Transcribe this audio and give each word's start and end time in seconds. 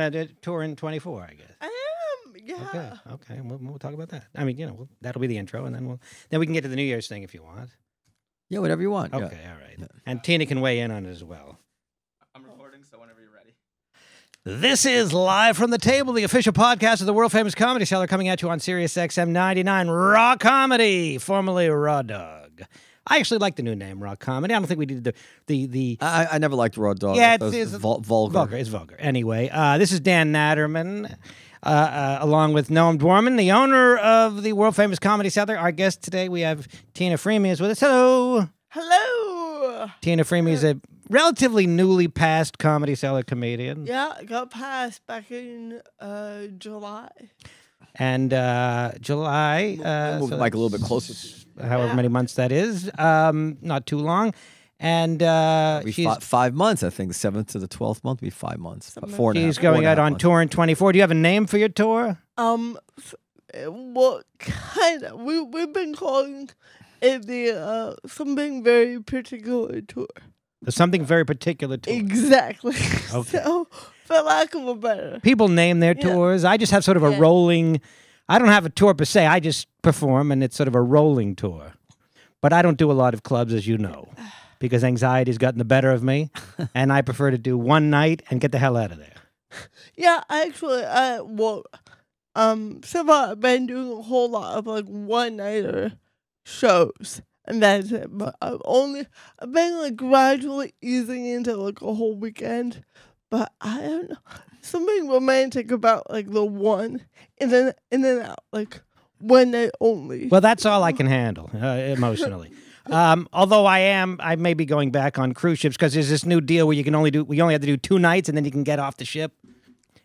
And 0.00 0.14
a 0.14 0.26
tour 0.26 0.62
in 0.62 0.76
24, 0.76 1.22
I 1.22 1.34
guess. 1.34 1.56
I 1.60 1.66
am. 1.66 2.34
Yeah. 2.44 2.56
Okay. 2.68 2.92
Okay. 3.12 3.40
We'll, 3.42 3.58
we'll 3.58 3.78
talk 3.78 3.94
about 3.94 4.08
that. 4.10 4.24
I 4.34 4.44
mean, 4.44 4.58
you 4.58 4.66
know, 4.66 4.74
we'll, 4.74 4.88
that'll 5.00 5.20
be 5.20 5.26
the 5.26 5.38
intro, 5.38 5.64
and 5.64 5.74
then 5.74 5.86
we'll 5.86 6.00
then 6.28 6.40
we 6.40 6.46
can 6.46 6.52
get 6.52 6.62
to 6.62 6.68
the 6.68 6.76
New 6.76 6.82
Year's 6.82 7.08
thing 7.08 7.22
if 7.22 7.32
you 7.34 7.42
want. 7.42 7.70
Yeah, 8.50 8.58
whatever 8.58 8.82
you 8.82 8.90
want. 8.90 9.14
Okay. 9.14 9.38
Yeah. 9.42 9.52
All 9.52 9.58
right. 9.58 9.90
And 10.06 10.22
Tina 10.22 10.46
can 10.46 10.60
weigh 10.60 10.80
in 10.80 10.90
on 10.90 11.06
it 11.06 11.10
as 11.10 11.24
well. 11.24 11.58
I'm 12.34 12.44
recording, 12.44 12.82
so 12.84 12.98
whenever 12.98 13.20
you're 13.20 13.30
ready. 13.32 13.54
This 14.44 14.84
is 14.84 15.12
live 15.14 15.56
from 15.56 15.70
the 15.70 15.78
table, 15.78 16.12
the 16.12 16.24
official 16.24 16.52
podcast 16.52 17.00
of 17.00 17.06
the 17.06 17.14
world 17.14 17.32
famous 17.32 17.54
comedy 17.54 17.86
cellar, 17.86 18.06
coming 18.06 18.28
at 18.28 18.42
you 18.42 18.50
on 18.50 18.60
Sirius 18.60 18.94
XM 18.94 19.28
99 19.30 19.88
Raw 19.88 20.36
Comedy, 20.36 21.16
formerly 21.18 21.68
Raw 21.68 22.02
Dog. 22.02 22.62
I 23.06 23.18
actually 23.18 23.38
like 23.38 23.56
the 23.56 23.62
new 23.62 23.74
name, 23.74 24.02
Raw 24.02 24.14
Comedy. 24.16 24.54
I 24.54 24.58
don't 24.58 24.66
think 24.66 24.78
we 24.78 24.86
did 24.86 25.04
the 25.04 25.14
the 25.46 25.66
the 25.66 25.98
I, 26.00 26.26
I 26.32 26.38
never 26.38 26.54
liked 26.56 26.76
raw 26.76 26.94
dog. 26.94 27.16
Yeah, 27.16 27.34
it's- 27.34 27.52
it's 27.52 27.72
vul- 27.72 28.00
vulgar. 28.00 28.32
vulgar. 28.32 28.56
It's 28.56 28.68
vulgar. 28.70 28.96
Anyway, 28.98 29.50
uh, 29.52 29.76
this 29.78 29.92
is 29.92 30.00
Dan 30.00 30.32
Natterman, 30.32 31.12
uh, 31.62 31.66
uh, 31.68 32.18
along 32.20 32.54
with 32.54 32.68
Noam 32.68 32.96
Dworman, 32.98 33.36
the 33.36 33.52
owner 33.52 33.96
of 33.98 34.42
the 34.42 34.52
world 34.54 34.74
famous 34.74 34.98
comedy 34.98 35.28
cellar. 35.30 35.56
Our 35.58 35.72
guest 35.72 36.02
today, 36.02 36.28
we 36.30 36.40
have 36.42 36.66
Tina 36.94 37.16
Friml 37.16 37.50
is 37.50 37.60
with 37.60 37.72
us. 37.72 37.80
Hello. 37.80 38.48
Hello. 38.70 39.88
Tina 40.00 40.24
Friml 40.24 40.48
is 40.50 40.64
a 40.64 40.80
relatively 41.10 41.66
newly 41.66 42.08
passed 42.08 42.58
comedy 42.58 42.94
cellar 42.94 43.22
comedian. 43.22 43.86
Yeah, 43.86 44.14
I 44.18 44.24
got 44.24 44.50
passed 44.50 45.06
back 45.06 45.30
in 45.30 45.80
uh, 46.00 46.46
July. 46.58 47.08
And 47.96 48.32
uh, 48.32 48.92
July, 49.00 49.78
uh, 49.84 50.18
Move 50.18 50.30
the 50.30 50.36
so 50.38 50.42
mic 50.42 50.54
a 50.54 50.56
little 50.58 50.76
bit 50.76 50.84
closer. 50.84 51.14
However 51.60 51.86
Yeah. 51.88 51.94
many 51.94 52.08
months 52.08 52.34
that 52.34 52.52
is, 52.52 52.90
um, 52.98 53.56
not 53.62 53.86
too 53.86 53.98
long. 53.98 54.32
And 54.80 55.22
uh, 55.22 55.82
Be 55.84 55.92
she's, 55.92 56.04
fi- 56.04 56.18
five 56.18 56.54
months, 56.54 56.82
I 56.82 56.90
think. 56.90 57.08
The 57.10 57.14
seventh 57.14 57.48
to 57.52 57.58
the 57.58 57.68
twelfth 57.68 58.02
month 58.04 58.20
be 58.20 58.28
five 58.30 58.58
months. 58.58 58.88
About 58.96 59.02
Something 59.08 59.16
Four 59.16 59.30
and 59.30 59.38
a 59.38 59.42
she's 59.42 59.56
half- 59.56 59.62
four 59.62 59.70
going 59.72 59.84
and 59.84 59.86
out 59.86 59.98
half 59.98 60.04
on 60.06 60.12
months. 60.12 60.22
tour 60.22 60.40
in 60.42 60.48
24. 60.48 60.92
Do 60.92 60.96
you 60.98 61.02
have 61.02 61.10
a 61.10 61.14
name 61.14 61.46
for 61.46 61.58
your 61.58 61.68
tour? 61.68 62.18
Um, 62.36 62.76
uh, 63.54 63.70
what 63.70 64.24
kind 64.40 65.04
of? 65.04 65.20
We 65.20 65.40
we've 65.40 65.72
been 65.72 65.94
calling 65.94 66.50
it 67.00 67.26
the 67.26 67.52
uh 67.56 67.94
something 68.06 68.64
very 68.64 69.00
particular 69.00 69.80
tour. 69.80 70.08
There's 70.60 70.74
something 70.74 71.04
very 71.04 71.24
particular 71.24 71.76
tour. 71.76 71.94
it. 71.94 71.98
Exactly. 71.98 72.74
Okay. 73.14 73.38
so, 73.44 73.68
for 74.06 74.20
lack 74.22 74.54
of 74.56 74.66
a 74.66 74.74
better. 74.74 75.20
people 75.22 75.48
name 75.48 75.78
their 75.80 75.94
Yeah. 75.96 76.12
tours. 76.12 76.44
I 76.44 76.56
just 76.56 76.72
have 76.72 76.82
sort 76.84 76.96
of 76.96 77.04
a 77.04 77.10
Yeah. 77.12 77.18
rolling. 77.20 77.80
I 78.28 78.38
don't 78.38 78.48
have 78.48 78.66
a 78.66 78.70
tour 78.70 78.94
per 78.94 79.04
se. 79.04 79.26
I 79.26 79.40
just 79.40 79.68
perform, 79.82 80.32
and 80.32 80.42
it's 80.42 80.56
sort 80.56 80.68
of 80.68 80.74
a 80.74 80.80
rolling 80.80 81.36
tour. 81.36 81.74
But 82.40 82.52
I 82.52 82.62
don't 82.62 82.78
do 82.78 82.90
a 82.90 82.92
lot 82.92 83.14
of 83.14 83.22
clubs, 83.22 83.52
as 83.54 83.66
you 83.66 83.78
know, 83.78 84.08
because 84.58 84.84
anxiety's 84.84 85.38
gotten 85.38 85.58
the 85.58 85.64
better 85.64 85.90
of 85.90 86.02
me, 86.02 86.30
and 86.74 86.92
I 86.92 87.02
prefer 87.02 87.30
to 87.30 87.38
do 87.38 87.56
one 87.56 87.90
night 87.90 88.22
and 88.30 88.40
get 88.40 88.52
the 88.52 88.58
hell 88.58 88.76
out 88.76 88.92
of 88.92 88.98
there. 88.98 89.68
Yeah, 89.96 90.22
actually, 90.28 90.84
I 90.84 91.20
well, 91.20 91.64
um, 92.34 92.80
so 92.82 93.04
far 93.06 93.28
I've 93.30 93.40
been 93.40 93.66
doing 93.66 93.98
a 93.98 94.02
whole 94.02 94.28
lot 94.28 94.58
of 94.58 94.66
like 94.66 94.86
one 94.86 95.36
nighter 95.36 95.92
shows, 96.44 97.22
and 97.44 97.62
that's 97.62 97.92
it. 97.92 98.08
But 98.10 98.36
I've 98.42 98.60
only 98.64 99.06
I've 99.38 99.52
been 99.52 99.78
like 99.78 99.96
gradually 99.96 100.74
easing 100.82 101.26
into 101.26 101.56
like 101.56 101.80
a 101.82 101.94
whole 101.94 102.16
weekend. 102.16 102.84
But 103.30 103.52
I 103.60 103.80
don't 103.80 104.10
know 104.10 104.16
something 104.64 105.08
romantic 105.08 105.70
about 105.70 106.10
like 106.10 106.30
the 106.30 106.44
one 106.44 107.02
and 107.38 107.52
then 107.52 107.72
and 107.92 108.04
then 108.04 108.22
out 108.22 108.40
like 108.52 108.80
one 109.18 109.50
night 109.52 109.70
only. 109.80 110.28
Well, 110.28 110.40
that's 110.40 110.66
all 110.66 110.82
I 110.82 110.92
can 110.92 111.06
handle 111.06 111.50
uh, 111.54 111.66
emotionally. 111.66 112.50
Um, 112.90 113.28
although 113.32 113.64
I 113.64 113.78
am, 113.78 114.18
I 114.22 114.36
may 114.36 114.52
be 114.52 114.66
going 114.66 114.90
back 114.90 115.18
on 115.18 115.32
cruise 115.32 115.58
ships 115.58 115.74
because 115.74 115.94
there's 115.94 116.10
this 116.10 116.26
new 116.26 116.42
deal 116.42 116.66
where 116.66 116.76
you 116.76 116.84
can 116.84 116.94
only 116.94 117.10
do, 117.10 117.24
we 117.24 117.40
only 117.40 117.54
have 117.54 117.62
to 117.62 117.66
do 117.66 117.78
two 117.78 117.98
nights, 117.98 118.28
and 118.28 118.36
then 118.36 118.44
you 118.44 118.50
can 118.50 118.62
get 118.62 118.78
off 118.78 118.98
the 118.98 119.06
ship, 119.06 119.32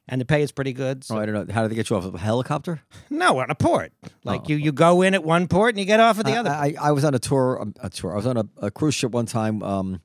and 0.08 0.22
the 0.22 0.24
pay 0.24 0.42
is 0.44 0.54
pretty 0.54 0.72
good. 0.72 1.04
So. 1.04 1.18
Oh, 1.18 1.20
I 1.20 1.26
don't 1.26 1.46
know. 1.50 1.54
How 1.54 1.64
did 1.64 1.72
they 1.72 1.76
get 1.76 1.90
you 1.90 1.98
off 1.98 2.06
of 2.06 2.16
a 2.16 2.20
helicopter? 2.20 2.80
No, 3.10 3.38
on 3.40 3.50
a 3.52 3.56
port. 3.56 3.92
Like 4.24 4.44
Oh. 4.44 4.48
you, 4.48 4.56
you 4.56 4.72
go 4.72 5.02
in 5.02 5.14
at 5.14 5.26
one 5.26 5.50
port 5.50 5.72
and 5.76 5.80
you 5.80 5.86
get 5.86 6.00
off 6.00 6.20
at 6.20 6.26
the 6.26 6.32
I, 6.36 6.38
other. 6.38 6.50
I, 6.52 6.76
I 6.82 6.92
was 6.94 7.04
on 7.04 7.14
a 7.14 7.20
tour. 7.20 7.60
um, 7.62 7.74
A 7.82 7.90
tour. 7.90 8.14
I 8.14 8.16
was 8.16 8.26
on 8.26 8.38
a, 8.38 8.46
a 8.62 8.72
cruise 8.72 8.96
ship 8.96 9.12
one 9.12 9.26
time, 9.26 9.62
um, 9.62 10.00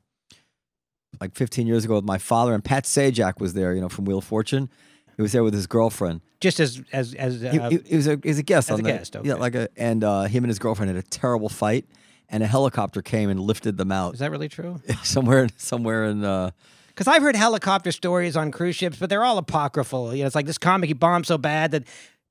like 1.21 1.35
15 1.35 1.67
years 1.67 1.85
ago 1.85 1.95
with 1.97 2.05
my 2.05 2.19
father, 2.19 2.55
and 2.55 2.65
Pat 2.65 2.85
Sajak 2.85 3.41
was 3.41 3.55
there. 3.55 3.75
You 3.75 3.81
know, 3.81 3.89
from 3.89 4.05
Wheel 4.05 4.19
of 4.19 4.25
Fortune. 4.25 4.69
He 5.17 5.23
was 5.23 5.31
there 5.31 5.45
with 5.45 5.55
his 5.55 5.69
girlfriend. 5.69 6.23
just 6.41 6.59
as 6.59 6.83
as 6.93 7.15
as 7.15 7.41
He, 7.41 7.47
uh, 7.59 7.71
he, 7.71 7.79
he 7.87 7.95
was 7.97 8.09
a 8.09 8.19
he 8.21 8.29
was 8.31 8.39
a 8.39 8.43
guest 8.43 8.69
as 8.69 8.75
on 8.75 8.81
a 8.81 8.83
the 8.83 8.89
guest, 8.89 9.17
yeah, 9.23 9.35
like 9.35 9.55
a 9.55 9.69
and 9.77 10.03
uh, 10.03 10.23
him 10.25 10.43
and 10.43 10.51
his 10.51 10.59
girlfriend 10.59 10.93
had 10.95 11.05
a 11.05 11.07
terrible 11.07 11.49
fight, 11.49 11.87
and 12.29 12.43
a 12.43 12.49
helicopter 12.49 13.01
came 13.01 13.31
and 13.31 13.39
lifted 13.39 13.77
them 13.77 13.93
out 13.93 14.15
is 14.15 14.19
that 14.21 14.33
really 14.33 14.49
true? 14.49 14.81
somewhere 15.05 15.47
somewhere 15.57 16.05
in. 16.07 16.25
Uh, 16.25 16.51
Because 16.89 17.07
I've 17.07 17.23
heard 17.23 17.37
helicopter 17.37 17.93
stories 17.93 18.37
on 18.37 18.51
cruise 18.51 18.75
ships, 18.75 18.99
but 18.99 19.09
they're 19.09 19.23
all 19.25 19.39
apocryphal. 19.39 20.13
You 20.15 20.23
know, 20.23 20.27
it's 20.27 20.35
like 20.35 20.47
this 20.47 20.59
comic 20.59 20.89
he 20.89 20.95
bombed 20.95 21.27
so 21.27 21.39
bad 21.39 21.71
that, 21.71 21.85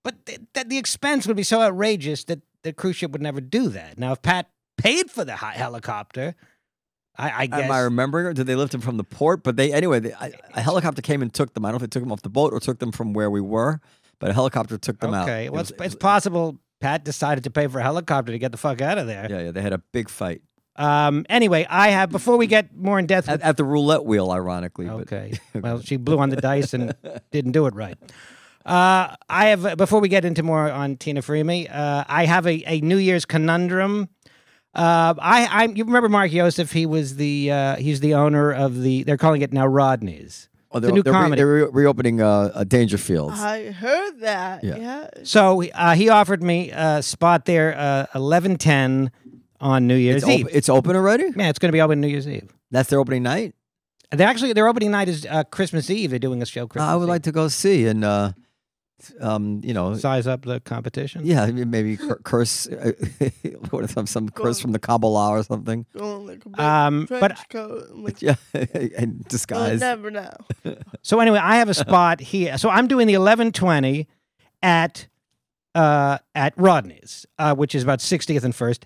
but 0.04 0.26
th- 0.26 0.42
that 0.54 0.68
the 0.68 0.78
expense 0.78 1.26
would 1.26 1.38
be 1.38 1.44
so 1.44 1.62
outrageous 1.62 2.26
that 2.26 2.42
the 2.64 2.74
cruise 2.74 2.98
ship 2.98 3.12
would 3.12 3.22
never 3.22 3.40
do 3.40 3.70
that. 3.70 3.98
Now, 3.98 4.12
if 4.12 4.22
Pat 4.22 4.50
paid 4.78 5.10
for 5.10 5.24
the 5.24 5.38
helicopter, 5.38 6.36
I, 7.18 7.44
I 7.44 7.46
guess 7.48 7.60
Am 7.66 7.72
I 7.72 7.80
remembering, 7.82 8.26
or 8.26 8.34
did 8.34 8.48
they 8.48 8.56
lift 8.56 8.74
him 8.74 8.82
from 8.82 8.98
the 8.98 9.04
port? 9.04 9.44
But 9.44 9.56
they 9.56 9.72
anyway, 9.72 10.00
they, 10.00 10.14
I, 10.14 10.32
a 10.56 10.62
helicopter 10.62 11.02
came 11.02 11.22
and 11.22 11.34
took 11.34 11.54
them. 11.54 11.64
I 11.66 11.70
don't 11.70 11.74
know 11.74 11.84
if 11.86 11.90
they 11.90 11.94
took 11.94 12.04
them 12.04 12.12
off 12.12 12.22
the 12.24 12.30
boat 12.30 12.54
or 12.54 12.60
took 12.60 12.80
them 12.80 12.92
from 12.92 13.14
where 13.14 13.30
we 13.30 13.40
were, 13.42 13.80
but 14.20 14.30
a 14.32 14.34
helicopter 14.34 14.78
took 14.78 15.00
them 15.00 15.14
out. 15.14 15.30
okay. 15.30 15.46
It 15.46 15.52
Well, 15.52 15.62
was- 15.62 15.72
it's, 15.72 15.80
it 15.82 15.86
it's 15.86 15.96
possible 15.96 16.58
Pat 16.80 17.06
decided 17.06 17.44
to 17.46 17.52
pay 17.52 17.68
for 17.68 17.80
a 17.80 17.84
helicopter 17.84 18.32
to 18.32 18.40
get 18.40 18.52
the 18.52 18.58
fuck 18.58 18.82
out 18.82 18.98
of 18.98 19.08
there. 19.08 19.28
yeah, 19.30 19.40
yeah, 19.42 19.52
they 19.52 19.62
had 19.62 19.74
a 19.74 19.78
big 19.92 20.10
fight 20.10 20.42
Um. 20.76 21.26
Anyway, 21.30 21.66
I 21.70 21.90
have 21.90 22.10
before 22.10 22.36
we 22.38 22.48
get 22.48 22.76
more 22.76 22.98
in 22.98 23.06
depth. 23.06 23.30
at, 23.30 23.42
at 23.42 23.58
the 23.58 23.64
roulette 23.64 24.06
wheel, 24.06 24.32
ironically. 24.32 24.88
but- 24.88 25.02
Okay. 25.02 25.34
Well, 25.54 25.82
she 25.82 25.98
blew 25.98 26.18
on 26.18 26.30
the 26.30 26.38
dice 26.38 26.74
and 26.74 26.96
didn't 27.32 27.52
do 27.52 27.68
it 27.68 27.76
right. 27.76 27.96
Uh, 28.66 29.16
I 29.30 29.48
have 29.48 29.78
before 29.78 30.00
we 30.00 30.08
get 30.08 30.24
into 30.26 30.42
more 30.42 30.72
on 30.72 30.96
Tina 30.98 31.22
Friml, 31.22 31.68
uh, 31.70 32.06
I 32.08 32.26
have 32.26 32.48
a, 32.48 32.64
a 32.66 32.80
New 32.82 32.98
Year's 32.98 33.26
conundrum. 33.26 34.08
Uh, 34.76 35.14
I, 35.20 35.46
I 35.52 35.64
you 35.66 35.84
remember 35.86 36.10
Mark 36.10 36.32
Yosef? 36.32 36.72
He 36.72 36.86
was 36.86 37.16
the 37.18 37.52
uh, 37.52 37.76
he's 37.76 38.00
the 38.00 38.16
owner 38.16 38.52
of 38.52 38.82
the 38.82 39.04
they're 39.04 39.18
calling 39.18 39.42
it 39.42 39.54
now 39.54 39.68
Rodney's. 39.68 40.50
Oh, 40.72 40.80
the 40.80 40.88
they're, 40.88 40.96
new 40.96 41.04
they're, 41.04 41.14
re- 41.14 41.20
comedy. 41.20 41.36
they're 41.38 41.48
re- 41.48 41.70
reopening 41.72 42.20
uh, 42.22 42.52
uh, 42.56 42.64
Dangerfields. 42.64 43.34
I 43.38 43.72
heard 43.72 44.20
that. 44.22 44.64
Yeah. 44.64 44.78
Yeah. 44.78 45.08
So 45.24 45.64
uh, 45.64 45.94
he 45.94 46.10
offered 46.10 46.42
me 46.42 46.72
a 46.72 47.04
spot 47.04 47.46
there, 47.46 47.78
uh, 47.78 48.08
eleven 48.16 48.58
ten 48.58 49.12
on 49.62 49.86
New 49.86 49.96
Year's 49.96 50.24
it's, 50.24 50.32
Eve. 50.32 50.46
op- 50.48 50.52
it's 50.56 50.70
open 50.70 50.96
already. 50.96 51.26
yeah, 51.36 51.50
it's 51.50 51.60
going 51.60 51.70
to 51.70 51.74
be 51.74 51.82
open 51.82 52.02
New 52.02 52.08
Year's 52.08 52.28
Eve. 52.28 52.52
That's 52.72 52.90
their 52.90 53.00
opening 53.00 53.22
night. 53.22 53.54
They're 54.12 54.28
actually 54.28 54.54
their 54.54 54.68
opening 54.68 54.90
night 54.90 55.08
is 55.08 55.28
uh, 55.30 55.44
Christmas 55.44 55.92
Eve. 55.92 56.10
They're 56.10 56.18
doing 56.20 56.42
a 56.42 56.46
show. 56.48 56.66
Christmas 56.66 56.90
I 56.90 56.96
would 56.96 57.04
Eve. 57.04 57.10
like 57.10 57.24
to 57.24 57.32
go 57.32 57.48
see 57.48 57.86
and, 57.86 58.04
uh, 58.04 58.32
um, 59.20 59.62
you 59.64 59.74
know, 59.74 59.96
size 59.96 60.28
up 60.28 60.44
the 60.44 60.60
competition. 60.62 61.22
yeah, 61.26 61.46
maybe 61.48 61.98
cur- 61.98 62.20
curse, 62.24 62.68
uh, 62.68 62.92
what 63.70 63.84
is 63.84 63.92
some 63.92 64.08
some 64.08 64.30
curse 64.30 64.60
from 64.60 64.72
the 64.72 64.80
Kabbalah 64.80 65.30
or 65.32 65.44
something. 65.44 65.86
Going 65.98 66.28
like 66.28 66.46
a 66.46 66.50
big 66.50 66.60
Um, 66.60 67.06
but 67.10 67.38
coat 67.50 67.90
and 67.90 68.04
like, 68.04 68.22
Yeah, 68.22 68.36
and 68.54 69.14
we'll 69.20 69.26
disguise. 69.28 69.80
never 69.80 70.12
know. 70.12 70.30
So 71.02 71.20
anyway, 71.20 71.40
I 71.40 71.58
have 71.58 71.70
a 71.70 71.74
spot 71.74 72.20
here. 72.20 72.58
So 72.58 72.70
I'm 72.70 72.88
doing 72.88 73.08
the 73.08 73.18
1120 73.18 74.08
at 74.62 75.08
uh, 75.76 76.18
at 76.36 76.54
Rodney's, 76.58 77.26
uh, 77.40 77.56
which 77.56 77.74
is 77.76 77.84
about 77.84 78.00
60th 78.00 78.44
and 78.44 78.56
First. 78.56 78.86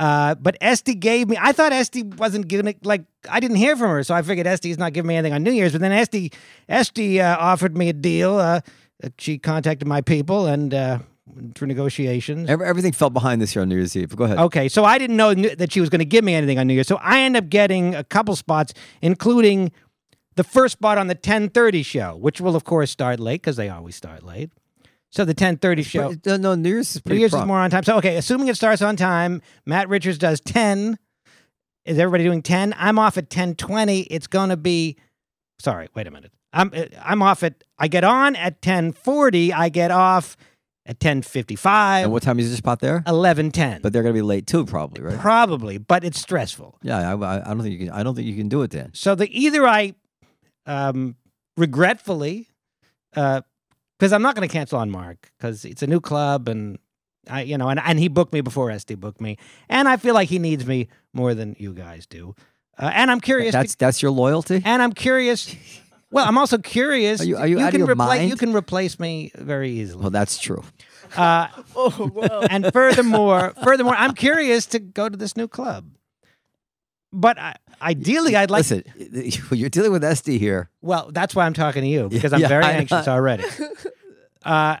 Uh, 0.00 0.36
but 0.36 0.56
Estee 0.60 0.94
gave 0.94 1.28
me. 1.28 1.36
I 1.40 1.50
thought 1.50 1.72
Estee 1.72 2.04
wasn't 2.04 2.46
giving 2.46 2.68
it. 2.68 2.86
Like 2.86 3.02
I 3.28 3.40
didn't 3.40 3.56
hear 3.56 3.74
from 3.76 3.90
her, 3.90 4.04
so 4.04 4.14
I 4.14 4.22
figured 4.22 4.46
Estee's 4.46 4.78
not 4.78 4.92
giving 4.92 5.08
me 5.08 5.16
anything 5.16 5.32
on 5.32 5.42
New 5.42 5.50
Year's. 5.50 5.72
But 5.72 5.80
then 5.80 5.90
Estee, 5.90 6.30
Estee 6.68 7.18
uh, 7.20 7.36
offered 7.36 7.76
me 7.76 7.88
a 7.88 7.92
deal. 7.92 8.36
Uh, 8.36 8.60
she 9.18 9.38
contacted 9.38 9.86
my 9.86 10.00
people 10.00 10.46
and 10.46 10.74
uh, 10.74 10.98
through 11.54 11.68
negotiations. 11.68 12.48
Everything 12.48 12.92
fell 12.92 13.10
behind 13.10 13.40
this 13.40 13.54
year 13.54 13.62
on 13.62 13.68
New 13.68 13.76
Year's 13.76 13.96
Eve. 13.96 14.14
Go 14.16 14.24
ahead. 14.24 14.38
Okay, 14.38 14.68
so 14.68 14.84
I 14.84 14.98
didn't 14.98 15.16
know 15.16 15.34
that 15.34 15.72
she 15.72 15.80
was 15.80 15.88
going 15.88 16.00
to 16.00 16.04
give 16.04 16.24
me 16.24 16.34
anything 16.34 16.58
on 16.58 16.66
New 16.66 16.74
Year's. 16.74 16.88
So 16.88 16.96
I 16.96 17.20
end 17.20 17.36
up 17.36 17.48
getting 17.48 17.94
a 17.94 18.04
couple 18.04 18.34
spots, 18.36 18.74
including 19.02 19.72
the 20.36 20.44
first 20.44 20.72
spot 20.72 20.98
on 20.98 21.06
the 21.06 21.14
10:30 21.14 21.84
show, 21.84 22.16
which 22.16 22.40
will 22.40 22.56
of 22.56 22.64
course 22.64 22.90
start 22.90 23.20
late 23.20 23.42
because 23.42 23.56
they 23.56 23.68
always 23.68 23.96
start 23.96 24.22
late. 24.22 24.50
So 25.10 25.24
the 25.24 25.34
10:30 25.34 25.84
show, 25.84 26.14
But, 26.22 26.32
uh, 26.32 26.36
no, 26.36 26.54
New 26.54 26.68
Year's 26.68 26.96
is 26.96 27.06
New 27.06 27.16
Year's 27.16 27.34
is 27.34 27.44
more 27.44 27.58
on 27.58 27.70
time. 27.70 27.84
So 27.84 27.96
okay, 27.98 28.16
assuming 28.16 28.48
it 28.48 28.56
starts 28.56 28.82
on 28.82 28.96
time, 28.96 29.42
Matt 29.66 29.88
Richards 29.88 30.18
does 30.18 30.40
10. 30.40 30.98
Is 31.84 31.98
everybody 31.98 32.24
doing 32.24 32.42
10? 32.42 32.74
I'm 32.76 32.98
off 32.98 33.16
at 33.16 33.30
10:20. 33.30 34.06
It's 34.10 34.26
going 34.26 34.50
to 34.50 34.56
be 34.56 34.96
Sorry, 35.60 35.88
wait 35.94 36.06
a 36.06 36.10
minute. 36.10 36.30
I'm 36.52 36.70
uh, 36.74 36.84
I'm 37.02 37.22
off 37.22 37.42
at 37.42 37.64
I 37.78 37.88
get 37.88 38.04
on 38.04 38.36
at 38.36 38.60
10:40, 38.60 39.52
I 39.52 39.68
get 39.68 39.90
off 39.90 40.36
at 40.86 40.98
10:55, 40.98 42.04
And 42.04 42.12
what 42.12 42.22
time 42.22 42.38
is 42.38 42.48
your 42.48 42.56
spot 42.56 42.80
there? 42.80 43.02
11:10. 43.06 43.82
But 43.82 43.92
they're 43.92 44.02
gonna 44.02 44.14
be 44.14 44.22
late 44.22 44.46
too, 44.46 44.64
probably, 44.64 45.02
right? 45.02 45.18
Probably, 45.18 45.78
but 45.78 46.04
it's 46.04 46.20
stressful. 46.20 46.78
Yeah, 46.82 47.14
I, 47.14 47.40
I, 47.40 47.54
don't 47.54 47.62
think 47.62 47.78
you 47.78 47.86
can. 47.86 47.94
I 47.94 48.02
don't 48.02 48.14
think 48.14 48.26
you 48.26 48.36
can 48.36 48.48
do 48.48 48.62
it 48.62 48.70
then. 48.70 48.90
So 48.94 49.14
the 49.14 49.28
either 49.38 49.66
I, 49.66 49.94
um, 50.66 51.16
regretfully, 51.56 52.48
because 53.12 54.12
I'm 54.12 54.22
not 54.22 54.34
going 54.34 54.48
to 54.48 54.52
cancel 54.52 54.78
on 54.78 54.90
Mark 54.90 55.30
because 55.36 55.64
it's 55.64 55.82
a 55.82 55.86
new 55.86 56.00
club 56.00 56.48
and 56.48 56.78
I, 57.28 57.42
you 57.42 57.58
know, 57.58 57.68
and 57.68 57.80
and 57.80 57.98
he 57.98 58.08
booked 58.08 58.32
me 58.32 58.40
before 58.40 58.70
Estee 58.70 58.94
booked 58.94 59.20
me, 59.20 59.36
and 59.68 59.88
I 59.88 59.98
feel 59.98 60.14
like 60.14 60.28
he 60.28 60.38
needs 60.38 60.66
me 60.66 60.88
more 61.12 61.34
than 61.34 61.56
you 61.58 61.74
guys 61.74 62.06
do, 62.06 62.34
uh, 62.78 62.90
and 62.92 63.10
I'm 63.10 63.20
curious. 63.20 63.52
That's 63.52 63.72
to, 63.72 63.78
that's 63.78 64.00
your 64.02 64.10
loyalty. 64.10 64.62
and 64.64 64.82
I'm 64.82 64.92
curious. 64.92 65.54
Well, 66.10 66.26
I'm 66.26 66.38
also 66.38 66.58
curious. 66.58 67.20
Are 67.20 67.24
you- 67.24 67.36
are 67.36 67.46
you 67.46 67.58
out 67.60 67.66
of 67.66 67.70
can 67.72 67.80
your 67.86 67.94
repla- 67.94 68.26
You 68.28 68.36
can 68.36 68.54
replace 68.54 68.98
me 68.98 69.30
very 69.36 69.70
easily. 69.72 70.00
Well, 70.02 70.10
that's 70.10 70.38
true. 70.38 70.62
Uh, 71.16 71.48
Oh 71.76 72.10
well. 72.14 72.46
and 72.50 72.72
furthermore, 72.72 73.52
furthermore, 73.62 73.94
I'm 73.96 74.14
curious 74.14 74.66
to 74.66 74.78
go 74.78 75.08
to 75.08 75.16
this 75.16 75.36
new 75.36 75.48
club. 75.48 75.86
But 77.12 77.38
I, 77.38 77.56
ideally, 77.80 78.36
I'd 78.36 78.50
like. 78.50 78.60
Listen, 78.70 78.84
you're 79.52 79.70
dealing 79.70 79.92
with 79.92 80.04
Estee 80.04 80.38
here. 80.38 80.70
Well, 80.82 81.10
that's 81.12 81.34
why 81.34 81.46
I'm 81.46 81.54
talking 81.54 81.82
to 81.82 81.88
you 81.88 82.08
because 82.08 82.32
I'm 82.32 82.40
Yeah, 82.40 82.48
very 82.48 82.64
I- 82.64 82.72
anxious 82.72 83.08
already. 83.08 83.44
Uh, 84.44 84.76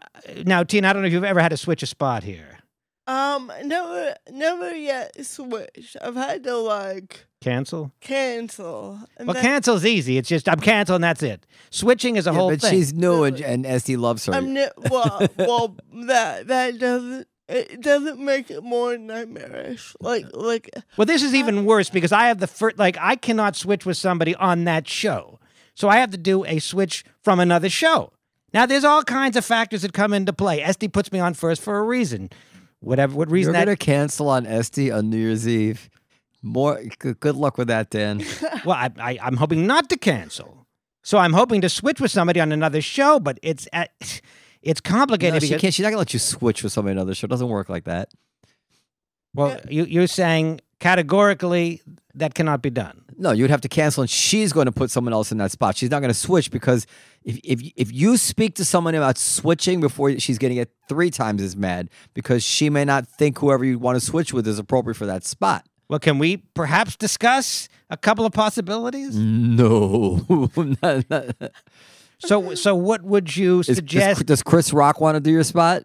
now, 0.46 0.62
Tina, 0.62 0.88
I 0.88 0.92
don't 0.92 1.02
know 1.02 1.08
if 1.08 1.12
you've 1.12 1.24
ever 1.24 1.40
had 1.40 1.48
to 1.50 1.56
switch 1.56 1.82
a 1.82 1.86
spot 1.86 2.22
here. 2.22 2.58
Um, 3.06 3.52
never, 3.64 4.14
never 4.30 4.74
yet 4.74 5.26
switched. 5.26 5.96
I've 6.00 6.14
had 6.14 6.44
to 6.44 6.56
like 6.56 7.26
Cancel. 7.40 7.92
cancel. 8.00 8.98
And 9.16 9.28
Well, 9.28 9.34
then 9.34 9.42
cancel's 9.42 9.84
easy. 9.84 10.18
It's 10.18 10.28
just 10.28 10.48
I'm 10.48 10.60
canceling. 10.60 11.00
That's 11.02 11.22
it. 11.22 11.46
Switching 11.70 12.16
is 12.16 12.26
a 12.26 12.30
Yeah, 12.30 12.36
whole 12.36 12.50
but 12.50 12.60
thing. 12.60 12.70
she's 12.72 12.92
new 12.92 13.22
and, 13.24 13.38
Really? 13.38 13.44
and 13.52 13.64
Estee 13.66 13.96
loves 13.96 14.26
her. 14.26 14.34
I'm 14.34 14.52
ne- 14.52 14.70
well, 14.90 15.26
well, 15.38 15.76
that 16.06 16.48
that 16.48 16.78
doesn't 16.78 17.28
it 17.48 17.80
doesn't 17.80 18.18
make 18.18 18.50
it 18.50 18.62
more 18.62 18.98
nightmarish. 18.98 19.94
Like 20.00 20.26
like 20.34 20.68
Well, 20.96 21.06
this 21.06 21.22
is 21.22 21.34
even 21.34 21.64
worse 21.64 21.90
because 21.90 22.12
I 22.12 22.26
have 22.26 22.40
the 22.40 22.46
first, 22.46 22.76
like, 22.78 22.96
I 23.00 23.16
cannot 23.16 23.56
switch 23.56 23.86
with 23.86 23.96
somebody 23.96 24.34
on 24.34 24.64
that 24.64 24.86
show. 24.88 25.38
So 25.74 25.88
I 25.88 25.98
have 25.98 26.10
to 26.10 26.18
do 26.18 26.44
a 26.44 26.58
switch 26.58 27.04
from 27.22 27.38
another 27.40 27.68
show. 27.70 28.12
Now, 28.52 28.66
there's 28.66 28.84
all 28.84 29.02
kinds 29.04 29.36
of 29.36 29.44
factors 29.44 29.82
that 29.82 29.92
come 29.92 30.12
into 30.12 30.32
play. 30.32 30.60
Estee 30.62 30.88
puts 30.88 31.12
me 31.12 31.20
on 31.20 31.34
first 31.34 31.62
for 31.62 31.78
a 31.78 31.82
reason. 31.84 32.30
Whatever, 32.80 33.14
what 33.16 33.30
reason 33.30 33.52
You're 33.54 33.60
that, 33.60 33.64
gonna 33.66 33.76
cancel 33.76 34.28
on 34.28 34.46
Estee 34.46 34.90
on 34.90 35.08
New 35.10 35.16
Year's 35.18 35.46
Eve. 35.48 35.88
More 36.42 36.80
good, 36.98 37.20
good 37.20 37.34
luck 37.34 37.58
with 37.58 37.68
that, 37.68 37.90
Dan. 37.90 38.24
well, 38.64 38.76
I, 38.76 38.90
I, 38.98 39.18
I'm 39.22 39.36
hoping 39.36 39.66
not 39.66 39.88
to 39.90 39.96
cancel. 39.96 40.66
So 41.02 41.18
I'm 41.18 41.32
hoping 41.32 41.60
to 41.62 41.68
switch 41.68 42.00
with 42.00 42.10
somebody 42.10 42.40
on 42.40 42.52
another 42.52 42.80
show, 42.80 43.18
but 43.18 43.38
it's, 43.42 43.66
at, 43.72 43.90
uh, 44.00 44.06
it's 44.62 44.80
complicated 44.80 45.34
No, 45.34 45.40
she 45.40 45.46
because, 45.48 45.60
can't. 45.60 45.74
She's 45.74 45.82
not 45.82 45.90
gonna 45.90 45.98
let 45.98 46.12
you 46.12 46.18
switch 46.18 46.62
with 46.62 46.72
somebody 46.72 46.92
on 46.92 46.98
another 46.98 47.14
show. 47.14 47.26
It 47.26 47.30
doesn't 47.30 47.48
work 47.48 47.68
like 47.68 47.84
that. 47.84 48.10
well, 49.34 49.58
you, 49.68 49.84
you're 49.84 50.06
saying 50.06 50.60
categorically 50.80 51.82
that 52.14 52.34
cannot 52.34 52.62
be 52.62 52.70
done. 52.70 53.04
No, 53.16 53.32
you'd 53.32 53.50
have 53.50 53.60
to 53.62 53.68
cancel, 53.68 54.02
and 54.02 54.10
she's 54.10 54.52
going 54.52 54.66
to 54.66 54.72
put 54.72 54.90
someone 54.90 55.12
else 55.12 55.32
in 55.32 55.38
that 55.38 55.50
spot. 55.50 55.76
She's 55.76 55.90
not 55.90 56.00
going 56.00 56.10
to 56.10 56.18
switch 56.18 56.50
because 56.50 56.86
if 57.24 57.38
if 57.42 57.60
if 57.76 57.92
you 57.92 58.16
speak 58.16 58.54
to 58.56 58.64
someone 58.64 58.94
about 58.94 59.18
switching 59.18 59.80
before 59.80 60.16
she's 60.18 60.38
going 60.38 60.50
to 60.50 60.54
get 60.54 60.70
three 60.88 61.10
times 61.10 61.42
as 61.42 61.56
mad 61.56 61.90
because 62.14 62.44
she 62.44 62.70
may 62.70 62.84
not 62.84 63.08
think 63.08 63.38
whoever 63.38 63.64
you 63.64 63.78
want 63.78 63.98
to 63.98 64.04
switch 64.04 64.32
with 64.32 64.46
is 64.46 64.58
appropriate 64.58 64.94
for 64.94 65.06
that 65.06 65.24
spot. 65.24 65.66
Well, 65.88 65.98
can 65.98 66.18
we 66.18 66.38
perhaps 66.54 66.96
discuss 66.96 67.68
a 67.90 67.96
couple 67.96 68.26
of 68.26 68.32
possibilities? 68.32 69.16
No, 69.16 70.20
Not- 70.82 71.08
not- 71.10 71.34
So, 72.20 72.54
so 72.54 72.74
what 72.74 73.02
would 73.02 73.36
you 73.36 73.60
Is- 73.60 73.66
does, 73.68 73.76
suggest? 73.76 74.26
does 74.26 74.42
Chris 74.42 74.72
Rock 74.72 75.00
want 75.00 75.14
to 75.16 75.20
do 75.20 75.30
your 75.30 75.44
spot? 75.44 75.84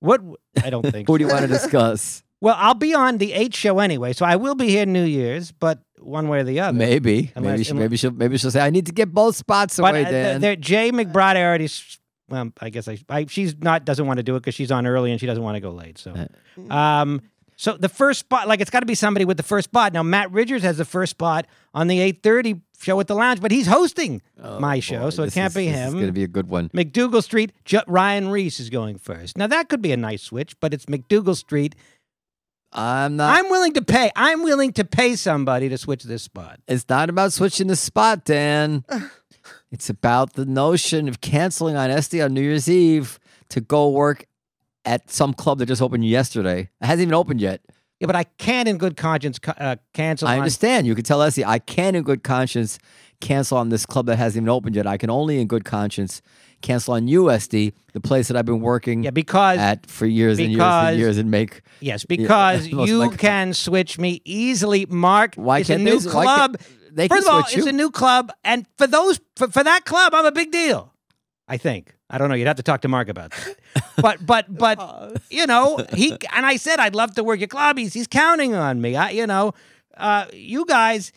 What 0.00 0.20
I 0.62 0.70
don't 0.70 0.82
think. 0.90 1.06
Who 1.08 1.18
do 1.18 1.24
you 1.24 1.30
want 1.30 1.42
to 1.42 1.48
discuss? 1.48 2.22
Well, 2.40 2.54
I'll 2.58 2.74
be 2.74 2.94
on 2.94 3.18
the 3.18 3.32
eight 3.32 3.54
show 3.54 3.78
anyway, 3.78 4.12
so 4.12 4.24
I 4.26 4.36
will 4.36 4.54
be 4.54 4.68
here 4.68 4.84
New 4.86 5.04
Year's, 5.04 5.52
but 5.52 5.78
one 5.98 6.28
way 6.28 6.40
or 6.40 6.44
the 6.44 6.60
other. 6.60 6.76
Maybe, 6.76 7.32
Unless- 7.34 7.50
maybe, 7.52 7.64
she, 7.64 7.70
unless- 7.70 7.80
maybe 7.82 7.96
she'll 7.96 8.10
maybe 8.12 8.38
she'll 8.38 8.50
say, 8.50 8.60
"I 8.60 8.70
need 8.70 8.86
to 8.86 8.92
get 8.92 9.12
both 9.12 9.36
spots 9.36 9.76
But 9.78 9.90
away." 9.90 10.04
uh, 10.04 10.10
Dan. 10.10 10.40
there- 10.40 10.56
Jay 10.56 10.90
McBride, 10.92 11.36
already. 11.36 11.64
s- 11.66 11.98
Well, 12.28 12.52
I 12.60 12.70
guess 12.70 12.88
I, 12.88 12.98
I. 13.08 13.26
She's 13.28 13.54
not 13.58 13.84
doesn't 13.84 14.06
want 14.06 14.18
to 14.18 14.22
do 14.22 14.36
it 14.36 14.40
because 14.40 14.54
she's 14.54 14.70
on 14.72 14.86
early 14.86 15.10
and 15.12 15.20
she 15.20 15.26
doesn't 15.26 15.42
want 15.42 15.56
to 15.56 15.60
go 15.60 15.70
late. 15.70 15.98
So, 15.98 16.14
Uh, 16.70 16.72
um, 16.74 17.22
so 17.56 17.72
the 17.76 17.88
first 17.88 18.20
spot, 18.20 18.46
like 18.48 18.60
it's 18.60 18.70
got 18.70 18.80
to 18.80 18.86
be 18.86 18.94
somebody 18.94 19.24
with 19.24 19.36
the 19.38 19.42
first 19.42 19.64
spot. 19.70 19.92
Now 19.92 20.02
Matt 20.02 20.30
Richards 20.30 20.62
has 20.62 20.76
the 20.78 20.84
first 20.84 21.10
spot 21.10 21.46
on 21.74 21.86
the 21.88 21.98
eight 22.00 22.22
thirty 22.22 22.60
show 22.80 23.00
at 23.00 23.06
the 23.06 23.14
lounge, 23.14 23.40
but 23.40 23.50
he's 23.50 23.66
hosting 23.66 24.20
oh, 24.42 24.60
my 24.60 24.80
show, 24.80 25.04
Boy, 25.04 25.10
so 25.10 25.22
it 25.22 25.26
this 25.28 25.34
can't 25.34 25.50
is- 25.50 25.54
be 25.56 25.66
him. 25.66 25.92
going 25.94 26.06
to 26.06 26.12
be 26.12 26.22
a 26.24 26.28
good 26.28 26.48
one. 26.48 26.68
MacDougal 26.70 27.22
Street, 27.22 27.52
Ju- 27.64 27.80
Ryan 27.86 28.28
Reese 28.28 28.60
is 28.60 28.68
going 28.70 28.98
first. 28.98 29.36
Now 29.38 29.46
that 29.46 29.68
could 29.68 29.80
be 29.82 29.92
a 29.92 29.96
nice 29.96 30.22
switch, 30.22 30.54
but 30.60 30.74
it's 30.74 30.86
MacDougal 30.86 31.36
Street. 31.36 31.74
I'm 32.72 33.16
not. 33.16 33.38
I'm 33.38 33.48
willing 33.50 33.72
to 33.74 33.82
pay. 33.82 34.10
I'm 34.16 34.42
willing 34.42 34.72
to 34.74 34.84
pay 34.84 35.16
somebody 35.16 35.68
to 35.70 35.78
switch 35.78 36.04
this 36.04 36.22
spot. 36.24 36.60
It's 36.68 36.86
not 36.88 37.08
about 37.08 37.32
switching 37.32 37.68
the 37.68 37.76
spot, 37.76 38.24
Dan. 38.24 38.84
it's 39.70 39.88
about 39.88 40.34
the 40.34 40.44
notion 40.44 41.08
of 41.08 41.20
canceling 41.22 41.76
on 41.76 41.90
Estee 41.90 42.20
on 42.20 42.34
New 42.34 42.42
Year's 42.42 42.68
Eve 42.68 43.18
to 43.50 43.60
go 43.62 43.88
work 43.88 44.26
at 44.86 45.10
some 45.10 45.34
club 45.34 45.58
that 45.58 45.66
just 45.66 45.82
opened 45.82 46.04
yesterday. 46.06 46.70
It 46.80 46.86
hasn't 46.86 47.02
even 47.02 47.14
opened 47.14 47.40
yet. 47.40 47.60
Yeah, 48.00 48.06
but 48.06 48.16
I 48.16 48.24
can't, 48.24 48.68
in 48.68 48.76
good 48.78 48.96
conscience, 48.96 49.38
uh, 49.46 49.76
cancel. 49.94 50.28
I 50.28 50.34
on- 50.34 50.40
understand. 50.40 50.86
You 50.86 50.94
can 50.94 51.02
tell 51.04 51.22
Estee, 51.22 51.44
I 51.44 51.58
can, 51.58 51.94
in 51.94 52.02
good 52.02 52.22
conscience, 52.22 52.78
cancel 53.22 53.56
on 53.56 53.70
this 53.70 53.86
club 53.86 54.04
that 54.06 54.16
hasn't 54.16 54.42
even 54.42 54.50
opened 54.50 54.76
yet. 54.76 54.86
I 54.86 54.98
can 54.98 55.08
only, 55.08 55.40
in 55.40 55.46
good 55.46 55.64
conscience, 55.64 56.20
cancel 56.60 56.92
on 56.92 57.06
USD, 57.08 57.72
the 57.94 58.00
place 58.00 58.28
that 58.28 58.36
I've 58.36 58.44
been 58.44 58.60
working 58.60 59.02
Yeah, 59.04 59.10
because 59.12 59.58
at 59.58 59.88
for 59.88 60.04
years 60.04 60.38
and 60.38 60.52
years 60.52 60.60
and 60.62 60.98
years 60.98 61.16
and 61.16 61.30
make. 61.30 61.62
yes, 61.80 62.04
because 62.04 62.66
you 62.68 63.10
can 63.12 63.54
switch 63.54 63.98
me 63.98 64.20
easily. 64.26 64.84
Mark, 64.86 65.34
Why 65.36 65.60
it's 65.60 65.70
a 65.70 65.74
can't 65.76 65.84
new 65.84 65.98
they, 65.98 66.10
club. 66.10 66.58
they 66.92 67.08
can 67.08 67.16
First 67.16 67.28
of 67.28 67.34
all, 67.34 67.44
switch 67.44 67.58
it's 67.58 67.66
a 67.66 67.72
new 67.72 67.90
club, 67.90 68.30
and 68.44 68.66
for 68.76 68.86
those 68.86 69.20
for, 69.36 69.48
for 69.48 69.64
that 69.64 69.86
club, 69.86 70.14
I'm 70.14 70.26
a 70.26 70.32
big 70.32 70.50
deal. 70.52 70.92
I 71.48 71.56
think. 71.56 71.94
I 72.10 72.18
don't 72.18 72.28
know. 72.28 72.34
You'd 72.34 72.46
have 72.46 72.56
to 72.56 72.62
talk 72.62 72.82
to 72.82 72.88
Mark 72.88 73.08
about 73.08 73.30
that. 73.32 73.56
But 73.96 74.24
but 74.24 74.46
but 74.58 75.20
you 75.30 75.46
know 75.46 75.84
he 75.94 76.16
and 76.34 76.46
I 76.46 76.56
said 76.56 76.80
I'd 76.80 76.94
love 76.94 77.14
to 77.14 77.24
work 77.24 77.42
at 77.42 77.50
club. 77.50 77.78
He's 77.78 77.94
he's 77.94 78.06
counting 78.06 78.54
on 78.54 78.80
me. 78.80 78.96
I 78.96 79.10
you 79.10 79.26
know, 79.26 79.54
uh, 79.96 80.26
you 80.32 80.64
guys 80.66 81.12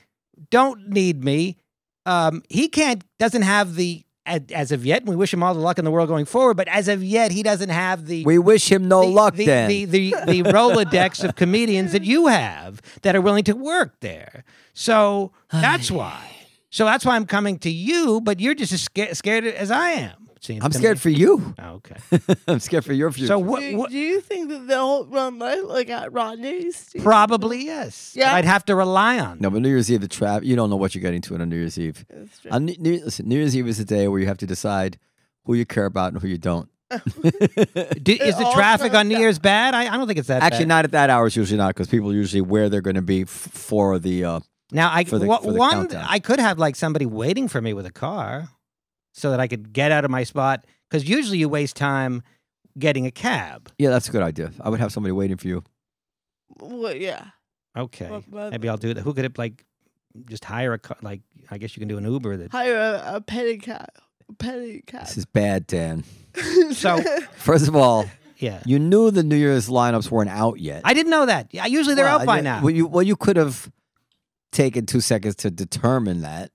don't 0.49 0.89
need 0.89 1.23
me. 1.23 1.57
Um, 2.05 2.43
he 2.49 2.67
can't 2.67 3.03
doesn't 3.17 3.43
have 3.43 3.75
the 3.75 4.03
as, 4.29 4.41
as 4.53 4.71
of 4.71 4.85
yet. 4.85 5.01
And 5.01 5.09
we 5.09 5.15
wish 5.15 5.33
him 5.33 5.43
all 5.43 5.53
the 5.53 5.59
luck 5.59 5.77
in 5.79 5.85
the 5.85 5.91
world 5.91 6.07
going 6.07 6.25
forward. 6.25 6.55
But 6.55 6.67
as 6.69 6.87
of 6.87 7.03
yet, 7.03 7.31
he 7.31 7.43
doesn't 7.43 7.69
have 7.69 8.05
the 8.05 8.23
we 8.23 8.37
wish 8.37 8.71
him 8.71 8.87
no 8.87 9.01
the, 9.01 9.07
luck, 9.07 9.35
the, 9.35 9.45
Dan. 9.45 9.67
the, 9.67 9.85
the, 9.85 10.15
the 10.25 10.43
Rolodex 10.43 11.23
of 11.23 11.35
comedians 11.35 11.91
that 11.91 12.03
you 12.03 12.27
have 12.27 12.81
that 13.01 13.15
are 13.15 13.21
willing 13.21 13.43
to 13.45 13.53
work 13.53 13.99
there. 13.99 14.43
So 14.73 15.31
that's 15.51 15.91
why. 15.91 16.25
So 16.69 16.85
that's 16.85 17.03
why 17.03 17.15
I'm 17.15 17.25
coming 17.25 17.57
to 17.59 17.69
you, 17.69 18.21
but 18.21 18.39
you're 18.39 18.53
just 18.53 18.71
as 18.71 18.81
scared, 18.83 19.17
scared 19.17 19.43
as 19.43 19.71
I 19.71 19.89
am. 19.91 20.28
It 20.39 20.45
seems 20.45 20.63
I'm 20.63 20.71
to 20.71 20.77
scared 20.77 20.97
me. 20.97 21.01
for 21.01 21.09
you. 21.09 21.53
Oh, 21.59 21.81
okay. 21.81 21.97
I'm 22.47 22.59
scared 22.59 22.85
for 22.85 22.93
your 22.93 23.11
future. 23.11 23.27
So 23.27 23.39
Do, 23.39 23.45
what? 23.45 23.61
you- 23.63 23.77
what 23.77 23.89
do 23.91 23.97
you 23.97 24.21
think 24.21 24.49
that 24.49 24.67
they'll 24.67 25.05
run 25.05 25.37
right 25.39 25.63
like 25.63 25.89
at 25.89 26.11
Rodney's? 26.13 26.87
Do 26.87 26.99
you 26.99 27.03
probably 27.03 27.65
yes. 27.65 28.13
Yeah. 28.15 28.33
I'd 28.33 28.45
have 28.45 28.63
to 28.65 28.75
rely 28.75 29.19
on. 29.19 29.39
No, 29.39 29.49
but 29.49 29.61
New 29.61 29.69
Year's 29.69 29.91
Eve, 29.91 30.01
the 30.01 30.07
trap, 30.07 30.43
you 30.43 30.55
don't 30.55 30.69
know 30.69 30.75
what 30.77 30.95
you're 30.95 31.01
getting 31.01 31.21
to 31.23 31.35
on 31.35 31.49
New 31.49 31.57
Year's 31.57 31.77
Eve. 31.77 32.05
that's 32.09 32.39
true? 32.39 32.51
On 32.51 32.65
New, 32.65 32.75
New, 32.79 33.03
listen, 33.03 33.27
New 33.27 33.35
Year's 33.37 33.55
Eve 33.55 33.67
is 33.67 33.79
a 33.79 33.85
day 33.85 34.07
where 34.07 34.19
you 34.19 34.27
have 34.27 34.37
to 34.37 34.47
decide 34.47 34.97
who 35.45 35.53
you 35.53 35.65
care 35.65 35.85
about 35.85 36.13
and 36.13 36.21
who 36.21 36.27
you 36.27 36.37
don't. 36.37 36.69
Do, 36.89 38.13
is 38.13 38.37
the 38.37 38.51
traffic 38.53 38.87
on 38.87 38.91
comes 38.99 39.09
New 39.09 39.15
down- 39.15 39.21
Year's 39.21 39.39
bad? 39.39 39.73
I, 39.75 39.93
I 39.93 39.97
don't 39.97 40.07
think 40.07 40.19
it's 40.19 40.27
that 40.29 40.41
Actually, 40.41 40.65
bad. 40.65 40.67
not 40.69 40.85
at 40.85 40.91
that 40.91 41.09
hour. 41.09 41.27
It's 41.27 41.35
usually 41.35 41.57
not 41.57 41.69
because 41.75 41.87
people 41.87 42.13
usually 42.13 42.41
where 42.41 42.69
they're 42.69 42.81
going 42.81 42.95
to 42.95 43.01
be 43.01 43.21
f- 43.23 43.27
for 43.29 43.99
the. 43.99 44.23
Uh, 44.25 44.39
Now 44.71 44.89
I 44.91 45.03
for 45.03 45.19
the- 45.19 45.27
wa- 45.27 45.37
for 45.39 45.51
the 45.51 45.59
one 45.59 45.71
countdown. 45.71 46.05
I 46.09 46.19
could 46.19 46.39
have 46.39 46.57
like 46.57 46.75
somebody 46.75 47.05
waiting 47.05 47.47
for 47.47 47.61
me 47.61 47.73
with 47.73 47.85
a 47.85 47.91
car, 47.91 48.49
so 49.13 49.31
that 49.31 49.39
I 49.39 49.47
could 49.47 49.73
get 49.73 49.91
out 49.91 50.05
of 50.05 50.11
my 50.11 50.23
spot. 50.23 50.65
Because 50.89 51.07
usually 51.07 51.37
you 51.37 51.49
waste 51.49 51.75
time 51.75 52.23
getting 52.77 53.05
a 53.05 53.11
cab. 53.11 53.69
yeah, 53.77 53.89
that's 53.89 54.07
a 54.09 54.11
good 54.11 54.21
idea. 54.23 54.51
I 54.61 54.69
would 54.69 54.79
have 54.79 54.91
somebody 54.91 55.11
waiting 55.11 55.37
for 55.37 55.47
you. 55.47 55.63
Well, 56.59 56.95
yeah. 56.95 57.25
Okay, 57.77 58.07
But- 58.09 58.23
but- 58.31 58.51
maybe 58.51 58.67
I'll 58.69 58.77
do 58.77 58.93
that. 58.93 59.01
Who 59.01 59.13
could 59.13 59.25
it 59.25 59.37
like 59.37 59.65
just 60.27 60.43
hire 60.45 60.73
a 60.73 60.79
car? 60.79 60.97
Like 61.01 61.21
I 61.51 61.57
guess 61.57 61.75
you 61.75 61.81
can 61.81 61.87
do 61.87 61.97
an 61.97 62.05
Uber. 62.05 62.37
That 62.37 62.51
Hire 62.51 62.75
a, 62.75 63.15
a 63.17 63.21
pedicab. 63.21 63.85
Pedicab. 64.37 65.01
This 65.07 65.17
is 65.17 65.25
bad, 65.25 65.67
Dan. 65.67 66.03
so 66.71 66.99
First 67.35 67.67
of 67.67 67.75
all, 67.75 68.05
yeah. 68.37 68.61
you 68.65 68.79
knew 68.79 69.11
the 69.11 69.23
New 69.23 69.35
Year's 69.35 69.69
lineups 69.69 70.09
weren't 70.11 70.29
out 70.29 70.59
yet. 70.59 70.81
I 70.85 70.93
didn't 70.93 71.09
know 71.11 71.25
that. 71.27 71.47
Yeah, 71.51 71.65
usually 71.65 71.95
they're 71.95 72.05
Well, 72.05 72.19
out 72.19 72.25
by 72.25 72.37
yeah, 72.37 72.41
now. 72.41 72.61
Well, 72.61 72.69
you, 72.73 72.87
well, 72.87 73.03
you 73.03 73.15
could 73.15 73.37
have 73.37 73.71
taken 74.51 74.85
two 74.85 75.01
seconds 75.01 75.35
to 75.37 75.51
determine 75.51 76.21
that. 76.21 76.51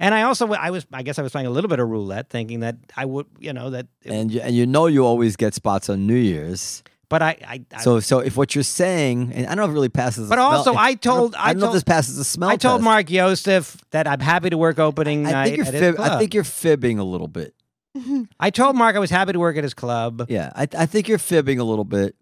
And 0.00 0.12
I 0.14 0.22
also 0.22 0.52
I 0.52 0.70
was 0.70 0.84
I 0.92 1.02
guess 1.04 1.18
I 1.18 1.22
was 1.22 1.30
playing 1.30 1.46
a 1.46 1.50
little 1.50 1.68
bit 1.68 1.78
of 1.78 1.88
roulette, 1.88 2.28
thinking 2.30 2.60
that 2.60 2.76
I 2.96 3.04
would 3.04 3.26
you 3.38 3.52
know 3.52 3.70
that. 3.70 3.86
And 4.04 4.32
you, 4.32 4.40
and 4.40 4.54
you 4.54 4.66
know 4.66 4.86
you 4.86 5.06
always 5.06 5.36
get 5.36 5.54
spots 5.54 5.88
on 5.88 6.06
New 6.08 6.14
Year's. 6.16 6.82
but 7.08 7.22
I 7.22 7.36
I, 7.46 7.60
I 7.74 7.80
So 7.82 8.00
so 8.00 8.18
if 8.18 8.36
what 8.36 8.54
you're 8.54 8.64
saying, 8.64 9.32
and 9.34 9.46
I 9.46 9.50
don't 9.50 9.58
know 9.58 9.64
if 9.64 9.70
it 9.70 9.74
really 9.74 9.88
passes. 9.88 10.28
the 10.28 10.34
But 10.34 10.42
smell- 10.42 10.56
also, 10.58 10.74
I 10.74 10.94
don't- 10.94 11.00
told- 11.00 11.34
I 11.36 11.50
I 11.50 11.52
don't 11.52 11.60
know 11.60 11.66
if 11.66 11.68
told- 11.68 11.76
this 11.76 11.84
passes 11.84 12.16
the 12.16 12.24
smell. 12.24 12.48
I 12.50 12.56
told 12.56 12.78
test. 12.80 12.84
Mark 12.84 13.10
Yosef 13.10 13.76
that 13.90 14.06
I'm 14.08 14.20
happy 14.20 14.50
to 14.50 14.58
work 14.58 14.78
opening 14.78 15.26
I 15.26 15.30
night 15.32 15.44
think 15.44 15.56
you're 15.58 15.66
at 15.66 15.74
his 15.74 15.80
fib- 15.82 15.96
club. 15.96 16.12
I 16.12 16.18
think 16.18 16.34
you're 16.34 16.44
fibbing 16.44 16.98
a 16.98 17.04
little 17.04 17.28
bit. 17.28 17.54
I 18.40 18.50
told 18.50 18.76
Mark 18.76 18.94
I 18.96 19.00
was 19.00 19.10
happy 19.10 19.32
to 19.32 19.38
work 19.40 19.56
at 19.56 19.64
his 19.64 19.74
club. 19.74 20.26
Yeah, 20.28 20.52
I, 20.54 20.68
I 20.78 20.86
think 20.86 21.08
you're 21.08 21.18
fibbing 21.18 21.58
a 21.58 21.64
little 21.64 21.84
bit 21.84 22.14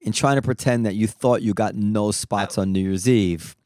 in 0.00 0.12
trying 0.12 0.36
to 0.36 0.42
pretend 0.42 0.84
that 0.86 0.94
you 0.96 1.06
thought 1.06 1.42
you 1.42 1.54
got 1.54 1.74
no 1.76 2.10
spots 2.10 2.58
on 2.58 2.72
New 2.72 2.80
Year's 2.80 3.08
Eve. 3.08 3.56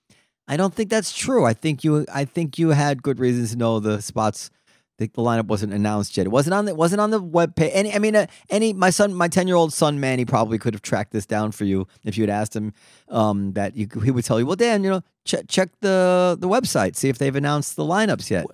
I 0.50 0.56
don't 0.56 0.74
think 0.74 0.90
that's 0.90 1.12
true. 1.12 1.44
I 1.44 1.52
think 1.52 1.84
you 1.84 2.04
I 2.12 2.24
think 2.24 2.58
you 2.58 2.70
had 2.70 3.04
good 3.04 3.20
reasons 3.20 3.52
to 3.52 3.56
know 3.56 3.78
the 3.78 4.02
spots. 4.02 4.50
The, 4.98 5.06
the 5.06 5.22
lineup 5.22 5.46
wasn't 5.46 5.72
announced 5.72 6.16
yet. 6.16 6.26
It 6.26 6.30
wasn't 6.30 6.54
on 6.54 6.64
the 6.64 6.72
it 6.72 6.76
wasn't 6.76 7.00
on 7.00 7.10
the 7.12 7.20
web 7.20 7.54
page. 7.54 7.70
Any 7.72 7.94
I 7.94 8.00
mean 8.00 8.16
uh, 8.16 8.26
any 8.50 8.72
my 8.72 8.90
son 8.90 9.14
my 9.14 9.28
ten 9.28 9.46
year 9.46 9.54
old 9.54 9.72
son 9.72 10.00
Manny 10.00 10.24
probably 10.24 10.58
could 10.58 10.74
have 10.74 10.82
tracked 10.82 11.12
this 11.12 11.24
down 11.24 11.52
for 11.52 11.64
you 11.64 11.86
if 12.04 12.18
you 12.18 12.24
had 12.24 12.30
asked 12.30 12.56
him. 12.56 12.72
Um, 13.08 13.52
that 13.52 13.76
you, 13.76 13.86
he 14.02 14.10
would 14.10 14.24
tell 14.24 14.40
you, 14.40 14.46
well, 14.46 14.56
Dan, 14.56 14.82
you 14.82 14.90
know, 14.90 15.02
check 15.24 15.44
check 15.46 15.68
the 15.82 16.36
the 16.36 16.48
website, 16.48 16.96
see 16.96 17.08
if 17.08 17.18
they've 17.18 17.36
announced 17.36 17.76
the 17.76 17.84
lineups 17.84 18.28
yet. 18.28 18.46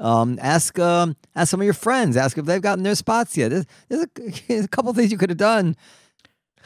Um, 0.00 0.40
ask 0.42 0.76
um, 0.80 1.14
ask 1.36 1.52
some 1.52 1.60
of 1.60 1.64
your 1.64 1.72
friends. 1.72 2.16
Ask 2.16 2.36
if 2.36 2.46
they've 2.46 2.60
gotten 2.60 2.82
their 2.82 2.96
spots 2.96 3.36
yet. 3.36 3.50
There's, 3.50 3.66
there's, 3.88 4.02
a, 4.02 4.08
there's 4.48 4.64
a 4.64 4.68
couple 4.68 4.92
things 4.92 5.12
you 5.12 5.18
could 5.18 5.30
have 5.30 5.38
done. 5.38 5.76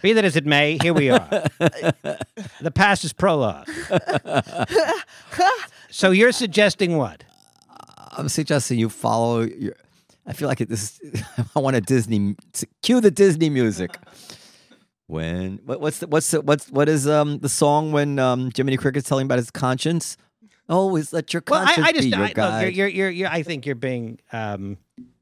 Be 0.02 0.12
that 0.12 0.24
as 0.24 0.36
it 0.36 0.46
may, 0.46 0.78
here 0.80 0.94
we 0.94 1.10
are. 1.10 1.18
the 1.58 2.72
past 2.74 3.04
is 3.04 3.12
prologue. 3.12 3.68
so 5.90 6.10
you're 6.10 6.32
suggesting 6.32 6.96
what? 6.96 7.24
I'm 8.12 8.28
suggesting 8.28 8.78
you 8.78 8.88
follow 8.88 9.40
your. 9.42 9.74
I 10.26 10.32
feel 10.32 10.48
like 10.48 10.60
it, 10.60 10.68
this. 10.68 11.00
I 11.56 11.60
want 11.60 11.76
a 11.76 11.80
Disney. 11.80 12.36
Cue 12.82 13.00
the 13.00 13.10
Disney 13.10 13.48
music. 13.50 13.96
When 15.06 15.60
what, 15.64 15.80
what's 15.80 16.00
the, 16.00 16.06
what's 16.06 16.30
the, 16.30 16.40
what's 16.42 16.70
what 16.70 16.88
is 16.88 17.08
um 17.08 17.38
the 17.38 17.48
song 17.48 17.92
when 17.92 18.18
um 18.18 18.50
Jiminy 18.54 18.76
Cricket's 18.76 19.08
telling 19.08 19.24
about 19.24 19.38
his 19.38 19.50
conscience? 19.50 20.16
Always 20.68 21.14
let 21.14 21.32
your 21.32 21.42
Well, 21.48 21.64
conscience 21.64 21.86
I, 21.86 21.88
I 21.88 21.92
just 21.92 22.10
be 22.10 22.16
your 22.16 22.26
I, 22.26 22.32
guide. 22.34 22.60
you're, 22.62 22.70
you're, 22.70 22.88
you're, 22.88 23.10
you're, 23.10 23.28
I 23.28 23.42
think 23.42 23.64
you're 23.64 23.74
being. 23.74 24.18
Um, 24.32 24.76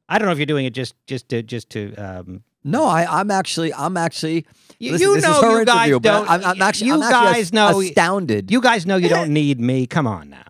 I 0.09 0.18
don't 0.18 0.26
know 0.26 0.33
if 0.33 0.38
you're 0.38 0.47
doing 0.47 0.66
it 0.66 0.75
just 0.75 0.95
just 1.06 1.28
to 1.28 1.42
just 1.42 1.71
to. 1.71 1.95
Um, 1.95 2.42
no, 2.66 2.85
I, 2.85 3.20
I'm 3.20 3.30
actually 3.30 3.73
I'm 3.73 3.96
actually. 3.96 4.46
you, 4.78 4.92
listen, 4.92 5.08
you 5.14 5.20
know 5.20 5.58
you 5.58 5.64
guys 5.64 6.00
don't. 6.00 6.30
I'm, 6.30 6.44
I'm 6.44 6.62
actually 6.62 6.88
you 6.88 6.94
I'm 7.02 7.11
guys 7.11 7.52
know. 7.52 7.80
astounded. 7.80 8.50
You 8.50 8.61
guys 8.61 8.85
know 8.87 8.96
you 8.96 9.08
don't 9.08 9.32
need 9.42 9.61
me. 9.61 9.87
Come 9.87 10.06
on 10.06 10.30
now. 10.30 10.42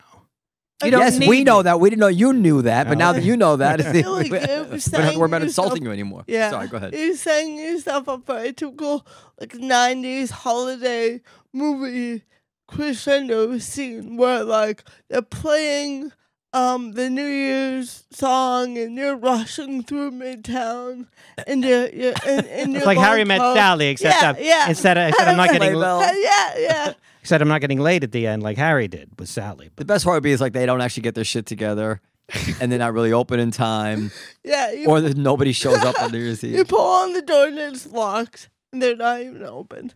You 0.84 0.90
don't 0.90 1.00
yes, 1.00 1.18
we 1.20 1.42
know 1.42 1.58
me. 1.58 1.62
that. 1.62 1.80
We 1.80 1.88
didn't 1.88 2.00
know 2.00 2.08
you 2.08 2.34
knew 2.34 2.60
that, 2.62 2.86
but 2.86 2.96
Oh. 2.96 2.98
now 2.98 3.12
that 3.12 3.22
you 3.22 3.34
know 3.36 3.56
that, 3.56 3.80
like 3.84 3.94
we 3.94 4.00
you're 4.00 4.10
don't 4.40 4.70
have 4.72 5.12
to 5.14 5.18
worry 5.18 5.24
about 5.26 5.40
insulting 5.42 5.82
you 5.82 5.90
anymore. 5.90 6.24
Yeah. 6.26 6.50
Sorry, 6.50 6.68
go 6.68 6.76
ahead. 6.76 6.92
You're 6.92 7.16
setting 7.16 7.56
yourself 7.58 8.08
up 8.10 8.26
for 8.26 8.36
a 8.38 8.52
typical 8.52 9.06
like 9.40 9.52
'90s 9.54 10.30
holiday 10.30 11.22
movie 11.52 12.24
crescendo 12.68 13.56
scene 13.58 14.16
where 14.18 14.44
like 14.44 14.84
they're 15.08 15.22
playing 15.22 16.12
um 16.56 16.92
the 16.92 17.10
New 17.10 17.26
Year's 17.26 18.04
song 18.10 18.78
and 18.78 18.96
you're 18.96 19.16
rushing 19.16 19.82
through 19.82 20.12
Midtown 20.12 21.06
and 21.46 21.62
you're, 21.62 21.88
you're 21.90 22.14
in, 22.26 22.46
in 22.46 22.70
your 22.70 22.78
It's 22.78 22.86
like 22.86 22.98
Harry 22.98 23.20
long 23.20 23.28
Met 23.28 23.40
coat. 23.40 23.54
Sally, 23.54 23.88
except 23.88 24.22
yeah, 24.22 24.28
I'm, 24.30 24.36
yeah. 24.38 24.68
instead 24.68 24.96
of, 24.96 25.06
instead 25.08 25.28
I'm 25.28 25.36
not 25.36 25.50
getting 25.50 25.72
Playbill. 25.72 25.98
Uh, 25.98 26.12
yeah, 26.12 26.58
yeah. 26.58 26.92
except 27.20 27.42
I'm 27.42 27.48
not 27.48 27.60
getting 27.60 27.80
laid 27.80 28.04
at 28.04 28.12
the 28.12 28.26
end 28.26 28.42
like 28.42 28.56
Harry 28.56 28.88
did 28.88 29.10
with 29.18 29.28
Sally. 29.28 29.70
But. 29.74 29.86
The 29.86 29.92
best 29.92 30.04
part 30.04 30.16
would 30.16 30.22
be 30.22 30.32
is 30.32 30.40
like 30.40 30.54
they 30.54 30.66
don't 30.66 30.80
actually 30.80 31.02
get 31.02 31.14
their 31.14 31.24
shit 31.24 31.44
together, 31.44 32.00
and 32.60 32.72
they're 32.72 32.78
not 32.78 32.94
really 32.94 33.12
open 33.12 33.38
in 33.38 33.50
time, 33.50 34.10
Yeah, 34.42 34.72
you, 34.72 34.88
or 34.88 35.00
that 35.00 35.16
nobody 35.16 35.52
shows 35.52 35.78
up 35.78 36.00
on 36.00 36.12
New 36.12 36.18
Year's 36.18 36.42
Eve. 36.42 36.54
you 36.54 36.64
pull 36.64 36.80
on 36.80 37.12
the 37.12 37.22
door 37.22 37.46
and 37.48 37.58
it's 37.58 37.86
locked 37.86 38.48
and 38.72 38.82
they're 38.82 38.96
not 38.96 39.20
even 39.20 39.42
open. 39.42 39.92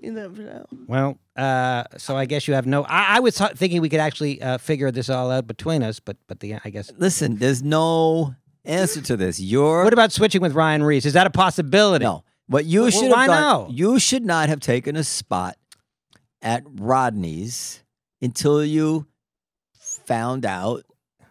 You 0.00 0.12
never 0.12 0.42
know. 0.42 0.66
Well, 0.86 1.18
uh, 1.36 1.84
so 1.96 2.16
I 2.16 2.24
guess 2.24 2.46
you 2.46 2.54
have 2.54 2.66
no. 2.66 2.84
I, 2.84 3.16
I 3.16 3.20
was 3.20 3.36
th- 3.36 3.52
thinking 3.52 3.80
we 3.80 3.88
could 3.88 4.00
actually 4.00 4.40
uh, 4.40 4.58
figure 4.58 4.90
this 4.92 5.10
all 5.10 5.30
out 5.30 5.46
between 5.46 5.82
us, 5.82 5.98
but 6.00 6.16
but 6.28 6.40
the 6.40 6.54
I 6.64 6.70
guess. 6.70 6.92
Listen, 6.98 7.36
there's 7.36 7.62
no 7.62 8.34
answer 8.64 9.00
to 9.02 9.16
this. 9.16 9.40
You're 9.40 9.82
What 9.84 9.92
about 9.92 10.12
switching 10.12 10.40
with 10.40 10.52
Ryan 10.54 10.82
Reese? 10.82 11.04
Is 11.04 11.14
that 11.14 11.26
a 11.26 11.30
possibility? 11.30 12.04
no. 12.04 12.22
What 12.46 12.64
you 12.64 12.82
Well, 12.82 12.90
should 12.90 13.02
have 13.04 13.12
why 13.12 13.26
done. 13.26 13.40
no? 13.42 13.68
You 13.70 13.98
should 13.98 14.24
not 14.24 14.48
have 14.48 14.60
taken 14.60 14.96
a 14.96 15.04
spot 15.04 15.56
at 16.40 16.62
Rodney's 16.66 17.82
until 18.22 18.64
you 18.64 19.06
found 19.78 20.46
out. 20.46 20.84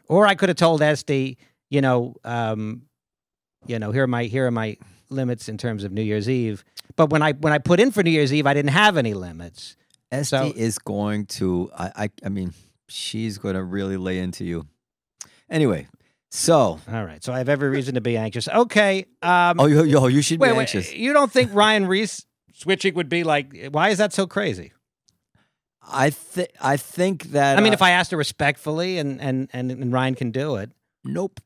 Or 0.09 0.27
I 0.27 0.35
could 0.35 0.49
have 0.49 0.57
told 0.57 0.81
Estee, 0.81 1.37
you 1.69 1.81
know, 1.81 2.15
um, 2.23 2.83
you 3.65 3.79
know, 3.79 3.91
here 3.91 4.03
are 4.03 4.07
my 4.07 4.25
here 4.25 4.45
are 4.47 4.51
my 4.51 4.77
limits 5.09 5.49
in 5.49 5.57
terms 5.57 5.83
of 5.83 5.91
New 5.91 6.01
Year's 6.03 6.29
Eve. 6.29 6.63
But 6.97 7.09
when 7.09 7.21
I 7.21 7.31
when 7.31 7.53
I 7.53 7.59
put 7.59 7.79
in 7.79 7.91
for 7.91 8.03
New 8.03 8.11
Year's 8.11 8.33
Eve, 8.33 8.45
I 8.45 8.53
didn't 8.53 8.71
have 8.71 8.97
any 8.97 9.13
limits. 9.13 9.77
Estee 10.11 10.27
So- 10.29 10.53
is 10.55 10.77
going 10.79 11.25
to. 11.27 11.69
I, 11.77 11.91
I. 12.05 12.09
I 12.25 12.29
mean, 12.29 12.53
she's 12.89 13.37
going 13.37 13.55
to 13.55 13.63
really 13.63 13.95
lay 13.97 14.19
into 14.19 14.43
you. 14.43 14.65
Anyway, 15.49 15.87
so 16.29 16.79
All 16.91 17.05
right, 17.05 17.23
so 17.23 17.31
I 17.31 17.37
have 17.37 17.47
every 17.49 17.69
reason 17.69 17.95
to 17.95 18.01
be 18.01 18.17
anxious. 18.17 18.47
Okay. 18.49 19.05
Um, 19.21 19.59
oh, 19.59 19.65
yo, 19.67 19.83
yo, 19.83 20.07
you 20.07 20.21
should 20.21 20.39
wait, 20.41 20.49
be 20.49 20.53
wait, 20.53 20.59
anxious. 20.75 20.93
you 20.93 21.13
don't 21.13 21.31
think 21.31 21.53
Ryan 21.53 21.87
Reese 21.87 22.25
switching 22.53 22.95
would 22.95 23.07
be 23.09 23.23
like? 23.23 23.69
Why 23.71 23.89
is 23.89 23.97
that 23.99 24.11
so 24.11 24.27
crazy? 24.27 24.73
I 25.89 26.09
think. 26.09 26.49
I 26.59 26.75
think 26.77 27.23
that. 27.31 27.57
I 27.57 27.61
mean, 27.61 27.71
uh, 27.73 27.75
if 27.75 27.81
I 27.81 27.91
asked 27.91 28.11
her 28.11 28.17
respectfully, 28.17 28.97
and 28.97 29.21
and 29.21 29.49
and, 29.53 29.71
and 29.71 29.93
Ryan 29.93 30.15
can 30.15 30.31
do 30.31 30.55
it. 30.57 30.71
nope, 31.05 31.39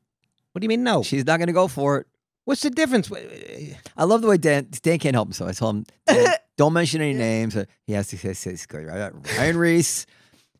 What 0.52 0.60
do 0.60 0.64
you 0.64 0.68
mean 0.68 0.82
no? 0.82 1.02
she's 1.04 1.24
not 1.24 1.36
going 1.38 1.46
to 1.48 1.52
go 1.52 1.68
for 1.68 1.98
it. 1.98 2.06
What's 2.44 2.62
the 2.62 2.70
difference? 2.70 3.10
I 3.96 4.04
love 4.04 4.22
the 4.22 4.28
way 4.28 4.36
Dan 4.36 4.68
Dan 4.82 4.98
can't 4.98 5.14
help 5.14 5.28
himself. 5.28 5.50
I 5.50 5.52
told 5.52 5.76
him, 5.76 5.84
"Dan, 6.06 6.34
don't 6.56 6.72
mention 6.72 7.00
any 7.00 7.14
names. 7.14 7.56
Uh, 7.56 7.64
He 7.86 7.92
has 7.92 8.08
to 8.08 8.18
say, 8.18 8.32
say 8.32 8.56
say- 8.56 8.84
Ryan 9.38 9.56
Reese. 9.56 10.06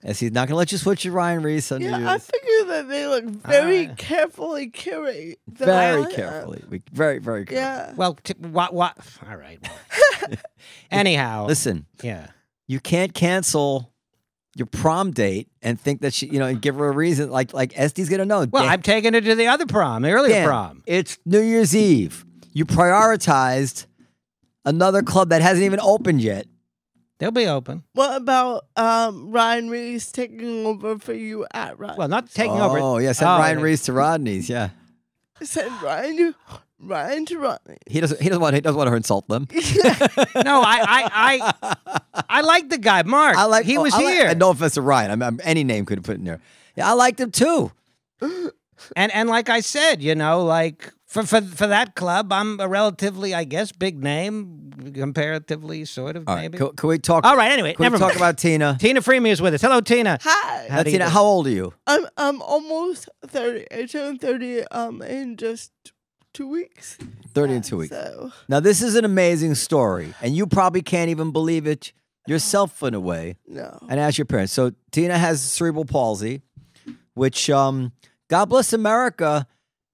As 0.05 0.19
he's 0.19 0.33
not 0.33 0.49
going 0.49 0.55
to 0.55 0.59
let 0.59 0.73
you 0.73 0.79
switch 0.79 1.03
to 1.03 1.12
Ryan 1.12 1.45
Reese 1.45 1.71
on 1.71 1.79
New 1.79 1.89
Yeah, 1.89 2.11
I 2.15 2.19
figure 2.19 2.65
that 2.75 2.89
they 2.89 3.07
look 3.07 3.25
very 3.25 3.87
Ah. 3.89 3.95
carefully 3.97 4.69
curate. 4.69 5.39
the 5.47 5.65
Very 5.65 6.03
lineup. 6.03 6.15
carefully. 6.15 6.65
We, 6.69 6.83
very, 6.93 7.19
very 7.21 7.45
carefully. 7.45 7.61
Yeah. 7.61 7.95
Well, 7.95 8.15
t- 8.25 8.35
what? 8.41 8.75
What? 8.75 8.97
All 9.29 9.37
right. 9.37 9.61
well. 9.62 10.31
Anyhow, 10.91 11.47
Listen, 11.47 11.87
yeah. 12.03 12.29
you 12.67 12.81
can't 12.81 13.15
cancel 13.15 13.92
your 14.54 14.66
prom 14.66 15.11
date 15.12 15.49
and 15.62 15.80
think 15.80 16.02
that 16.02 16.12
she, 16.12 16.26
you 16.26 16.38
know, 16.38 16.47
and 16.47 16.61
give 16.61 16.76
her 16.76 16.88
a 16.88 16.92
reason. 16.92 17.30
Like, 17.30 17.54
like 17.54 17.73
Estee's 17.78 18.09
going 18.09 18.18
to 18.21 18.26
know. 18.26 18.47
Well, 18.50 18.62
Dan- 18.64 18.73
I'm 18.73 18.82
taking 18.82 19.14
her 19.14 19.21
to 19.21 19.35
the 19.35 19.47
other 19.47 19.66
prom, 19.66 20.02
the 20.02 20.11
earlier 20.11 20.35
Dan, 20.35 20.47
prom. 20.47 20.82
It's 20.87 21.18
New 21.25 21.40
Year's 21.40 21.75
Eve. 21.75 22.25
You 22.52 22.66
prioritized 22.66 23.87
another 24.64 25.02
club 25.02 25.30
that 25.30 25.40
hasn't 25.42 25.64
even 25.64 25.80
opened 25.80 26.21
yet. 26.21 26.47
They'll 27.18 27.30
be 27.30 27.47
open. 27.47 27.85
What 27.92 28.21
about 28.21 28.66
um 28.76 29.30
Ryan 29.30 29.71
Reese 29.71 30.11
taking 30.11 30.66
over 30.66 30.99
for 30.99 31.12
you 31.14 31.47
at 31.54 31.78
Ryan? 31.78 31.97
Well, 31.97 32.09
not 32.09 32.30
taking 32.30 32.61
oh, 32.61 32.71
over. 32.71 32.78
Oh, 32.78 32.99
yeah. 32.99 33.12
Send 33.12 33.30
Oh, 33.30 33.38
Ryan 33.38 33.59
yeah. 33.59 33.64
Reese 33.64 33.82
to 33.85 33.92
Rodney's. 33.92 34.49
Yeah. 34.49 34.71
Send 35.40 35.71
Ryan 35.82 36.16
to 36.16 36.35
Ryan 36.83 37.25
to 37.27 37.39
Rodney. 37.39 37.77
He 37.87 38.01
doesn't. 38.01 38.21
He 38.21 38.29
doesn't 38.29 38.43
want. 38.43 38.55
He 38.55 38.61
doesn't 38.61 38.77
want 38.77 38.91
to 38.91 38.97
insult 38.97 39.29
them. 39.29 39.47
No, 40.45 40.61
I, 40.61 40.81
I, 40.83 41.53
I, 42.12 42.23
I 42.29 42.41
like 42.41 42.69
the 42.69 42.79
guy, 42.79 43.03
Mark. 43.03 43.37
I 43.37 43.45
like. 43.45 43.65
He 43.65 43.77
oh, 43.79 43.83
was 43.83 43.95
I 43.95 44.01
here, 44.01 44.27
and 44.27 44.39
no 44.39 44.51
offense 44.51 44.75
to 44.75 44.83
Ryan. 44.83 45.11
I 45.11 45.15
mean, 45.15 45.23
I'm- 45.23 45.41
any 45.45 45.62
name 45.62 45.87
could 45.87 45.99
have 45.99 46.05
put 46.05 46.17
in 46.17 46.25
there. 46.25 46.41
Yeah, 46.77 46.91
I 46.91 46.95
liked 46.95 47.21
him 47.21 47.31
too. 47.31 47.71
and 48.21 49.12
and 49.12 49.29
like 49.29 49.49
I 49.49 49.61
said, 49.61 50.03
you 50.03 50.15
know, 50.15 50.45
like 50.45 50.93
for 51.07 51.25
for 51.25 51.41
for 51.43 51.67
that 51.67 51.95
club, 51.95 52.33
I'm 52.33 52.59
a 52.59 52.67
relatively, 52.67 53.35
I 53.35 53.45
guess, 53.45 53.71
big 53.71 54.03
name, 54.03 54.73
comparatively, 54.95 55.85
sort 55.85 56.17
of, 56.17 56.27
All 56.27 56.35
right. 56.35 56.43
maybe. 56.43 56.59
Can, 56.59 56.75
can 56.75 56.89
we 56.89 56.99
talk? 56.99 57.25
All 57.25 57.37
right. 57.37 57.53
Anyway, 57.53 57.75
Can 57.75 57.85
never 57.85 57.97
we 57.97 58.01
talk 58.01 58.17
about 58.17 58.39
Tina? 58.39 58.77
Tina 58.81 59.01
Friml 59.01 59.29
is 59.29 59.41
with 59.43 59.55
us. 59.55 59.61
Hello, 59.61 59.81
Tina. 59.81 60.19
Hi. 60.23 60.67
How 60.69 60.83
Tina, 60.83 61.09
how 61.09 61.23
old 61.23 61.47
are 61.47 61.51
you? 61.51 61.75
I'm 61.87 62.07
I'm 62.17 62.43
almost 62.43 63.09
thirty. 63.27 63.67
I 63.71 63.87
turned 63.87 64.21
thirty 64.21 64.65
um 64.69 65.03
in 65.03 65.37
just 65.37 65.71
two 66.33 66.49
weeks. 66.49 66.99
Thirty 67.35 67.55
and 67.55 67.65
two 67.65 67.79
weeks. 67.79 67.91
So 67.95 68.31
Now 68.49 68.61
this 68.61 68.83
is 68.83 68.95
an 68.97 69.05
amazing 69.05 69.55
story, 69.55 70.15
and 70.21 70.35
you 70.37 70.47
probably 70.47 70.83
can't 70.83 71.11
even 71.11 71.31
believe 71.33 71.67
it 71.67 71.93
yourself 72.27 72.83
in 72.83 72.95
a 72.95 73.01
way. 73.01 73.37
no. 73.47 73.79
And 73.89 73.99
ask 73.99 74.17
your 74.19 74.25
parents, 74.27 74.53
so 74.53 74.73
Tina 74.93 75.19
has 75.19 75.41
cerebral 75.43 75.85
palsy, 75.85 76.43
which 77.15 77.51
um, 77.51 77.93
God 78.29 78.47
bless 78.47 78.73
America. 78.73 79.47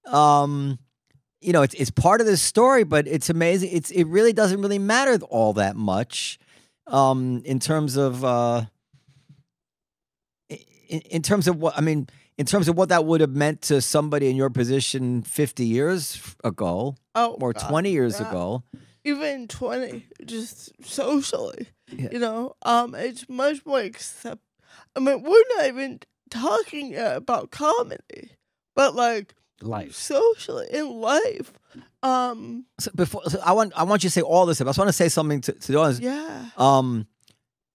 Um, 0.05 0.79
you 1.41 1.53
know, 1.53 1.61
it's 1.61 1.73
it's 1.75 1.91
part 1.91 2.21
of 2.21 2.27
this 2.27 2.41
story, 2.41 2.83
but 2.83 3.07
it's 3.07 3.29
amazing. 3.29 3.69
It's 3.71 3.91
it 3.91 4.05
really 4.05 4.33
doesn't 4.33 4.61
really 4.61 4.79
matter 4.79 5.17
all 5.29 5.53
that 5.53 5.75
much, 5.75 6.37
um, 6.87 7.41
in 7.45 7.59
terms 7.59 7.95
of 7.95 8.23
uh, 8.25 8.65
in, 10.89 11.01
in 11.01 11.21
terms 11.21 11.47
of 11.47 11.55
what 11.57 11.77
I 11.77 11.81
mean, 11.81 12.07
in 12.37 12.45
terms 12.45 12.67
of 12.67 12.75
what 12.77 12.89
that 12.89 13.05
would 13.05 13.21
have 13.21 13.35
meant 13.35 13.61
to 13.69 13.81
somebody 13.81 14.29
in 14.29 14.35
your 14.35 14.49
position 14.49 15.21
fifty 15.23 15.65
years 15.65 16.19
ago 16.43 16.95
Oh, 17.15 17.37
or 17.41 17.53
God. 17.53 17.67
twenty 17.69 17.91
years 17.91 18.19
yeah. 18.19 18.29
ago. 18.29 18.63
even 19.05 19.47
20 19.47 20.05
just 20.25 20.71
socially 20.83 21.67
Yeah. 21.91 22.09
you 22.11 22.19
know 22.19 22.53
um 22.63 22.93
it's 22.95 23.25
much 23.29 23.65
more 23.65 23.79
accept 23.79 24.41
i 24.95 24.99
mean 24.99 25.23
we're 25.23 25.47
not 25.55 25.65
even 25.67 25.99
talking 26.29 26.91
yet 26.91 27.15
about 27.17 27.49
comedy 27.49 28.31
but 28.75 28.95
like 28.95 29.33
Life. 29.61 29.93
socially 29.95 30.67
in 30.71 30.85
life 31.01 31.51
um 32.03 32.65
So 32.79 32.91
before 32.95 33.23
so 33.29 33.39
I 33.43 33.51
want 33.53 33.73
I 33.75 33.83
want 33.83 34.03
you 34.03 34.09
to 34.09 34.13
say 34.13 34.21
all 34.21 34.45
this. 34.45 34.61
I 34.61 34.65
just 34.65 34.77
want 34.77 34.89
to 34.89 34.93
say 35.03 35.09
something 35.09 35.41
to, 35.41 35.51
to 35.53 35.71
the 35.71 35.77
audience. 35.79 35.99
yeah 35.99 36.45
Um, 36.57 37.07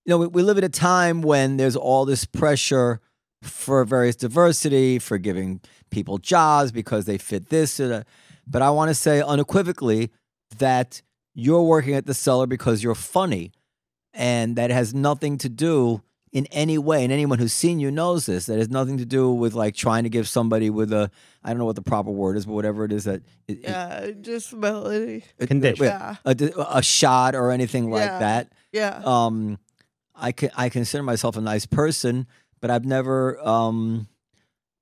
you 0.05 0.11
know, 0.11 0.19
we, 0.19 0.27
we 0.27 0.43
live 0.43 0.59
at 0.59 0.65
a 0.65 0.69
time 0.69 1.23
when 1.23 1.57
there's 1.57 1.77
all 1.77 2.05
this 2.05 2.25
pressure 2.25 3.01
for 3.43 3.85
various 3.85 4.17
diversity, 4.17 4.99
for 4.99 5.19
giving 5.19 5.61
people 5.91 6.19
jobs 6.19 6.73
because 6.73 7.05
they 7.05 7.19
fit 7.19 7.49
this 7.51 7.79
or 7.81 7.89
that. 7.89 8.07
But 8.47 8.63
I 8.63 8.71
want 8.71 8.89
to 8.91 8.95
say 8.95 9.21
unequivocally 9.23 10.11
that 10.59 11.03
you're 11.35 11.63
working 11.63 11.95
at 11.95 12.07
the 12.07 12.15
cellar 12.15 12.47
because 12.47 12.83
you're 12.83 12.95
funny, 12.95 13.53
and 14.13 14.57
that 14.57 14.71
has 14.71 14.95
nothing 14.95 15.39
to 15.39 15.49
do 15.49 16.03
in 16.33 16.47
any 16.47 16.79
way. 16.79 17.05
And 17.05 17.13
anyone 17.13 17.39
who's 17.39 17.53
seen 17.53 17.79
you 17.81 17.91
knows 17.91 18.27
this. 18.27 18.47
That 18.47 18.59
has 18.59 18.69
nothing 18.69 18.99
to 18.99 19.05
do 19.05 19.31
with 19.33 19.55
like 19.55 19.75
trying 19.75 20.03
to 20.03 20.09
give 20.11 20.29
somebody 20.29 20.69
with 20.71 20.93
a 20.93 21.11
I 21.43 21.51
don't 21.51 21.59
know 21.59 21.65
what 21.65 21.77
the 21.77 21.83
proper 21.83 22.11
word 22.11 22.37
is, 22.37 22.47
but 22.47 22.53
whatever 22.53 22.85
it 22.85 22.93
is 22.93 23.05
that 23.05 23.23
it, 23.49 23.59
it- 23.59 23.61
yeah 23.63 24.11
disability 24.21 25.25
it- 25.39 25.47
Condition. 25.47 25.85
yeah 25.87 26.17
a, 26.25 26.37
a 26.71 26.83
shot 26.83 27.35
or 27.35 27.51
anything 27.51 27.91
like 27.91 28.03
Yeah. 28.05 28.19
that. 28.19 28.53
yeah 28.73 29.03
Um, 29.05 29.59
I 30.15 30.33
can 30.33 30.51
I 30.57 30.69
consider 30.69 31.03
myself 31.03 31.37
a 31.37 31.41
nice 31.41 31.67
person, 31.67 32.27
but 32.61 32.71
I've 32.71 32.85
never 32.85 33.39
um, 33.47 34.09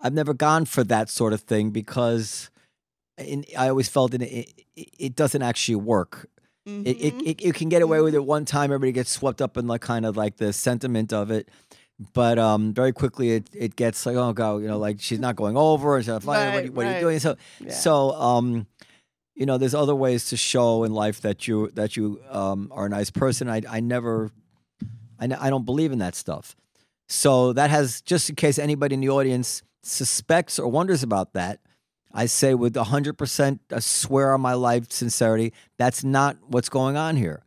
I've 0.01 0.12
never 0.15 0.35
gone 0.35 0.65
for 0.67 0.85
that 0.85 1.09
sort 1.09 1.33
of 1.33 1.41
thing 1.41 1.71
because 1.71 2.51
in, 3.19 3.45
I 3.57 3.69
always 3.69 3.89
felt 3.89 4.15
it, 4.15 4.23
it 4.23 4.53
it 4.77 5.17
doesn't 5.17 5.43
actually 5.43 5.77
work. 5.77 6.29
It, 6.65 6.71
it, 7.01 7.15
Mhm. 7.19 7.23
it 7.27 7.43
you 7.45 7.53
can 7.53 7.69
get 7.69 7.83
away 7.83 8.01
with 8.01 8.15
it 8.15 8.25
one 8.25 8.45
time. 8.45 8.67
Everybody 8.73 8.93
gets 8.93 9.11
swept 9.11 9.43
up 9.43 9.57
in 9.57 9.67
like 9.67 9.81
kind 9.81 10.07
of 10.07 10.17
like 10.17 10.37
the 10.37 10.53
sentiment 10.53 11.12
of 11.12 11.31
it, 11.31 11.49
but 12.15 12.39
um, 12.39 12.73
very 12.73 12.93
quickly 12.93 13.33
it, 13.33 13.51
it 13.53 13.75
gets 13.75 14.07
like 14.07 14.15
oh 14.17 14.33
god, 14.33 14.62
you 14.62 14.69
know, 14.69 14.79
like 14.79 15.01
she's 15.01 15.19
not 15.19 15.35
going 15.35 15.57
over 15.57 15.97
and 15.97 16.05
stuff. 16.05 16.25
Like, 16.25 16.39
what, 16.39 16.47
are 16.47 16.57
Right, 16.57 16.65
you- 16.67 16.73
what 16.73 16.87
are 16.87 16.95
you 16.95 17.01
doing? 17.01 17.19
So 17.19 17.37
Yeah. 17.61 17.73
so 17.73 18.12
um, 18.12 18.67
you 19.35 19.45
know, 19.47 19.59
there's 19.59 19.75
other 19.75 19.95
ways 19.95 20.27
to 20.27 20.37
show 20.37 20.85
in 20.85 20.93
life 20.93 21.21
that 21.23 21.49
you 21.49 21.71
that 21.75 21.97
you 21.97 22.21
um 22.31 22.69
are 22.71 22.87
a 22.87 22.89
nice 22.89 23.11
person. 23.11 23.49
I 23.49 23.62
I 23.69 23.81
never, 23.81 24.31
I 25.23 25.47
I 25.47 25.50
don't 25.50 25.64
believe 25.64 25.93
in 25.93 25.99
that 25.99 26.14
stuff. 26.14 26.57
So 27.09 27.52
that 27.52 27.71
has 27.71 28.00
just 28.00 28.29
in 28.31 28.37
case 28.37 28.59
anybody 28.59 28.95
in 28.95 29.00
the 29.00 29.11
audience 29.11 29.62
suspects 29.83 30.59
or 30.59 30.69
wonders 30.69 31.02
about 31.02 31.33
that. 31.35 31.61
I 32.14 32.26
say 32.26 32.55
with 32.55 32.75
100% 32.75 33.59
I 33.73 33.79
swear 33.79 34.35
on 34.35 34.41
my 34.41 34.52
life 34.55 34.93
sincerity, 34.93 35.55
that's 35.79 36.05
not 36.05 36.37
what's 36.47 36.69
going 36.69 36.97
on 36.97 37.17
here. 37.17 37.43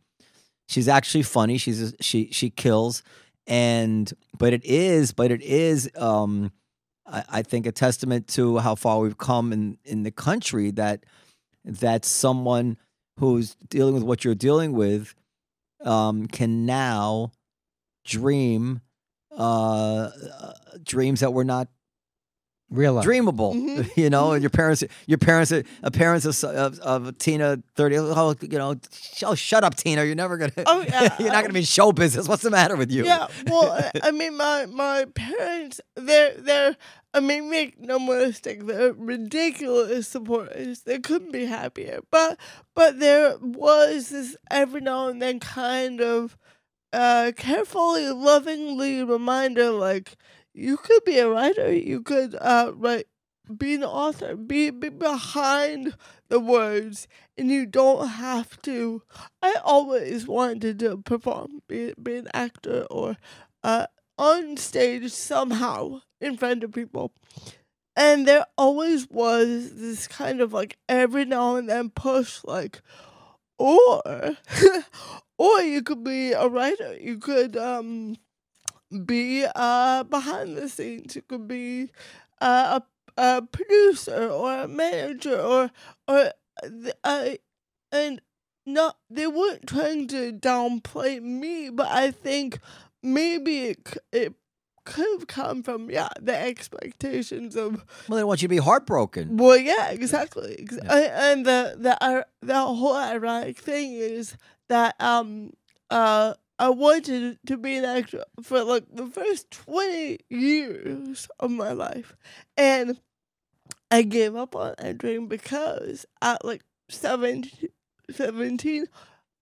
She's 0.68 0.88
actually 0.88 1.22
funny. 1.22 1.58
She's 1.58 1.94
she 2.00 2.28
she 2.32 2.50
kills 2.50 3.02
and 3.46 4.12
but 4.36 4.52
it 4.52 4.64
is 4.64 5.12
but 5.12 5.30
it 5.30 5.42
is 5.42 5.90
um 5.96 6.50
I, 7.06 7.24
I 7.28 7.42
think 7.42 7.66
a 7.66 7.72
testament 7.72 8.26
to 8.28 8.58
how 8.58 8.74
far 8.74 8.98
we've 8.98 9.18
come 9.18 9.52
in 9.52 9.78
in 9.84 10.02
the 10.02 10.10
country 10.10 10.70
that 10.72 11.04
that 11.64 12.04
someone 12.04 12.76
who's 13.18 13.54
dealing 13.68 13.94
with 13.94 14.02
what 14.02 14.24
you're 14.24 14.34
dealing 14.34 14.72
with 14.72 15.14
um 15.84 16.26
can 16.26 16.66
now 16.66 17.30
dream 18.06 18.80
uh, 19.36 20.10
uh 20.40 20.52
dreams 20.82 21.20
that 21.20 21.32
were 21.32 21.44
not 21.44 21.68
Real 22.68 22.94
life. 22.94 23.06
dreamable. 23.06 23.54
Mhm. 23.54 23.90
You 23.96 24.10
know, 24.10 24.32
and 24.32 24.42
your 24.42 24.50
parents, 24.50 24.82
your 25.06 25.18
parents, 25.18 25.52
a 25.52 25.90
parents 25.92 26.24
of, 26.26 26.42
of, 26.50 26.80
of 26.80 27.16
Tina 27.18 27.62
thirty. 27.76 27.96
Oh, 27.96 28.34
you 28.40 28.58
know, 28.58 28.74
sh- 28.92 29.22
oh, 29.24 29.36
shut 29.36 29.62
up, 29.62 29.76
Tina. 29.76 30.02
You're 30.04 30.16
never 30.16 30.36
gonna. 30.36 30.52
Oh, 30.66 30.80
yeah. 30.82 31.14
you're 31.20 31.30
not 31.30 31.42
gonna 31.44 31.52
be 31.52 31.60
in 31.60 31.64
show 31.64 31.92
business. 31.92 32.26
What's 32.26 32.42
the 32.42 32.50
matter 32.50 32.74
with 32.74 32.90
you? 32.90 33.04
Yeah, 33.04 33.28
well, 33.46 33.70
I- 33.70 34.08
I 34.08 34.10
mean, 34.10 34.36
my 34.36 34.66
my 34.66 35.04
parents, 35.14 35.80
they're 35.94 36.34
they're. 36.34 36.76
I 37.14 37.20
mean, 37.20 37.48
make 37.50 37.78
no 37.80 38.00
mistake, 38.00 38.66
they're 38.66 38.92
ridiculous 38.92 40.08
supporters. 40.08 40.82
They 40.82 40.98
couldn't 40.98 41.30
be 41.32 41.44
happier. 41.46 42.00
But 42.10 42.36
but 42.74 42.98
there 42.98 43.36
was 43.40 44.08
this 44.08 44.36
every 44.50 44.80
now 44.80 45.06
and 45.06 45.22
then 45.22 45.38
kind 45.38 46.00
of 46.00 46.36
uh 46.96 47.32
carefully, 47.36 48.08
lovingly 48.10 49.04
reminder, 49.04 49.70
like 49.70 50.16
you 50.54 50.76
could 50.78 51.04
be 51.04 51.18
a 51.18 51.28
writer, 51.28 51.72
you 51.72 52.02
could 52.02 52.34
uh 52.40 52.72
write, 52.74 53.06
be 53.56 53.74
an 53.74 53.84
author, 53.84 54.36
be 54.36 54.70
be 54.70 54.88
behind 54.88 55.94
the 56.28 56.40
words, 56.40 57.06
and 57.38 57.50
you 57.50 57.66
don't 57.66 58.08
have 58.08 58.60
to. 58.62 59.02
I 59.42 59.56
always 59.64 60.26
wanted 60.26 60.78
to 60.80 60.98
perform, 60.98 61.62
be 61.68 61.94
be 62.02 62.16
an 62.16 62.28
actor 62.34 62.86
or 62.90 63.16
uh 63.62 63.86
on 64.18 64.56
stage 64.56 65.12
somehow 65.12 66.00
in 66.20 66.36
front 66.36 66.64
of 66.64 66.72
people. 66.72 67.12
And 67.94 68.28
there 68.28 68.46
always 68.58 69.08
was 69.10 69.74
this 69.74 70.06
kind 70.06 70.40
of 70.40 70.52
like 70.52 70.76
every 70.88 71.24
now 71.24 71.56
and 71.56 71.68
then 71.68 71.90
push 71.90 72.40
like 72.44 72.82
or 73.58 74.02
or 75.38 75.60
you 75.62 75.82
could 75.82 76.04
be 76.04 76.32
a 76.32 76.48
writer. 76.48 76.96
You 77.00 77.18
could 77.18 77.56
um 77.56 78.16
be 79.04 79.46
uh 79.54 80.04
behind 80.04 80.56
the 80.56 80.68
scenes. 80.68 81.16
You 81.16 81.22
could 81.22 81.48
be 81.48 81.90
uh, 82.40 82.80
a 82.80 83.20
a 83.20 83.42
producer 83.42 84.28
or 84.28 84.62
a 84.64 84.68
manager 84.68 85.40
or 85.40 85.70
or 86.08 86.32
th- 86.62 86.94
uh, 87.04 87.30
and 87.92 88.20
not 88.66 88.98
they 89.10 89.26
weren't 89.26 89.66
trying 89.66 90.08
to 90.08 90.32
downplay 90.32 91.22
me, 91.22 91.70
but 91.70 91.88
I 91.88 92.10
think 92.10 92.58
maybe 93.02 93.68
it 93.68 93.98
it 94.12 94.34
could 94.86 95.06
have 95.20 95.26
come 95.26 95.62
from 95.62 95.90
yeah 95.90 96.08
the 96.20 96.34
expectations 96.34 97.54
of 97.56 97.84
Well, 98.08 98.16
they 98.16 98.24
want 98.24 98.40
you 98.40 98.48
to 98.48 98.54
be 98.54 98.62
heartbroken. 98.68 99.36
well 99.36 99.56
yeah 99.58 99.90
exactly 99.90 100.66
Yeah. 100.72 101.30
and 101.32 101.44
the 101.44 101.76
the 101.78 101.98
ir- 102.00 102.26
the 102.40 102.54
whole 102.58 102.96
ironic 102.96 103.58
thing 103.58 103.92
is 103.94 104.36
that 104.68 104.94
um 105.00 105.50
uh 105.90 106.34
I 106.58 106.70
wanted 106.70 107.38
to 107.48 107.56
be 107.58 107.76
an 107.76 107.84
actor 107.84 108.24
for 108.42 108.64
like 108.64 108.84
the 108.90 109.06
first 109.06 109.50
twenty 109.50 110.20
years 110.30 111.28
of 111.38 111.50
my 111.50 111.72
life, 111.72 112.16
and 112.56 112.98
I 113.90 114.00
gave 114.02 114.34
up 114.34 114.56
on 114.56 114.74
that 114.78 114.96
dream 114.96 115.26
because 115.28 116.06
at 116.22 116.42
like 116.46 116.62
17, 116.88 117.68
17 118.10 118.86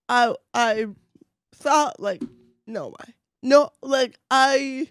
I 0.08 0.34
I 0.52 0.86
thought 1.54 2.00
like 2.00 2.22
no 2.66 2.88
way 2.88 3.14
no 3.42 3.70
like 3.80 4.18
I 4.30 4.88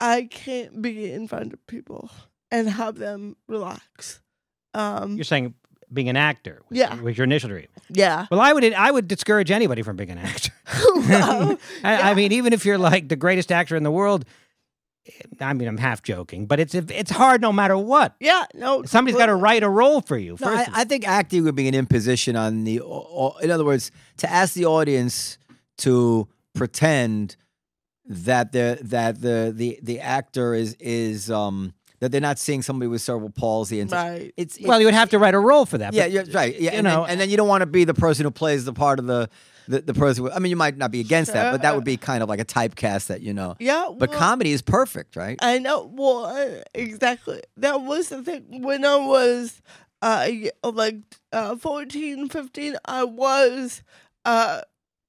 I 0.00 0.28
can't 0.30 0.80
be 0.80 1.10
in 1.12 1.26
front 1.28 1.52
of 1.52 1.66
people 1.66 2.10
and 2.50 2.68
have 2.68 2.96
them 2.96 3.36
relax. 3.48 4.20
Um, 4.74 5.16
You're 5.16 5.24
saying 5.24 5.54
being 5.92 6.08
an 6.08 6.16
actor. 6.16 6.62
Was, 6.68 6.78
Yeah. 6.78 7.00
Was 7.00 7.16
your 7.16 7.24
initial 7.24 7.48
dream? 7.48 7.66
yeah. 7.90 8.26
Well, 8.30 8.40
I 8.40 8.52
would 8.52 8.64
I 8.74 8.90
would 8.90 9.08
discourage 9.08 9.50
anybody 9.50 9.82
from 9.82 9.96
being 9.96 10.10
an 10.10 10.18
actor. 10.18 10.52
Well, 11.08 11.58
I, 11.84 12.10
I 12.10 12.14
mean, 12.14 12.32
even 12.32 12.52
if 12.52 12.64
you're 12.66 12.76
like 12.78 13.08
the 13.08 13.16
greatest 13.16 13.50
actor 13.50 13.74
in 13.76 13.82
the 13.82 13.90
world, 13.90 14.24
I 15.40 15.54
mean, 15.54 15.66
I'm 15.66 15.78
half 15.78 16.02
joking, 16.02 16.44
but 16.46 16.60
it's 16.60 16.74
it's 16.74 17.10
hard 17.10 17.40
no 17.40 17.50
matter 17.52 17.78
what. 17.78 18.14
yeah, 18.20 18.44
no. 18.54 18.82
Somebody's 18.84 19.16
got 19.18 19.26
to 19.26 19.34
write 19.34 19.62
a 19.62 19.68
role 19.70 20.02
for 20.02 20.18
you. 20.18 20.32
No, 20.32 20.48
First, 20.48 20.68
I, 20.70 20.82
I 20.82 20.84
think 20.84 21.08
acting 21.08 21.44
would 21.44 21.54
be 21.54 21.66
an 21.68 21.74
imposition 21.74 22.36
on 22.36 22.64
the. 22.64 22.80
au- 22.82 22.86
au- 23.34 23.38
In 23.38 23.50
other 23.50 23.64
words, 23.64 23.90
to 24.18 24.30
ask 24.30 24.52
the 24.52 24.66
audience 24.66 25.38
to 25.78 26.28
pretend 26.54 27.36
that 28.08 28.52
the 28.52 28.78
that 28.82 29.20
the 29.20 29.52
the 29.54 29.78
the 29.82 30.00
actor 30.00 30.54
is 30.54 30.74
is 30.80 31.30
um 31.30 31.72
that 32.00 32.12
they're 32.12 32.20
not 32.20 32.38
seeing 32.38 32.62
somebody 32.62 32.88
with 32.88 33.02
cerebral 33.02 33.30
palsy 33.30 33.80
and 33.80 33.90
Right. 33.90 34.32
it's 34.36 34.56
well, 34.62 34.78
you 34.80 34.86
would 34.86 34.94
have 34.94 35.10
to 35.10 35.18
write 35.18 35.34
a 35.34 35.38
role 35.40 35.66
for 35.66 35.78
that. 35.78 35.92
yeah, 35.94 36.06
but- 36.22 36.32
right. 36.32 36.54
Yeah, 36.54 36.70
you 36.72 36.78
and, 36.78 36.84
know, 36.84 37.02
then, 37.02 37.10
and 37.10 37.20
then 37.20 37.30
you 37.30 37.36
don't 37.36 37.48
want 37.48 37.62
to 37.62 37.66
be 37.66 37.84
the 37.84 37.94
person 37.94 38.24
who 38.24 38.30
plays 38.30 38.64
the 38.64 38.72
part 38.72 38.98
of 38.98 39.06
the 39.06 39.28
the, 39.66 39.80
the 39.82 39.94
person. 39.94 40.24
Who, 40.24 40.30
I 40.30 40.38
mean, 40.38 40.48
you 40.50 40.56
might 40.56 40.76
not 40.78 40.90
be 40.90 41.00
against 41.00 41.32
that, 41.34 41.52
but 41.52 41.62
that 41.62 41.74
would 41.74 41.84
be 41.84 41.96
kind 41.98 42.22
of 42.22 42.28
like 42.28 42.40
a 42.40 42.44
typecast 42.44 43.08
that 43.08 43.20
you 43.20 43.34
know. 43.34 43.56
Yeah. 43.58 43.88
But 43.94 44.12
comedy 44.12 44.52
is 44.52 44.62
perfect, 44.62 45.14
right? 45.16 45.38
I 45.42 45.58
know. 45.58 45.90
Well, 45.92 46.24
uh, 46.26 46.62
exactly. 46.74 47.42
That 47.58 47.82
was 47.82 48.08
the 48.08 48.22
thing. 48.22 48.62
When 48.62 48.84
I 48.84 48.96
was 48.96 49.60
uh 50.00 50.28
like 50.62 50.96
uh 51.32 51.56
14, 51.56 52.28
15, 52.28 52.76
I 52.84 53.04
was 53.04 53.82
uh 54.24 54.60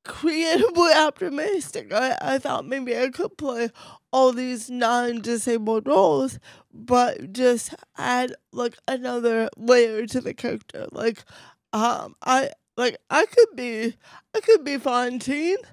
creatively 0.09 0.91
optimistic. 0.95 1.93
I, 1.93 2.17
I 2.19 2.37
thought 2.39 2.65
maybe 2.65 2.97
I 2.97 3.09
could 3.09 3.37
play 3.37 3.69
all 4.11 4.33
these 4.33 4.69
non-disabled 4.69 5.87
roles, 5.87 6.39
but 6.73 7.31
just 7.31 7.75
add 7.97 8.33
like 8.51 8.75
another 8.87 9.49
layer 9.55 10.05
to 10.07 10.19
the 10.19 10.33
character. 10.33 10.87
Like, 10.91 11.23
um, 11.71 12.15
I 12.23 12.49
like 12.75 12.97
I 13.09 13.25
could 13.25 13.55
be 13.55 13.95
I 14.35 14.39
could 14.41 14.65
be 14.65 14.77
Fantine. 14.77 15.57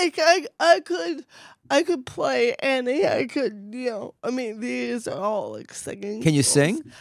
Like 0.00 0.18
I 0.18 0.46
I 0.58 0.80
could 0.80 1.26
I 1.68 1.82
could 1.82 2.06
play 2.06 2.54
Annie. 2.60 3.06
I 3.06 3.26
could 3.26 3.72
you 3.74 3.90
know. 3.90 4.14
I 4.24 4.30
mean, 4.30 4.60
these 4.60 5.06
are 5.06 5.20
all 5.22 5.52
like 5.52 5.74
singing. 5.74 6.22
Can 6.22 6.32
you 6.32 6.38
roles. 6.38 6.46
sing? 6.46 6.92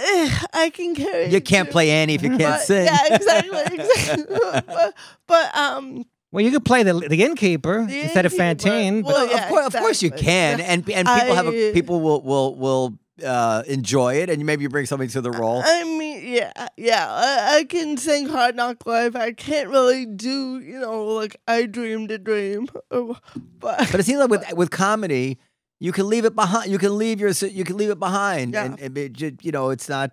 I 0.52 0.70
can 0.74 0.94
carry. 0.94 1.26
You 1.26 1.40
can't 1.40 1.70
play 1.70 1.90
Annie 1.90 2.14
if 2.14 2.22
you 2.22 2.30
can't 2.30 2.40
but- 2.40 2.60
sing. 2.62 2.86
Yeah, 2.86 3.14
exactly. 3.14 3.60
exactly. 3.78 4.26
but, 4.66 4.94
but 5.26 5.56
um, 5.56 6.04
well, 6.32 6.44
you 6.44 6.50
could 6.50 6.64
play 6.64 6.82
the 6.82 6.94
the 6.94 7.22
innkeeper 7.22 7.86
The 7.86 8.00
instead 8.02 8.26
of 8.26 8.32
innkeeper. 8.32 8.42
Fantine. 8.70 9.02
but- 9.02 9.12
Well, 9.12 9.24
of 9.24 9.30
yeah, 9.30 9.48
course, 9.48 9.66
of 9.66 9.74
course 9.74 10.02
you 10.02 10.10
can, 10.10 10.60
and 10.60 10.88
and 10.90 11.06
people 11.06 11.34
have 11.34 11.46
a, 11.48 11.70
I- 11.70 11.72
people 11.72 12.00
will 12.00 12.22
will 12.22 12.54
will 12.56 12.98
uh, 13.24 13.62
enjoy 13.66 14.14
it, 14.14 14.30
and 14.30 14.44
maybe 14.46 14.62
you 14.62 14.68
bring 14.70 14.86
something 14.86 15.08
to 15.10 15.20
the 15.20 15.30
role. 15.30 15.60
I 15.64 15.84
mean, 15.84 16.26
yeah, 16.26 16.52
yeah. 16.78 17.06
I, 17.08 17.58
I 17.58 17.64
can 17.64 17.98
sing 17.98 18.26
Hard 18.28 18.56
Knock 18.56 18.86
Life. 18.86 19.14
I 19.14 19.32
can't 19.32 19.68
really 19.68 20.06
do, 20.06 20.58
you 20.60 20.78
know, 20.80 21.04
like 21.04 21.36
I 21.46 21.66
dreamed 21.66 22.10
a 22.12 22.18
dream. 22.18 22.68
But 22.90 23.20
But 23.60 23.94
it 24.00 24.04
seems 24.06 24.20
like 24.20 24.30
with 24.30 24.44
with 24.54 24.70
comedy, 24.70 25.38
you 25.80 25.92
can 25.92 26.08
leave 26.08 26.24
it 26.24 26.34
behind. 26.36 26.70
You 26.70 26.78
can 26.78 26.96
leave 26.98 27.20
your 27.20 27.30
you 27.30 27.64
can 27.64 27.76
leave 27.76 27.90
it 27.90 27.98
behind, 27.98 28.52
Yeah. 28.54 28.64
and, 28.66 28.80
and 28.80 28.96
it 28.98 29.42
you 29.44 29.50
know 29.50 29.70
it's 29.70 29.88
not. 29.88 30.10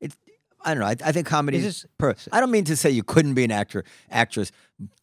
It's 0.00 0.16
I 0.64 0.74
don't 0.74 0.80
know. 0.80 0.86
I, 0.86 0.96
I 1.08 1.12
think 1.12 1.26
comedy 1.26 1.58
Is 1.58 1.64
is. 1.66 1.86
Per, 1.98 2.14
I 2.32 2.40
don't 2.40 2.50
mean 2.50 2.64
to 2.64 2.76
say 2.76 2.90
you 2.90 3.02
couldn't 3.02 3.34
be 3.34 3.44
an 3.44 3.50
actor 3.52 3.84
actress, 4.10 4.50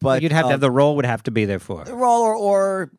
but 0.00 0.22
you'd 0.22 0.32
have 0.32 0.42
to 0.42 0.46
um, 0.46 0.50
have 0.52 0.60
the 0.60 0.70
role 0.70 0.96
would 0.96 1.06
have 1.06 1.22
to 1.24 1.30
be 1.30 1.44
there 1.46 1.58
for. 1.58 1.84
the 1.84 1.94
role 1.94 2.22
or, 2.22 2.34
or 2.36 2.90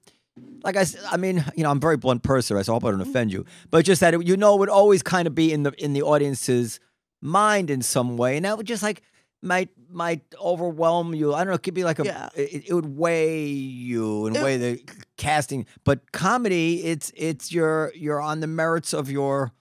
like 0.64 0.76
I 0.78 1.18
mean, 1.18 1.44
you 1.56 1.64
know, 1.64 1.72
I'm 1.72 1.78
a 1.78 1.80
very 1.80 1.98
blunt 1.98 2.24
person, 2.24 2.62
so 2.64 2.74
I 2.74 2.76
hope 2.76 2.84
I 2.86 2.92
don't 2.92 3.00
Mm-hmm. 3.02 3.10
offend 3.10 3.32
you. 3.34 3.46
But 3.72 3.86
just 3.86 4.02
that 4.02 4.14
it, 4.14 4.26
you 4.26 4.36
know, 4.38 4.56
it 4.56 4.60
would 4.60 4.70
always 4.70 5.04
kind 5.04 5.28
of 5.28 5.36
be 5.36 5.52
in 5.54 5.64
the 5.64 5.72
in 5.84 5.94
the 5.94 6.02
audience's 6.02 6.80
mind 7.22 7.70
in 7.70 7.82
some 7.82 8.16
way, 8.18 8.36
and 8.38 8.46
that 8.46 8.58
would 8.58 8.68
just 8.68 8.84
like 8.84 9.02
might 9.42 9.70
might 9.90 10.22
overwhelm 10.40 11.14
you. 11.14 11.34
I 11.34 11.40
don't 11.40 11.48
know. 11.48 11.54
It 11.54 11.64
could 11.64 11.74
be 11.74 11.84
like 11.84 12.00
a. 12.00 12.06
Yeah. 12.06 12.30
It, 12.36 12.70
it 12.70 12.74
would 12.74 12.98
weigh 12.98 13.48
you 13.48 14.26
and 14.28 14.36
weigh 14.36 14.58
the 14.58 14.84
casting. 15.18 15.66
But 15.84 16.12
comedy, 16.12 16.84
it's 16.84 17.12
it's 17.16 17.52
your 17.52 17.92
you're 17.96 18.22
on 18.22 18.40
the 18.40 18.48
merits 18.48 18.94
of 18.94 19.10
your 19.10 19.52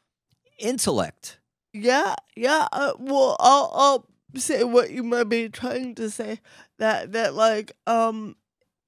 intellect. 0.59 1.38
Yeah, 1.73 2.14
yeah. 2.37 2.69
Uh, 2.73 2.93
well, 2.99 3.37
I'll 3.41 3.71
I'll 3.75 4.07
say 4.37 4.64
what 4.64 4.91
you 4.91 5.03
might 5.03 5.29
be 5.29 5.49
trying 5.49 5.95
to 5.97 6.11
say. 6.11 6.41
That 6.79 7.12
that 7.12 7.35
like 7.35 7.73
um, 7.87 8.37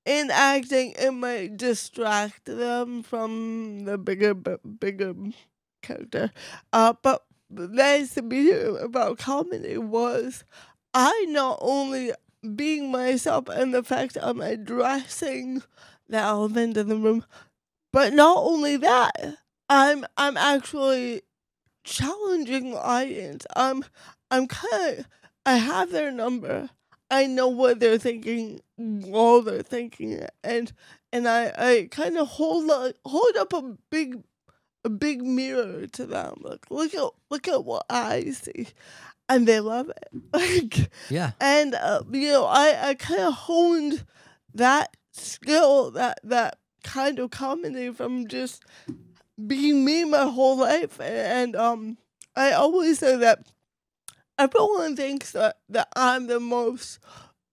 in 0.05 0.31
acting, 0.31 0.95
it 0.99 1.13
might 1.13 1.57
distract 1.57 2.45
them 2.47 3.03
from 3.03 3.81
the 3.85 3.99
bigger 3.99 4.35
bigger 4.35 5.15
character. 5.83 6.31
Uh, 6.73 6.95
but 7.03 7.25
that's 7.51 8.15
the 8.15 8.23
beauty 8.23 8.79
about 8.81 9.19
comedy 9.19 9.77
was 9.77 10.45
I 10.95 11.27
not 11.29 11.59
only 11.61 12.13
being 12.57 12.91
myself 12.91 13.49
and 13.49 13.75
the 13.75 13.83
fact 13.83 14.17
I'm 14.21 14.41
addressing 14.41 15.63
the 16.09 16.19
elephant 16.19 16.77
in 16.77 16.89
the 16.89 16.97
room, 16.97 17.25
but 17.93 18.13
not 18.15 18.39
only 18.39 18.77
that, 18.79 19.37
I'm 19.69 20.05
I'm 20.17 20.37
actually 20.37 21.23
challenging 21.85 22.77
audience. 22.77 23.47
I'm 23.57 23.85
I'm 24.31 24.47
kind 24.49 25.01
of 25.01 25.07
I 25.47 25.57
have 25.57 25.91
their 25.93 26.11
number. 26.13 26.71
I 27.11 27.27
know 27.27 27.49
what 27.49 27.81
they're 27.81 27.99
thinking 27.99 28.61
while 28.77 29.43
they're 29.43 29.63
thinking 29.63 30.13
it, 30.13 30.33
and 30.45 30.73
and 31.13 31.29
I 31.29 31.53
I 31.59 31.89
kind 31.91 32.19
of 32.19 32.29
hold 32.29 32.71
up, 32.71 32.95
hold 33.05 33.37
up 33.37 33.53
a 33.53 33.77
big 33.91 34.23
a 34.85 34.89
big 34.91 35.23
mirror 35.23 35.87
to 35.87 36.07
them. 36.07 36.37
Like 36.43 36.71
look 36.71 36.95
at 36.95 37.11
look 37.31 37.49
at 37.49 37.65
what 37.65 37.87
I 37.91 38.31
see, 38.31 38.69
and 39.31 39.47
they 39.49 39.61
love 39.61 39.89
it. 39.89 40.09
Like 40.33 40.91
Yeah. 41.09 41.33
and 41.41 41.75
uh, 41.75 42.03
you 42.13 42.29
know 42.33 42.45
I 42.45 42.91
I 42.91 42.95
kind 42.95 43.23
of 43.23 43.35
honed 43.35 44.05
that 44.55 44.97
skill 45.13 45.91
that 45.93 46.21
that 46.23 46.59
kind 46.85 47.19
of 47.19 47.31
comedy 47.31 47.91
from 47.93 48.29
just 48.29 48.63
being 49.47 49.85
me 49.85 50.05
my 50.05 50.25
whole 50.29 50.57
life 50.59 51.01
and 51.01 51.57
um 51.57 51.99
I 52.37 52.53
always 52.53 52.99
say 53.01 53.17
that 53.17 53.47
everyone 54.39 54.97
thinks 54.97 55.33
that, 55.33 55.57
that 55.69 55.89
I'm 55.97 56.27
the 56.27 56.41
most 56.41 56.99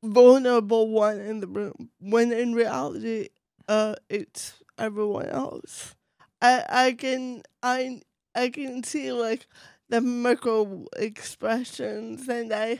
vulnerable 0.04 0.90
one 0.90 1.20
in 1.20 1.40
the 1.40 1.48
room 1.48 1.90
when 2.00 2.32
in 2.32 2.54
reality 2.54 3.30
uh 3.68 3.96
it's 4.10 4.54
everyone 4.78 5.28
else. 5.30 5.96
I 6.42 6.64
I 6.70 6.92
can 6.94 7.42
I 7.64 8.02
I 8.36 8.50
can 8.50 8.84
see 8.84 9.12
like 9.12 9.48
the 9.90 10.02
micro 10.02 10.86
expressions 10.98 12.28
and 12.28 12.54
I 12.54 12.80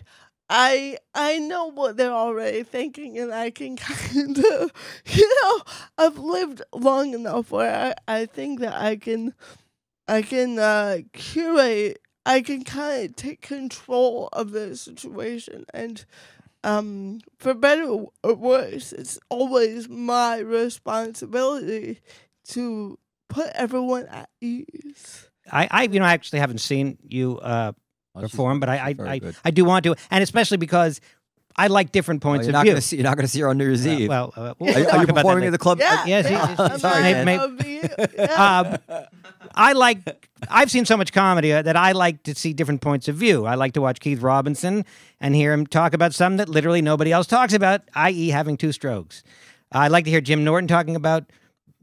I 0.50 0.98
I 1.14 1.40
know 1.40 1.68
what 1.68 1.98
they're 1.98 2.12
already 2.12 2.64
thinking 2.64 3.18
and 3.18 3.34
I 3.34 3.50
can 3.52 3.76
kind 3.78 4.38
of 4.38 4.72
you 5.06 5.30
know 5.44 5.62
I've 5.98 6.18
lived 6.18 6.62
long 6.74 7.14
enough 7.14 7.52
where 7.52 7.96
I, 8.08 8.22
I 8.22 8.26
think 8.26 8.60
that 8.62 8.76
I 8.76 8.96
can 8.98 9.34
I 10.08 10.22
can 10.22 10.60
uh 10.60 11.00
curate 11.14 12.00
I 12.26 12.42
can 12.42 12.64
kind 12.64 13.10
of 13.10 13.16
take 13.16 13.42
control 13.42 14.30
of 14.34 14.52
the 14.52 14.76
situation 14.76 15.66
and 15.74 16.06
um 16.64 17.22
for 17.40 17.54
better 17.54 17.86
or 18.24 18.36
worse 18.36 18.94
it's 18.94 19.20
always 19.30 19.90
my 19.90 20.40
responsibility 20.40 22.02
to 22.50 23.00
put 23.30 23.48
everyone 23.56 24.08
at 24.08 24.30
ease. 24.42 25.27
I, 25.52 25.68
I 25.72 25.84
you 25.84 26.00
know 26.00 26.06
I 26.06 26.14
actually 26.14 26.40
haven't 26.40 26.60
seen 26.60 26.98
you 27.08 27.40
uh, 27.40 27.72
Oh, 28.16 28.22
perform, 28.22 28.60
but 28.60 28.68
I 28.70 28.78
I, 28.78 28.96
I. 29.14 29.22
I 29.46 29.52
do 29.52 29.64
want 29.64 29.84
to, 29.84 29.96
and 30.10 30.24
especially 30.24 30.58
because 30.58 31.02
I 31.56 31.68
like 31.68 31.92
different 31.92 32.22
points 32.24 32.46
you're 32.48 32.50
of 32.52 32.66
not 32.66 32.66
view. 32.66 32.82
see. 32.82 32.96
You're 32.98 33.04
not 33.04 33.16
gonna 33.16 33.28
see 33.28 33.42
her 33.42 33.48
on 33.50 33.58
New 33.60 33.66
Year's 33.66 33.86
Uh, 33.86 33.90
Eve. 33.92 34.10
well, 34.10 34.34
uh, 34.36 34.54
we'll 34.58 34.76
are, 34.76 34.80
you- 34.80 34.86
talk 34.86 34.94
are 34.94 34.98
you 34.98 35.04
about 35.04 35.16
performing 35.18 35.42
later. 35.42 35.48
at 35.48 35.52
the 35.52 35.58
club? 35.60 35.80
Yeah, 35.80 36.06
yes, 36.06 36.26
yeah, 36.30 36.50
yes, 36.50 36.60
I'm 36.60 36.80
sorry, 36.80 37.14
out 37.14 37.26
may- 37.26 37.80
yeah. 38.16 38.78
Um, 38.90 38.98
I 39.56 39.74
like. 39.74 40.30
I've 40.50 40.70
seen 40.72 40.86
so 40.86 40.98
much 40.98 41.14
comedy 41.14 41.52
uh, 41.54 41.62
that 41.64 41.76
I 41.76 41.92
like 41.94 42.24
to 42.24 42.34
see 42.36 42.54
different 42.54 42.82
points 42.82 43.08
of 43.08 43.16
view. 43.16 43.46
I 43.46 43.56
like 43.56 43.74
to 43.74 43.82
watch 43.82 44.00
Keith 44.00 44.22
Robinson 44.22 44.86
and 45.20 45.36
hear 45.36 45.52
him 45.54 45.66
talk 45.68 45.94
about 45.94 46.14
something 46.14 46.38
that 46.38 46.50
literally 46.50 46.82
nobody 46.82 47.12
else 47.12 47.28
talks 47.28 47.54
about, 47.54 47.82
i.e., 47.96 48.30
having 48.30 48.58
two 48.58 48.72
strokes. 48.72 49.24
I 49.72 49.88
like 49.90 50.06
to 50.06 50.12
hear 50.12 50.22
Jim 50.22 50.44
Norton 50.44 50.68
talking 50.68 50.96
about, 50.96 51.26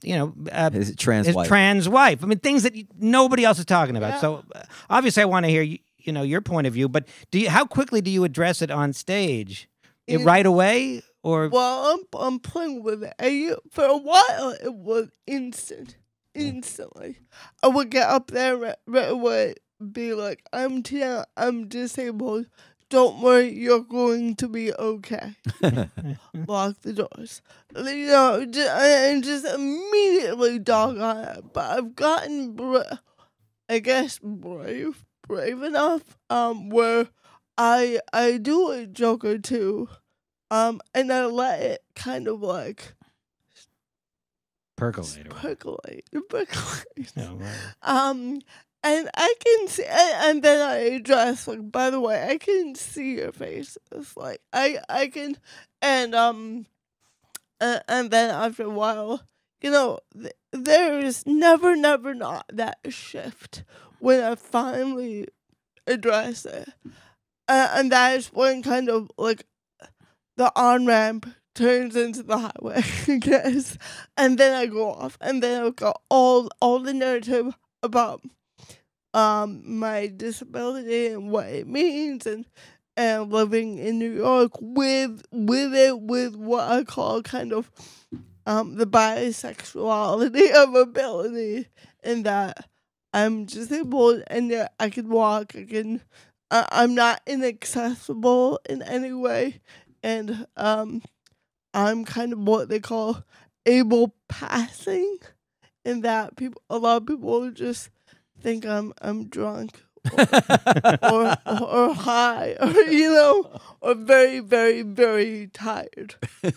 you 0.03 0.17
know, 0.17 0.35
uh, 0.53 0.71
His 0.71 0.95
trans 0.97 1.27
his 1.27 1.37
wife. 1.37 1.49
trans 1.49 1.89
wife. 1.89 2.23
I 2.23 2.27
mean, 2.27 2.39
things 2.39 2.63
that 2.65 2.75
you- 2.75 2.87
nobody 2.99 3.45
else 3.45 3.59
is 3.59 3.65
talking 3.65 3.97
about. 3.97 4.15
Yeah. 4.15 4.21
So 4.21 4.45
uh, 4.55 4.63
obviously, 4.91 5.23
I 5.23 5.27
want 5.27 5.45
to 5.47 5.51
hear 5.51 5.63
you, 5.63 5.79
you 5.99 6.13
know 6.13 6.23
your 6.23 6.41
point 6.43 6.67
of 6.67 6.73
view. 6.75 6.89
But 6.89 7.09
do 7.31 7.39
you? 7.39 7.49
How 7.51 7.65
quickly 7.65 8.01
do 8.01 8.11
you 8.11 8.25
address 8.25 8.61
it 8.63 8.71
on 8.71 8.93
stage? 8.93 9.69
It, 10.07 10.21
In- 10.21 10.27
right 10.27 10.45
away, 10.45 11.03
or 11.23 11.49
Well, 11.49 11.95
I'm 11.95 12.21
I'm 12.21 12.39
playing 12.39 12.83
with 12.83 13.03
it. 13.05 13.15
And 13.19 13.35
you, 13.35 13.57
for 13.71 13.85
a 13.85 13.97
while, 13.97 14.55
it 14.63 14.75
was 14.75 15.09
instant, 15.27 15.97
instantly. 16.35 17.19
I 17.63 17.69
would 17.69 17.91
get 17.91 18.07
up 18.09 18.31
there 18.31 18.57
right, 18.57 18.77
right 18.87 19.11
away, 19.11 19.55
be 19.93 20.13
like, 20.13 20.43
"I'm 20.53 20.83
Tina. 20.83 21.25
I'm 21.39 21.69
disabled. 21.69 22.47
Don't 22.95 23.21
worry, 23.21 23.53
you're 23.53 23.81
going 23.81 24.37
to 24.37 24.47
be 24.49 24.73
okay." 24.73 25.35
Lock 26.47 26.81
the 26.83 26.93
doors. 26.93 27.43
You 27.75 28.07
know, 28.07 28.39
and 28.41 29.25
just 29.25 29.45
immediately 29.45 30.61
dog 30.61 30.99
on 30.99 31.25
it. 31.25 31.53
But 31.53 31.77
I've 31.77 31.97
gotten, 31.97 32.53
bra- 32.55 32.99
I 33.69 33.81
guess, 33.81 34.21
brave, 34.23 35.05
brave 35.27 35.61
enough, 35.65 36.17
um, 36.31 36.71
where 36.71 37.09
I 37.59 37.99
I 38.13 38.39
do 38.39 38.71
a 38.71 38.87
joke 38.87 39.25
or 39.25 39.39
two. 39.39 39.89
Um, 40.53 40.81
and 40.95 41.13
I 41.13 41.27
let 41.27 41.63
it 41.63 41.83
kind 41.97 42.29
of 42.29 42.43
like 42.43 42.95
percolate? 44.77 45.31
percolate, 45.31 46.05
percolate. 46.29 47.13
No, 47.17 47.35
right. 47.35 47.75
Um, 47.83 48.39
and 48.85 49.09
I 49.15 49.35
can 49.41 49.69
see, 49.69 49.85
and, 49.85 50.15
and 50.21 50.43
then 50.43 50.61
I 50.61 50.77
address 50.97 51.49
like, 51.49 51.73
by 51.73 51.89
the 51.89 52.01
way, 52.01 52.29
I 52.29 52.37
can 52.37 52.75
see 52.75 53.15
your 53.15 53.33
faces. 53.33 53.79
Like, 54.15 54.43
I, 54.53 54.79
I 54.91 55.07
can, 55.09 55.39
and 55.81 56.15
um, 56.15 56.67
and 57.61 58.11
then 58.11 58.31
after 58.31 58.65
a 58.65 58.71
while, 58.71 59.23
you 59.63 59.71
know, 59.71 60.01
th- 60.13 60.35
there 60.53 61.01
is 61.01 61.27
never, 61.27 61.75
never 61.75 62.15
not 62.15 62.45
that 62.53 62.77
shift 62.91 63.65
when 64.01 64.23
I 64.23 64.35
finally 64.35 65.29
address 65.87 66.45
it, 66.45 66.69
uh, 67.49 67.69
and 67.73 67.91
that 67.91 68.17
is 68.19 68.27
when 68.35 68.63
kind 68.63 68.91
of 68.91 69.11
like 69.17 69.47
the 70.37 70.53
on 70.55 70.85
ramp 70.85 71.27
turns 71.55 71.97
into 71.97 72.23
the 72.23 72.37
highway, 72.37 72.83
I 73.09 73.17
guess, 73.17 73.79
and 74.15 74.37
then 74.37 74.53
I 74.53 74.67
go 74.67 74.91
off, 74.91 75.17
and 75.23 75.43
then 75.43 75.65
I've 75.65 75.77
got 75.77 76.03
all 76.11 76.51
all 76.61 76.81
the 76.81 76.93
narrative 76.93 77.57
about 77.83 78.21
um 79.15 79.63
my 79.65 80.09
disability 80.09 81.07
and 81.09 81.31
what 81.31 81.47
it 81.47 81.69
means 81.69 82.27
and 82.27 82.45
and 82.97 83.33
living 83.33 83.79
in 83.79 83.99
New 83.99 84.13
York 84.13 84.53
with 84.61 85.23
with 85.33 85.75
it 85.75 86.01
with 86.01 86.37
what 86.37 86.71
I 86.71 86.85
call 86.85 87.23
kind 87.23 87.53
of 87.53 87.71
um 88.47 88.77
the 88.77 88.87
bisexuality 88.87 90.53
of 90.55 90.75
ability 90.75 91.69
in 92.03 92.25
that 92.25 92.69
I'm 93.15 93.45
disabled 93.47 94.25
and 94.27 94.51
yet 94.51 94.75
I 94.81 94.91
can 94.91 95.09
walk 95.09 95.55
I 95.57 95.65
can 95.65 96.03
uh, 96.51 96.67
I'm 96.71 96.95
not 96.95 97.21
inaccessible 97.27 98.61
in 98.69 98.83
any 98.83 99.13
way. 99.13 99.61
And 100.03 100.47
um 100.57 101.03
I'm 101.73 102.05
kind 102.05 102.33
of 102.33 102.41
what 102.41 102.69
they 102.69 102.81
call 102.81 103.25
able 103.67 104.15
passing 104.29 105.19
in 105.85 106.03
that 106.03 106.37
people 106.37 106.63
a 106.71 106.79
lot 106.79 106.99
of 107.03 107.07
people 107.07 107.51
just 107.51 107.91
think 108.41 108.65
I'm 108.67 108.93
I'm 109.01 109.29
drunk 109.29 109.83
or, 110.13 110.21
or 111.03 111.37
or 111.49 111.95
high 111.95 112.57
or 112.61 112.71
you 112.91 113.09
know 113.11 113.61
or 113.81 113.95
very 113.95 114.41
very 114.41 114.83
very 114.83 115.49
tired. 115.53 116.15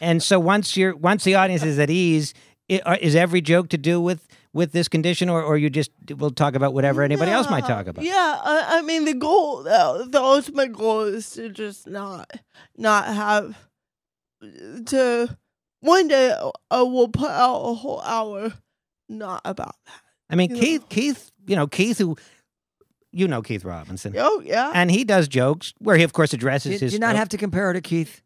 And 0.00 0.22
so 0.22 0.38
once 0.38 0.76
you're 0.76 0.94
once 0.94 1.24
the 1.24 1.34
audience 1.34 1.64
is 1.64 1.78
at 1.78 1.90
ease, 1.90 2.32
i- 2.70 2.80
are- 2.86 2.96
is 2.98 3.16
every 3.16 3.40
joke 3.40 3.68
to 3.70 3.78
do 3.78 4.00
with 4.00 4.28
with 4.52 4.70
this 4.72 4.86
condition, 4.88 5.28
or 5.28 5.42
or 5.42 5.56
you 5.58 5.68
just 5.70 5.90
will 6.16 6.30
talk 6.30 6.54
about 6.54 6.72
whatever 6.72 7.02
anybody 7.02 7.30
else 7.32 7.50
might 7.50 7.66
talk 7.66 7.86
about? 7.88 8.04
Yeah, 8.04 8.38
I, 8.42 8.78
I 8.78 8.82
mean 8.82 9.04
the 9.06 9.14
goal, 9.14 9.62
the, 9.64 10.06
the 10.08 10.20
ultimate 10.20 10.72
goal 10.72 11.00
is 11.02 11.30
to 11.30 11.48
just 11.50 11.86
not 11.88 12.30
not 12.76 13.06
have 13.06 13.56
to. 14.86 15.36
One 15.80 16.08
day 16.08 16.36
I 16.70 16.82
will 16.82 17.08
put 17.08 17.30
out 17.30 17.60
a 17.60 17.74
whole 17.74 18.00
hour 18.02 18.52
not 19.08 19.40
about 19.44 19.74
that. 19.86 20.02
I 20.30 20.36
mean, 20.36 20.54
you 20.54 20.60
Keith, 20.60 20.80
know. 20.82 20.86
Keith, 20.90 21.32
you 21.46 21.56
know, 21.56 21.66
Keith, 21.66 21.98
who 21.98 22.16
you 23.10 23.26
know, 23.26 23.40
Keith 23.42 23.64
Robinson, 23.64 24.14
Oh 24.18 24.42
yeah. 24.44 24.70
and 24.74 24.90
he 24.90 25.02
does 25.04 25.28
jokes 25.28 25.72
where 25.78 25.96
he, 25.96 26.02
of 26.04 26.12
course, 26.12 26.32
addresses 26.34 26.78
Do, 26.78 26.84
his. 26.84 26.92
do 26.92 26.96
you 26.96 27.00
not 27.00 27.08
stroke. 27.10 27.18
have 27.18 27.28
to 27.30 27.38
compare 27.38 27.64
her 27.66 27.72
to 27.72 27.80
Keith? 27.80 28.20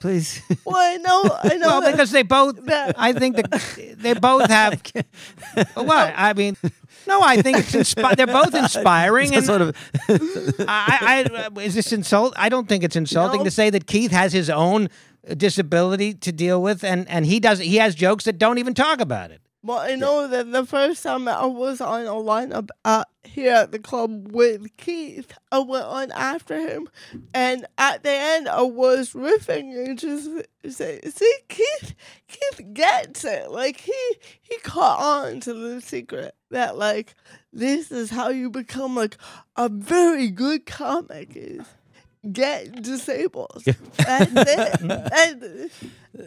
Please. 0.00 0.40
well, 0.64 0.76
I 0.76 0.96
know. 0.96 1.38
I 1.42 1.56
know. 1.56 1.66
well, 1.68 1.80
that- 1.82 1.92
because 1.92 2.10
they 2.10 2.22
both. 2.22 2.56
that- 2.66 2.94
I 2.98 3.12
think 3.12 3.36
that 3.36 3.96
they 3.98 4.14
both 4.14 4.48
have. 4.48 4.80
what 5.74 6.12
I 6.16 6.32
mean, 6.32 6.56
no, 7.06 7.20
I 7.22 7.40
think 7.42 7.58
it's 7.58 7.72
inspi- 7.72 8.16
They're 8.16 8.26
both 8.26 8.54
inspiring, 8.54 9.28
Some 9.28 9.36
and 9.36 9.46
sort 9.46 9.60
of 9.62 9.76
I, 10.60 11.24
I, 11.30 11.34
uh, 11.46 11.60
is 11.60 11.74
this 11.74 11.92
insult? 11.92 12.32
I 12.36 12.48
don't 12.48 12.68
think 12.68 12.84
it's 12.84 12.96
insulting 12.96 13.40
No. 13.40 13.44
to 13.44 13.50
say 13.50 13.70
that 13.70 13.86
Keith 13.86 14.10
has 14.10 14.32
his 14.32 14.48
own 14.50 14.88
disability 15.36 16.14
to 16.14 16.32
deal 16.32 16.62
with, 16.62 16.82
and 16.84 17.08
and 17.08 17.26
he 17.26 17.40
does. 17.40 17.58
He 17.58 17.76
has 17.76 17.94
jokes 17.94 18.24
that 18.24 18.38
don't 18.38 18.58
even 18.58 18.74
talk 18.74 19.00
about 19.00 19.30
it. 19.30 19.40
Well, 19.64 19.78
I 19.78 19.96
know 19.96 20.28
that 20.28 20.52
the 20.52 20.64
first 20.64 21.02
time 21.02 21.26
I 21.26 21.44
was 21.46 21.80
on 21.80 22.02
a 22.06 22.10
lineup 22.10 22.68
uh, 22.84 23.04
here 23.24 23.54
at 23.54 23.72
the 23.72 23.80
club 23.80 24.30
with 24.30 24.76
Keith, 24.76 25.32
I 25.50 25.58
went 25.58 25.84
on 25.84 26.12
after 26.12 26.60
him, 26.60 26.88
and 27.34 27.66
at 27.76 28.04
the 28.04 28.10
end 28.10 28.48
I 28.48 28.62
was 28.62 29.14
riffing 29.14 29.84
and 29.84 29.98
just 29.98 30.30
say, 30.68 31.00
"See, 31.10 31.34
Keith, 31.48 31.94
Keith 32.28 32.72
gets 32.72 33.24
it. 33.24 33.50
Like 33.50 33.80
he 33.80 34.02
he 34.40 34.58
caught 34.58 35.00
on 35.00 35.40
to 35.40 35.52
the 35.52 35.80
secret 35.80 36.36
that 36.50 36.78
like 36.78 37.14
this 37.52 37.90
is 37.90 38.10
how 38.10 38.28
you 38.28 38.50
become 38.50 38.94
like 38.94 39.16
a 39.56 39.68
very 39.68 40.28
good 40.30 40.66
comic 40.66 41.32
is." 41.34 41.66
Get 42.32 42.82
disabled. 42.82 43.62
and, 43.66 44.28
it. 44.36 45.12
End, 45.12 45.70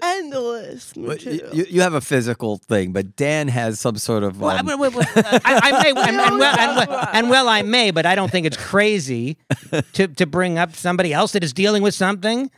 endless 0.02 0.94
you, 0.96 1.04
material. 1.04 1.54
you, 1.54 1.66
you 1.70 1.82
have 1.82 1.94
a 1.94 2.02
physical 2.02 2.58
thing, 2.58 2.94
but 2.94 3.16
Dan 3.16 3.50
has 3.50 3.80
some 3.80 3.98
sort 3.98 4.24
of. 4.24 4.40
Well, 4.40 4.56
I, 4.56 4.60
um, 4.60 4.66
well, 4.66 4.78
well, 4.80 4.94
I, 5.16 5.42
I 5.44 5.84
may, 5.84 5.90
and, 5.90 6.00
and, 6.00 6.40
well, 6.40 6.60
and, 6.60 6.90
well, 6.90 7.10
and 7.14 7.30
well, 7.30 7.50
I 7.50 7.62
may, 7.62 7.92
but 7.92 8.06
I 8.06 8.16
don't 8.16 8.32
think 8.32 8.46
it's 8.46 8.58
crazy 8.58 9.38
to 9.94 10.08
to 10.08 10.26
bring 10.26 10.58
up 10.58 10.76
somebody 10.76 11.14
else 11.14 11.34
that 11.34 11.44
is 11.44 11.52
dealing 11.52 11.84
with 11.84 11.94
something, 11.94 12.50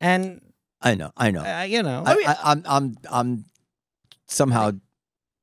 and 0.00 0.40
I 0.82 0.94
know, 0.94 1.12
I 1.16 1.30
know. 1.30 1.42
uh, 1.42 1.62
you 1.62 1.82
know, 1.82 2.02
I, 2.04 2.12
I, 2.12 2.36
I'm, 2.44 2.62
I'm, 2.66 2.96
I'm 3.10 3.44
somehow 4.26 4.72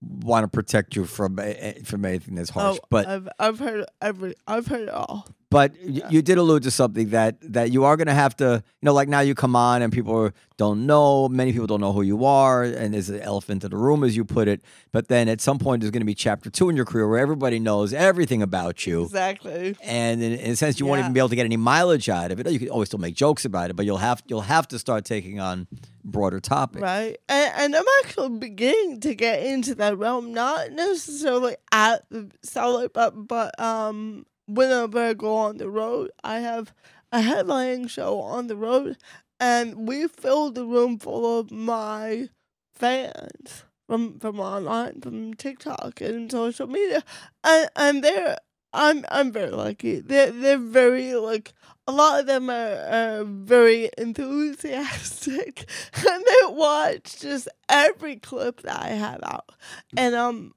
want 0.01 0.43
to 0.43 0.47
protect 0.47 0.95
you 0.95 1.05
from 1.05 1.39
from 1.83 2.05
anything 2.05 2.35
that's 2.35 2.51
harsh. 2.51 2.77
Oh, 2.81 2.85
but 2.89 3.07
I've 3.07 3.29
I've 3.39 3.59
heard 3.59 3.85
every 4.01 4.35
I've 4.47 4.67
heard 4.67 4.83
it 4.83 4.89
all. 4.89 5.27
But 5.51 5.73
y- 5.83 6.01
you 6.09 6.21
did 6.21 6.37
allude 6.37 6.63
to 6.63 6.71
something 6.71 7.09
that 7.09 7.37
that 7.41 7.71
you 7.71 7.83
are 7.83 7.97
going 7.97 8.07
to 8.07 8.13
have 8.13 8.35
to, 8.37 8.63
you 8.81 8.85
know, 8.85 8.93
like 8.93 9.09
now 9.09 9.19
you 9.21 9.33
come 9.35 9.55
on 9.55 9.81
and 9.81 9.91
people 9.91 10.31
don't 10.57 10.85
know, 10.85 11.27
many 11.29 11.51
people 11.51 11.67
don't 11.67 11.81
know 11.81 11.93
who 11.93 12.01
you 12.01 12.25
are, 12.25 12.63
and 12.63 12.93
there's 12.93 13.09
an 13.09 13.21
elephant 13.21 13.63
in 13.63 13.71
the 13.71 13.77
room, 13.77 14.03
as 14.03 14.15
you 14.15 14.25
put 14.25 14.47
it. 14.47 14.61
But 14.91 15.07
then 15.07 15.27
at 15.29 15.41
some 15.41 15.57
point, 15.57 15.81
there's 15.81 15.91
going 15.91 16.01
to 16.01 16.05
be 16.05 16.13
chapter 16.15 16.49
two 16.49 16.69
in 16.69 16.75
your 16.75 16.85
career 16.85 17.07
where 17.07 17.19
everybody 17.19 17.59
knows 17.59 17.93
everything 17.93 18.41
about 18.41 18.85
you. 18.85 19.03
Exactly. 19.03 19.75
And 19.83 20.21
in, 20.21 20.33
in 20.33 20.51
a 20.51 20.55
sense, 20.55 20.79
you 20.79 20.85
won't 20.85 20.99
even 20.99 21.13
be 21.13 21.19
able 21.19 21.29
to 21.29 21.35
get 21.35 21.45
any 21.45 21.57
mileage 21.57 22.09
out 22.09 22.31
of 22.31 22.39
it. 22.39 22.49
You 22.51 22.59
can 22.59 22.69
always 22.69 22.89
still 22.89 22.99
make 22.99 23.15
jokes 23.15 23.45
about 23.45 23.69
it, 23.69 23.75
but 23.75 23.85
you'll 23.85 23.97
have 23.97 24.21
you'll 24.27 24.41
have 24.41 24.67
to 24.69 24.77
start 24.79 25.05
taking 25.05 25.39
on 25.39 25.67
broader 26.03 26.39
topics. 26.39 26.81
Right. 26.81 27.17
And 27.27 27.53
and 27.55 27.75
I'm 27.75 27.85
actually 28.03 28.37
beginning 28.37 28.99
to 29.01 29.15
get 29.15 29.43
into 29.43 29.75
that 29.75 29.97
realm, 29.97 30.33
not 30.33 30.71
necessarily 30.71 31.55
at 31.71 32.07
the 32.09 32.29
cellar, 32.43 32.89
but 32.89 33.27
but 33.27 33.59
um 33.59 34.25
whenever 34.49 34.99
I 34.99 35.13
go 35.13 35.35
on 35.35 35.57
the 35.57 35.69
road, 35.69 36.11
I 36.23 36.39
have 36.39 36.73
a 37.11 37.19
headlining 37.19 37.89
show 37.89 38.19
on 38.19 38.47
the 38.47 38.55
road 38.55 38.97
and 39.39 39.87
we 39.87 40.07
filled 40.07 40.55
the 40.55 40.65
room 40.65 40.99
full 40.99 41.39
of 41.39 41.51
my 41.51 42.29
fans 42.73 43.63
from 43.87 44.19
from 44.19 44.39
online, 44.39 45.01
from 45.01 45.33
TikTok 45.33 46.01
and 46.01 46.31
social 46.31 46.67
media. 46.67 47.03
And 47.43 47.69
and 47.75 48.03
they're 48.03 48.37
I'm 48.73 49.05
I'm 49.09 49.31
very 49.31 49.51
lucky. 49.51 49.99
They're 49.99 50.31
they're 50.31 50.57
very 50.57 51.15
like 51.15 51.53
a 51.87 51.91
lot 51.91 52.19
of 52.19 52.27
them 52.27 52.51
are, 52.51 52.53
are 52.91 53.23
very 53.23 53.89
enthusiastic 53.97 55.67
and 55.95 56.23
they 56.23 56.53
watch 56.53 57.19
just 57.19 57.47
every 57.67 58.17
clip 58.17 58.61
that 58.61 58.79
I 58.79 58.89
have 58.89 59.21
out. 59.23 59.49
And 59.97 60.13
um 60.15 60.53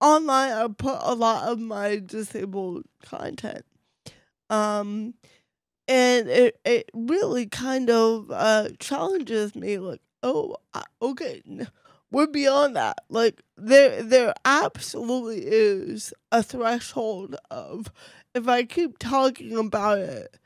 online 0.00 0.52
I 0.52 0.68
put 0.68 0.98
a 1.02 1.14
lot 1.14 1.48
of 1.48 1.58
my 1.58 2.00
disabled 2.04 2.84
content. 3.04 3.64
Um 4.48 5.14
and 5.88 6.28
it 6.28 6.60
it 6.64 6.90
really 6.94 7.46
kind 7.46 7.90
of 7.90 8.30
uh 8.30 8.68
challenges 8.78 9.54
me 9.54 9.78
like, 9.78 10.00
oh, 10.22 10.56
okay, 11.02 11.42
we're 12.10 12.26
beyond 12.26 12.76
that. 12.76 12.98
Like 13.08 13.42
there 13.56 14.02
there 14.02 14.34
absolutely 14.44 15.44
is 15.46 16.12
a 16.32 16.42
threshold 16.42 17.36
of 17.50 17.90
if 18.34 18.48
I 18.48 18.64
keep 18.64 18.98
talking 18.98 19.56
about 19.56 19.98
it, 19.98 20.36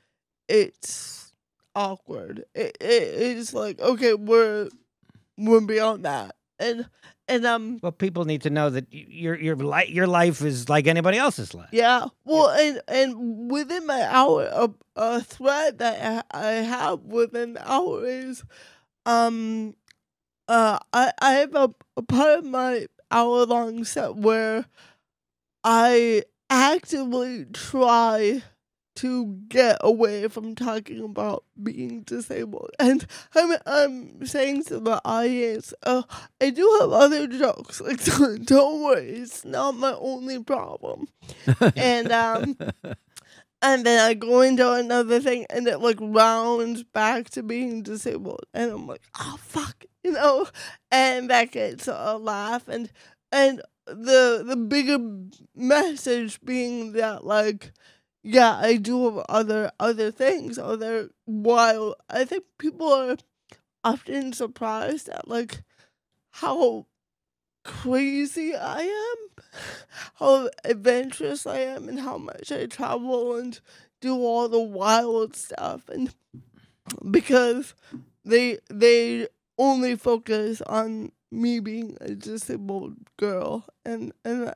it's 0.49 1.33
awkward. 1.75 2.45
It, 2.55 2.77
it 2.81 2.85
it's 3.39 3.55
like 3.55 3.81
okay, 3.81 4.15
we're 4.15 4.69
we're 5.39 5.61
beyond 5.61 6.05
that, 6.05 6.37
and 6.59 6.87
and 7.29 7.45
um 7.47 7.79
well, 7.83 7.93
people 7.93 8.25
need 8.25 8.43
to 8.43 8.51
know 8.51 8.71
that 8.71 8.87
your 8.91 9.35
your 9.35 9.57
life 9.57 9.89
your 9.89 10.07
life 10.07 10.43
is 10.43 10.69
like 10.69 10.87
anybody 10.87 11.19
else's 11.19 11.55
life. 11.55 11.69
yeah. 11.73 12.07
Well, 12.25 12.51
and 12.51 12.81
and 12.89 13.51
within 13.51 13.87
my 13.87 14.03
hour, 14.03 14.49
a, 14.53 14.71
a 14.97 15.21
thread 15.21 15.79
that 15.79 16.27
I, 16.31 16.47
have 16.53 17.01
within 17.01 17.55
the 17.55 17.71
hour 17.71 18.07
is, 18.07 18.45
um, 19.07 19.75
uh, 20.49 20.79
I 20.93 21.13
I 21.21 21.33
have 21.33 21.55
a, 21.55 21.75
a 21.97 22.03
part 22.03 22.41
of 22.41 22.45
my 22.45 22.87
hour 23.11 23.47
long 23.47 23.85
set 23.85 24.17
where 24.17 24.67
I 25.63 26.25
actively 26.51 27.47
try 27.53 28.43
to 28.97 29.27
get 29.49 29.79
away 29.81 30.29
from 30.29 30.55
talking 30.55 31.03
about 31.03 31.45
being 31.63 32.03
disabled. 32.03 32.71
And 32.79 33.07
I'm 33.35 33.57
I'm 33.67 34.27
saying 34.27 34.65
to 34.65 34.81
the 34.81 35.01
audience, 35.05 35.75
uh, 35.83 36.03
I 36.41 36.51
do 36.51 36.79
have 36.81 36.93
other 36.93 37.27
jokes. 37.27 37.81
Like 37.81 38.05
don't, 38.05 38.47
don't 38.47 38.83
worry, 38.83 39.11
it's 39.11 39.45
not 39.45 39.77
my 39.77 39.95
only 39.95 40.43
problem. 40.43 41.09
and 41.77 42.13
um 42.13 42.57
and 43.63 43.87
then 43.87 43.99
I 43.99 44.15
go 44.15 44.43
into 44.43 44.71
another 44.73 45.21
thing 45.21 45.47
and 45.51 45.67
it 45.67 45.79
like 45.81 45.99
rounds 46.01 46.85
back 46.85 47.31
to 47.31 47.43
being 47.43 47.83
disabled 47.83 48.45
and 48.53 48.71
I'm 48.71 48.87
like, 48.87 49.03
oh 49.19 49.37
fuck, 49.41 49.85
you 50.03 50.13
know? 50.13 50.47
And 50.91 51.31
that 51.31 51.51
gets 51.51 51.89
a 51.89 52.19
laugh 52.19 52.69
and 52.69 52.91
and 53.33 53.63
the 53.87 54.45
the 54.47 54.57
bigger 54.57 54.99
message 55.55 56.41
being 56.43 56.93
that 56.93 57.25
like 57.25 57.73
yeah, 58.25 58.57
I 58.59 58.77
do 58.77 59.05
have 59.05 59.27
other 59.29 59.71
other 59.79 60.11
things, 60.11 60.59
other 60.59 61.11
wild 61.27 61.97
I 62.11 62.25
think 62.25 62.45
people 62.59 62.93
are 62.93 63.17
often 63.85 64.33
surprised 64.33 65.09
at 65.11 65.29
like 65.29 65.63
how 66.33 66.87
crazy 67.65 68.55
I 68.57 68.83
am, 68.83 69.45
how 70.17 70.51
adventurous 70.65 71.47
I 71.47 71.61
am, 71.61 71.89
and 71.89 72.01
how 72.01 72.19
much 72.19 72.53
I 72.53 72.67
travel 72.67 73.37
and 73.37 73.61
do 74.01 74.17
all 74.17 74.49
the 74.49 74.61
wild 74.61 75.37
stuff. 75.37 75.89
And 75.89 76.15
because 77.11 77.75
they 78.25 78.59
they 78.71 79.29
only 79.59 79.97
focus 79.97 80.61
on 80.63 81.13
me 81.31 81.61
being 81.61 81.97
a 82.01 82.15
disabled 82.15 82.97
girl, 83.19 83.65
and 83.85 84.13
and 84.25 84.55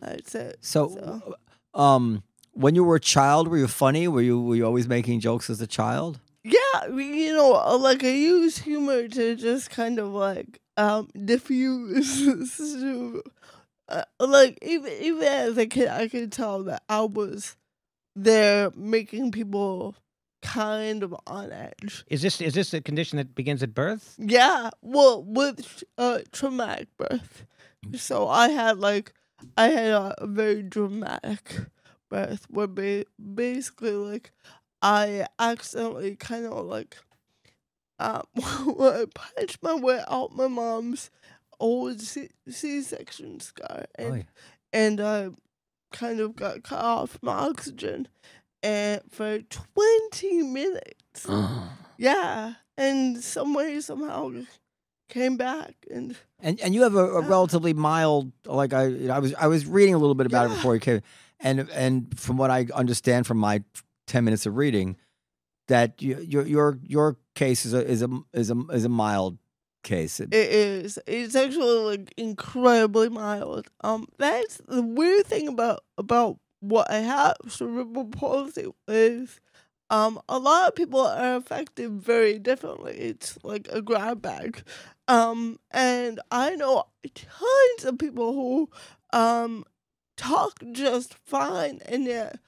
that's 0.00 0.34
it. 0.34 0.58
So, 0.60 0.88
So- 0.88 1.34
um, 1.80 2.22
when 2.58 2.74
you 2.74 2.82
were 2.82 2.96
a 2.96 3.00
child, 3.00 3.46
were 3.48 3.56
you 3.56 3.68
funny? 3.68 4.08
Were 4.08 4.20
you 4.20 4.40
were 4.40 4.56
you 4.56 4.66
always 4.66 4.88
making 4.88 5.20
jokes 5.20 5.48
as 5.48 5.60
a 5.60 5.66
child? 5.66 6.18
Yeah, 6.42 6.86
you 6.88 7.32
know, 7.32 7.54
uh, 7.54 7.78
like 7.78 8.02
I 8.02 8.10
use 8.10 8.58
humor 8.58 9.06
to 9.06 9.36
just 9.36 9.70
kind 9.70 9.98
of 9.98 10.08
like 10.08 10.60
um 10.76 11.08
diffuse. 11.24 12.26
uh, 13.88 14.02
like 14.18 14.58
even 14.62 14.92
even 15.00 15.22
as 15.22 15.56
a 15.56 15.66
kid, 15.66 15.88
I 15.88 16.08
could 16.08 16.32
tell 16.32 16.64
that 16.64 16.82
I 16.88 17.02
was 17.02 17.56
there 18.16 18.72
making 18.74 19.30
people 19.30 19.94
kind 20.42 21.04
of 21.04 21.14
on 21.28 21.52
edge. 21.52 22.04
Is 22.08 22.22
this 22.22 22.40
is 22.40 22.54
this 22.54 22.74
a 22.74 22.80
condition 22.80 23.18
that 23.18 23.36
begins 23.36 23.62
at 23.62 23.72
birth? 23.72 24.16
Yeah, 24.18 24.70
well, 24.82 25.22
with 25.22 25.84
uh 25.96 26.20
traumatic 26.32 26.88
birth, 26.96 27.46
so 27.94 28.26
I 28.26 28.48
had 28.48 28.78
like 28.78 29.12
I 29.56 29.68
had 29.68 29.90
a, 29.90 30.14
a 30.18 30.26
very 30.26 30.62
dramatic 30.64 31.68
birth 32.08 32.46
where 32.50 32.66
ba- 32.66 33.04
basically 33.34 33.92
like 33.92 34.32
I 34.82 35.26
accidentally 35.38 36.16
kind 36.16 36.46
of 36.46 36.64
like 36.66 36.96
um 37.98 38.22
I 38.36 39.04
punched 39.14 39.62
my 39.62 39.74
way 39.74 40.02
out 40.08 40.34
my 40.34 40.48
mom's 40.48 41.10
old 41.60 42.00
C 42.00 42.28
section 42.82 43.40
scar 43.40 43.86
and 43.96 44.12
Oy. 44.12 44.26
and 44.72 45.00
I 45.00 45.30
kind 45.92 46.20
of 46.20 46.36
got 46.36 46.62
cut 46.62 46.80
off 46.84 47.18
my 47.22 47.32
oxygen 47.32 48.08
and 48.62 49.00
for 49.10 49.40
twenty 49.40 50.42
minutes. 50.42 51.26
Yeah, 52.00 52.54
and 52.76 53.18
some 53.24 53.54
way 53.54 53.80
somehow 53.80 54.30
came 55.08 55.36
back 55.36 55.74
and 55.90 56.16
And 56.38 56.60
and 56.60 56.72
you 56.72 56.82
have 56.82 56.94
a, 56.94 57.04
a 57.16 57.22
Yeah. 57.22 57.28
relatively 57.28 57.72
mild 57.72 58.30
like 58.46 58.72
I 58.72 59.08
I 59.08 59.18
was 59.18 59.34
I 59.34 59.48
was 59.48 59.66
reading 59.66 59.94
a 59.94 59.98
little 59.98 60.14
bit 60.14 60.26
about 60.26 60.46
it 60.46 60.50
before 60.50 60.74
you 60.74 60.80
came 60.80 61.02
and 61.40 61.68
and 61.70 62.18
from 62.18 62.36
what 62.36 62.50
I 62.50 62.66
understand 62.74 63.26
from 63.26 63.38
my 63.38 63.62
10 64.06 64.24
minutes 64.24 64.46
of 64.46 64.56
reading 64.56 64.96
that 65.68 66.00
you, 66.00 66.18
your 66.18 66.46
your 66.46 66.78
your 66.82 67.16
case 67.34 67.66
is 67.66 67.74
a 67.74 67.86
is 67.86 68.02
a 68.02 68.08
is 68.32 68.50
a 68.50 68.56
is 68.72 68.84
a 68.84 68.88
mild 68.88 69.38
case. 69.84 70.18
It- 70.20 70.32
it 70.32 70.52
is 70.52 70.98
it's 71.06 71.34
actually 71.34 71.96
like 71.96 72.14
incredibly 72.16 73.08
mild. 73.08 73.68
Um, 73.82 74.06
that's 74.18 74.58
the 74.68 74.82
weird 74.82 75.26
thing 75.26 75.48
about 75.48 75.84
about 75.96 76.38
what 76.60 76.90
I 76.90 76.98
have 77.00 77.36
cerebral 77.48 78.06
palsy 78.06 78.66
is. 78.88 79.40
Um, 79.90 80.20
a 80.28 80.38
lot 80.38 80.68
of 80.68 80.74
people 80.74 81.00
are 81.00 81.36
affected 81.36 81.90
very 81.92 82.38
differently. 82.38 82.92
It's 82.98 83.38
like 83.42 83.68
a 83.72 83.80
grab 83.80 84.20
bag. 84.20 84.62
Um, 85.06 85.58
and 85.70 86.20
I 86.30 86.56
know 86.56 86.84
tons 87.14 87.84
of 87.84 87.98
people 87.98 88.34
who 88.34 88.70
um 89.18 89.64
talk 90.18 90.52
just 90.72 91.14
fine, 91.14 91.80
and 91.86 92.04
yet 92.04 92.38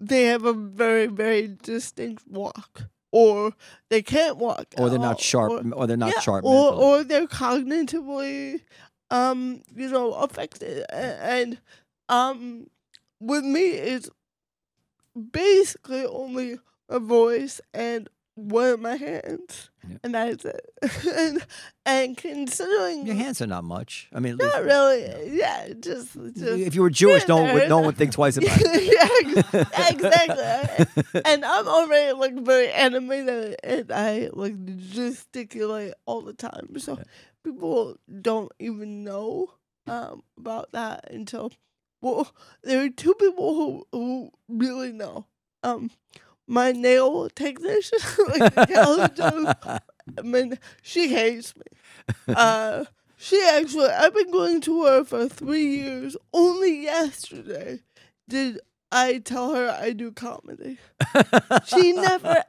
they 0.00 0.24
have 0.24 0.44
a 0.46 0.52
very 0.54 1.06
very 1.06 1.48
distinct 1.62 2.26
walk, 2.28 2.84
or 3.12 3.52
they 3.90 4.00
can't 4.02 4.38
walk, 4.38 4.66
or 4.78 4.88
they're 4.88 4.98
all, 4.98 5.04
not 5.04 5.20
sharp, 5.20 5.52
or- 5.52 5.74
or, 5.74 5.86
they're 5.86 5.96
not 5.98 6.12
yeah, 6.14 6.20
sharp. 6.20 6.44
or 6.44 6.72
or 6.72 7.04
they're 7.04 7.26
cognitively, 7.26 8.60
um, 9.10 9.62
you 9.74 9.88
know, 9.90 10.12
affected, 10.14 10.84
A- 10.90 10.94
and 11.22 11.58
um, 12.08 12.68
with 13.20 13.44
me 13.44 13.60
it's 13.70 14.08
basically 15.32 16.04
only 16.06 16.58
a 16.88 16.98
voice 17.00 17.60
and 17.74 18.08
one 18.34 18.68
of 18.70 18.80
my 18.80 18.96
hands, 18.96 19.70
Yeah. 19.88 19.96
and 20.02 20.14
that 20.14 20.28
is 20.28 20.44
it. 20.44 20.70
and 21.16 21.46
and 21.84 22.16
considering 22.16 23.06
Your 23.06 23.14
hands 23.16 23.40
are 23.42 23.46
not 23.46 23.64
much. 23.64 24.08
I 24.12 24.20
mean, 24.20 24.36
not 24.36 24.46
least- 24.62 24.64
really, 24.64 25.36
yeah, 25.38 25.68
just 25.78 26.14
just 26.14 26.36
If 26.66 26.74
you 26.74 26.82
were 26.82 26.90
Jewish, 26.90 27.26
no 27.28 27.36
one 27.42 27.54
would, 27.54 27.68
no 27.68 27.76
one 27.78 27.86
would 27.86 27.96
think 27.96 28.12
twice 28.12 28.36
about 28.36 28.50
it. 28.60 28.84
yeah, 29.54 29.68
ex- 29.76 29.94
exactly. 29.94 31.20
and 31.24 31.44
I'm 31.44 31.68
already 31.68 32.12
like 32.12 32.34
very 32.44 32.70
animated 32.70 33.56
and 33.64 33.92
I 33.92 34.30
like 34.32 34.54
gesticulate 34.90 35.94
all 36.06 36.22
the 36.22 36.32
time. 36.34 36.78
So 36.78 36.96
Yeah. 36.98 37.04
people 37.44 37.96
don't 38.20 38.52
even 38.58 39.04
know 39.04 39.52
um 39.86 40.22
about 40.36 40.72
that 40.72 41.10
until 41.12 41.52
well 42.02 42.32
there 42.64 42.82
are 42.84 42.88
two 42.88 43.14
people 43.14 43.54
who 43.54 43.86
who 43.92 44.30
really 44.48 44.92
know. 44.92 45.26
Um 45.62 45.90
my 46.46 46.72
nail 46.72 47.28
technician, 47.30 47.98
like 48.38 48.54
the 48.54 48.66
gal 48.66 49.08
who- 49.08 49.80
I 50.18 50.22
mean, 50.22 50.58
she 50.82 51.08
hates 51.08 51.54
me. 51.56 51.62
Uh 52.34 52.84
she 53.16 53.42
actually 53.52 53.88
I've 53.88 54.14
been 54.14 54.30
going 54.30 54.60
to 54.62 54.84
her 54.84 55.04
for 55.04 55.28
three 55.28 55.76
years. 55.78 56.16
Only 56.32 56.82
yesterday 56.82 57.80
did 58.28 58.60
I 58.92 59.18
tell 59.18 59.54
her 59.54 59.68
I 59.70 59.92
do 59.92 60.12
comedy. 60.12 60.78
She 61.66 61.92
never 61.92 62.44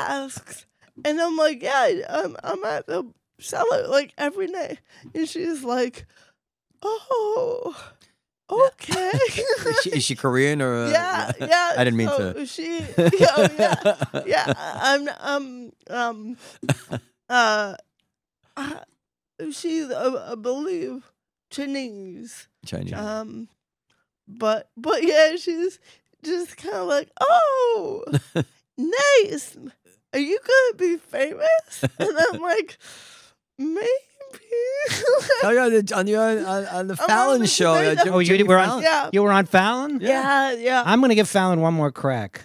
asks. 0.00 0.64
And 1.04 1.20
I'm 1.20 1.36
like, 1.36 1.62
yeah, 1.62 1.90
I'm, 2.08 2.36
I'm 2.42 2.64
at 2.64 2.86
the 2.86 3.04
cellar 3.40 3.86
like 3.88 4.14
every 4.16 4.46
night. 4.46 4.78
And 5.14 5.28
she's 5.28 5.62
like, 5.64 6.06
oh, 6.82 7.76
okay. 8.52 9.10
is, 9.14 9.80
she, 9.82 9.90
is 9.90 10.04
she 10.04 10.16
Korean 10.16 10.62
or? 10.62 10.84
Uh, 10.84 10.90
yeah, 10.90 11.32
yeah. 11.40 11.72
I 11.76 11.84
didn't 11.84 11.96
mean 11.96 12.08
so 12.08 12.32
to. 12.32 12.46
She, 12.46 12.80
yeah, 13.18 13.48
yeah, 13.58 13.94
yeah. 14.26 14.52
I'm, 14.56 15.08
um, 15.20 15.72
um, 15.90 16.36
uh, 17.28 17.74
uh 18.56 18.74
she's, 19.50 19.90
uh, 19.90 20.28
I 20.32 20.34
believe, 20.34 21.12
Chinese. 21.50 22.48
Chinese. 22.64 22.94
Um, 22.94 23.48
but 24.26 24.70
but 24.76 25.02
yeah, 25.02 25.36
she's 25.36 25.78
just 26.22 26.56
kind 26.56 26.76
of 26.76 26.88
like, 26.88 27.10
oh, 27.20 28.04
nice. 28.78 29.56
Are 30.14 30.18
you 30.18 30.38
gonna 30.38 30.76
be 30.76 30.96
famous? 30.98 31.84
And 31.98 32.16
I'm 32.18 32.40
like, 32.40 32.78
maybe. 33.58 33.88
Oh, 35.44 35.50
yeah, 35.50 35.64
on 35.64 35.72
the 35.72 35.94
on 35.96 36.06
the, 36.06 36.16
on, 36.16 36.66
on 36.66 36.86
the 36.88 36.96
Fallon 36.96 37.34
on 37.34 37.40
the 37.40 37.46
show. 37.46 37.74
Today 37.76 38.02
Show. 38.04 38.12
Oh, 38.14 38.18
you 38.18 38.44
were 38.46 38.58
on- 38.58 38.68
Fallon. 38.68 38.82
yeah, 38.82 39.10
You 39.12 39.22
were 39.22 39.32
on 39.32 39.46
Fallon. 39.46 39.98
yeah, 40.00 40.52
yeah. 40.52 40.82
I'm 40.84 41.00
going 41.00 41.10
to 41.10 41.14
give 41.14 41.28
Fallon 41.28 41.60
one 41.60 41.74
more 41.74 41.90
crack. 41.92 42.42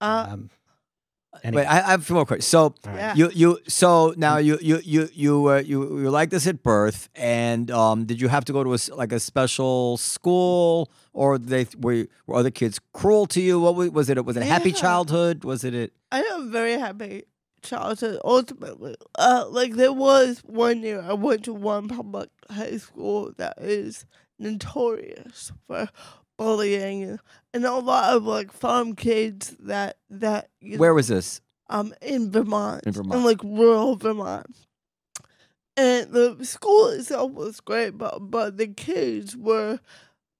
Uh, 0.00 0.26
Um, 0.30 0.50
Wait, 1.34 1.40
anyway. 1.44 1.64
I, 1.64 1.78
I 1.78 1.90
have 1.92 2.00
a 2.00 2.04
few 2.04 2.14
more 2.14 2.26
questions. 2.26 2.46
So 2.46 2.60
All 2.60 2.74
right. 2.86 2.96
yeah. 2.96 3.14
you 3.14 3.30
you 3.34 3.58
so 3.66 4.14
now 4.16 4.36
you 4.38 4.58
you 4.60 4.80
you 4.84 5.08
you 5.12 5.46
uh, 5.50 5.56
you 5.64 6.00
you 6.00 6.10
like 6.10 6.30
this 6.30 6.46
at 6.46 6.62
birth, 6.62 7.08
and 7.14 7.70
um, 7.70 8.04
did 8.04 8.20
you 8.20 8.28
have 8.28 8.44
to 8.46 8.52
go 8.52 8.62
to 8.64 8.70
a 8.72 8.74
s- 8.74 8.90
like 8.90 9.12
a 9.12 9.20
special 9.20 9.96
school, 9.96 10.90
or 11.12 11.38
they 11.38 11.66
were 11.78 12.06
were 12.26 12.36
other 12.36 12.50
kids 12.50 12.78
cruel 12.92 13.26
to 13.26 13.40
you? 13.40 13.58
What 13.60 13.74
was, 13.74 13.90
was 13.90 14.08
it? 14.10 14.22
Was 14.24 14.36
it 14.36 14.42
a 14.42 14.46
happy 14.46 14.70
Yeah. 14.70 14.76
childhood? 14.84 15.44
Was 15.44 15.64
it? 15.64 15.74
it 15.74 15.92
I 16.10 16.20
am 16.34 16.52
very 16.52 16.78
happy 16.78 17.24
childhood. 17.62 18.18
Ultimately, 18.24 18.96
uh, 19.18 19.46
like 19.48 19.74
there 19.74 19.92
was 19.92 20.40
one 20.44 20.82
year 20.82 21.00
I 21.02 21.12
went 21.14 21.44
to 21.44 21.52
one 21.54 21.88
public 21.88 22.28
high 22.50 22.76
school 22.76 23.32
that 23.38 23.58
is 23.58 24.04
notorious 24.38 25.52
for 25.66 25.88
bullying 26.36 27.02
and, 27.04 27.20
and 27.54 27.64
a 27.64 27.74
lot 27.74 28.16
of 28.16 28.24
like 28.24 28.52
farm 28.52 28.94
kids 28.94 29.56
that 29.60 29.96
that 30.10 30.48
where 30.76 30.90
know, 30.90 30.94
was 30.94 31.08
this? 31.08 31.40
um 31.68 31.94
in 32.02 32.30
Vermont, 32.32 32.82
In 32.86 32.92
Vermont. 32.92 33.24
like 33.24 33.42
rural 33.44 33.96
Vermont. 33.96 34.46
And 35.76 36.10
the 36.12 36.44
school 36.44 36.88
itself 36.88 37.32
was 37.32 37.60
great, 37.60 37.96
but 37.96 38.18
but 38.30 38.56
the 38.58 38.66
kids 38.66 39.36
were 39.36 39.78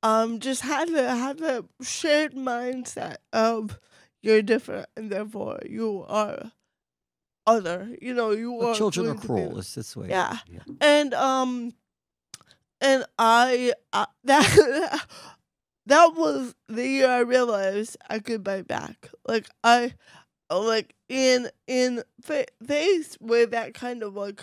um 0.02 0.40
just 0.40 0.62
had 0.62 0.88
to 0.88 1.02
have 1.08 1.40
a 1.40 1.64
shared 1.80 2.34
mindset 2.34 3.16
of 3.32 3.78
you're 4.22 4.42
different 4.42 4.86
and 4.96 5.10
therefore 5.10 5.60
you 5.68 6.04
are 6.08 6.52
other. 7.46 7.94
You 8.00 8.14
know, 8.14 8.30
you 8.30 8.52
Well, 8.52 8.68
are 8.70 8.74
children 8.74 9.06
are 9.06 9.08
going 9.14 9.16
to 9.18 9.22
be- 9.22 9.26
cruel. 9.28 9.58
It's 9.58 9.74
this 9.74 9.96
way. 9.96 10.08
Yeah. 10.08 10.36
And 10.80 11.14
um 11.14 11.74
and 12.80 13.04
I 13.18 13.72
uh, 13.92 14.06
that 14.24 15.06
that 15.86 16.14
was 16.14 16.54
the 16.68 16.86
year 16.86 17.08
I 17.08 17.20
realized 17.20 17.96
I 18.08 18.18
could 18.20 18.42
bite 18.44 18.68
back. 18.68 19.10
Like 19.26 19.48
I 19.64 19.94
like 20.50 20.94
in 21.08 21.48
in 21.66 22.02
fa- 22.20 22.46
faced 22.66 23.18
with 23.20 23.50
that 23.52 23.74
kind 23.74 24.02
of 24.02 24.14
like 24.14 24.42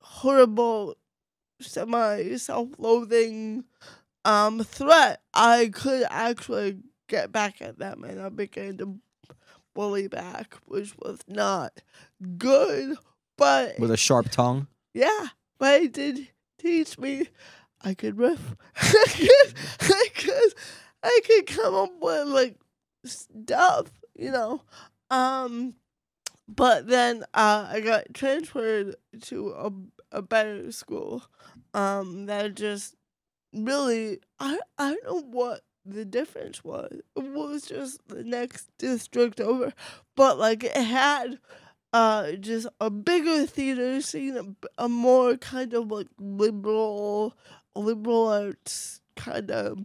horrible 0.00 0.96
semi 1.60 2.36
self-loathing 2.36 3.64
um 4.24 4.62
threat, 4.64 5.22
I 5.34 5.70
could 5.72 6.04
actually 6.10 6.78
get 7.08 7.32
back 7.32 7.60
at 7.60 7.78
them 7.78 8.04
and 8.04 8.20
I 8.20 8.28
began 8.30 8.78
to 8.78 8.98
bully 9.74 10.08
back, 10.08 10.54
which 10.66 10.94
was 10.98 11.20
not 11.28 11.80
good. 12.38 12.96
But 13.38 13.78
With 13.78 13.90
a 13.90 13.96
sharp 13.96 14.30
tongue. 14.30 14.66
yeah, 14.94 15.28
but 15.58 15.82
it 15.82 15.92
did 15.92 16.28
teach 16.58 16.98
me 16.98 17.28
I 17.80 17.94
could 17.94 18.18
riff. 18.18 18.54
I 18.76 19.04
could, 19.08 19.54
I 19.80 20.06
could, 20.14 20.54
I 21.02 21.20
could 21.26 21.46
come 21.46 21.74
up 21.74 21.90
with 22.00 22.28
like 22.28 22.56
stuff, 23.04 23.88
you 24.14 24.30
know. 24.30 24.62
Um, 25.10 25.74
but 26.48 26.86
then 26.86 27.24
uh, 27.34 27.66
I 27.70 27.80
got 27.80 28.14
transferred 28.14 28.96
to 29.22 29.50
a 29.50 29.72
a 30.16 30.22
better 30.22 30.70
school. 30.70 31.24
Um, 31.74 32.26
that 32.26 32.54
just 32.54 32.94
really 33.52 34.20
I 34.38 34.58
I 34.78 34.90
don't 34.94 35.04
know 35.04 35.22
what 35.30 35.62
the 35.84 36.04
difference 36.04 36.62
was. 36.64 37.00
It 37.16 37.24
was 37.32 37.62
just 37.66 38.00
the 38.08 38.22
next 38.24 38.68
district 38.78 39.40
over, 39.40 39.72
but 40.16 40.38
like 40.38 40.64
it 40.64 40.76
had 40.76 41.38
uh 41.92 42.32
just 42.32 42.66
a 42.80 42.88
bigger 42.90 43.46
theater 43.46 44.00
scene, 44.00 44.56
a 44.78 44.88
more 44.88 45.36
kind 45.36 45.74
of 45.74 45.90
like 45.90 46.08
liberal 46.18 47.34
liberal 47.74 48.28
arts 48.28 49.00
kind 49.16 49.50
of 49.50 49.78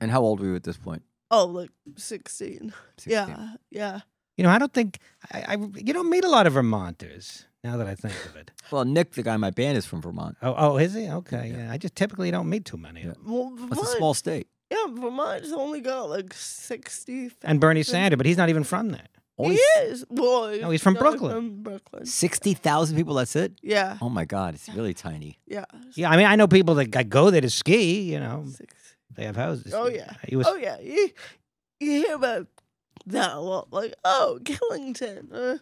And 0.00 0.10
how 0.10 0.22
old 0.22 0.40
were 0.40 0.46
you 0.46 0.56
at 0.56 0.64
this 0.64 0.76
point? 0.78 1.02
oh 1.30 1.46
like 1.46 1.70
16. 1.96 2.72
16. 2.98 3.12
Yeah, 3.12 3.54
yeah. 3.70 4.00
you 4.36 4.44
know, 4.44 4.50
I 4.50 4.58
don't 4.58 4.72
think 4.72 4.98
I, 5.32 5.44
I. 5.48 5.54
You 5.56 5.92
don't 5.92 6.10
meet 6.10 6.24
a 6.24 6.28
lot 6.28 6.46
of 6.46 6.52
Vermonters. 6.54 7.46
Now 7.64 7.76
that 7.78 7.86
I 7.88 7.94
think 7.96 8.14
of 8.26 8.36
it. 8.36 8.52
Well, 8.70 8.84
Nick, 8.84 9.12
the 9.14 9.24
guy 9.24 9.34
in 9.34 9.40
my 9.40 9.50
band, 9.50 9.76
is 9.76 9.84
from 9.86 10.00
Vermont. 10.00 10.36
Oh, 10.40 10.54
oh, 10.56 10.76
is 10.76 10.94
he? 10.94 11.08
Okay, 11.10 11.52
yeah. 11.56 11.72
I 11.72 11.78
just 11.78 11.96
typically 11.96 12.30
don't 12.30 12.48
meet 12.48 12.64
too 12.64 12.76
many. 12.76 13.00
of 13.00 13.06
Yeah. 13.06 13.12
them. 13.14 13.24
Well, 13.26 13.52
It's 13.72 13.82
a 13.82 13.96
small 13.96 14.14
state. 14.14 14.46
Yeah, 14.70 14.86
Vermont's 14.90 15.52
only 15.52 15.80
got 15.80 16.08
like 16.10 16.32
60. 16.34 17.30
And 17.42 17.60
Bernie 17.60 17.82
Sanders, 17.84 18.16
but 18.16 18.26
he's 18.26 18.36
not 18.36 18.48
even 18.48 18.64
from 18.64 18.90
there. 18.90 19.06
Only 19.38 19.56
He 19.56 19.60
is. 19.82 20.04
Well, 20.08 20.56
No, 20.58 20.70
he's 20.70 20.82
from 20.82 20.94
not 20.94 21.00
Brooklyn. 21.02 21.32
From 21.32 21.62
Brooklyn. 21.62 22.06
sixty 22.06 22.54
thousand 22.54 22.96
people. 22.96 23.14
That's 23.14 23.36
it. 23.36 23.52
Yeah, 23.62 23.98
Oh 24.00 24.08
my 24.08 24.24
God, 24.24 24.54
it's 24.54 24.68
really 24.70 24.94
tiny. 24.94 25.38
yeah. 25.46 25.66
Yeah, 25.94 26.10
I 26.10 26.16
mean, 26.16 26.24
I 26.26 26.36
know 26.36 26.48
people 26.48 26.74
that 26.76 26.86
go 27.10 27.30
there 27.30 27.42
to 27.42 27.50
ski. 27.50 28.00
You 28.12 28.18
know, 28.18 28.44
Six. 28.48 28.74
they 29.14 29.24
have 29.24 29.36
houses. 29.36 29.74
Oh 29.74 29.88
yeah. 29.88 30.10
he 30.26 30.36
was. 30.36 30.46
Oh 30.48 30.56
yeah. 30.56 30.78
You, 30.80 31.10
you 31.80 31.90
hear 32.06 32.14
about 32.14 32.46
that 33.04 33.32
a 33.34 33.40
lot, 33.40 33.70
like 33.72 33.92
oh 34.06 34.38
Killington, 34.42 35.30
or 35.32 35.60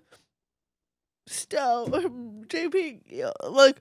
Stowe, 1.27 1.89
or 1.93 2.45
Jay 2.49 2.69
Peak. 2.69 3.01
you 3.07 3.23
know, 3.25 3.33
Like 3.51 3.81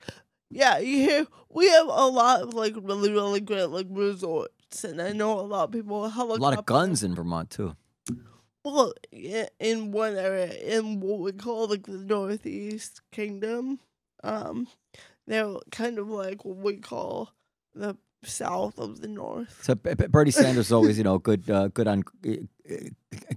yeah, 0.49 0.79
you 0.79 0.97
hear 0.97 1.27
we 1.49 1.69
have 1.69 1.87
a 1.87 2.07
lot 2.07 2.41
of 2.41 2.53
like 2.55 2.73
really 2.81 3.11
really 3.11 3.41
great 3.41 3.65
like 3.69 3.87
resorts, 3.91 4.53
and 4.83 5.01
I 5.01 5.11
know 5.11 5.39
a 5.39 5.41
lot 5.41 5.65
of 5.65 5.71
people 5.71 6.05
A 6.05 6.09
lot 6.37 6.57
of 6.57 6.65
guns 6.65 7.03
in 7.03 7.13
Vermont 7.15 7.49
too. 7.49 7.75
Well, 8.65 8.93
in 9.59 9.91
one 9.91 10.15
area, 10.15 10.47
in 10.53 11.01
what 11.01 11.19
we 11.19 11.33
call 11.33 11.67
like 11.67 11.85
the 11.85 11.97
Northeast 11.97 13.01
Kingdom, 13.11 13.79
um, 14.23 14.67
they're 15.27 15.53
kind 15.71 15.99
of 15.99 16.07
like 16.09 16.45
what 16.45 16.57
we 16.57 16.77
call 16.77 17.33
the 17.75 17.97
south 18.23 18.79
of 18.79 19.01
the 19.01 19.09
North. 19.09 19.59
So 19.63 19.75
B- 19.75 19.95
B- 19.95 20.07
Bernie 20.07 20.31
Sanders 20.31 20.67
is 20.67 20.71
always, 20.71 20.97
you 20.97 21.03
know, 21.03 21.17
good, 21.19 21.49
uh, 21.49 21.67
good 21.67 21.87
on, 21.89 22.03
uh, 22.25 22.31
uh, 22.71 22.75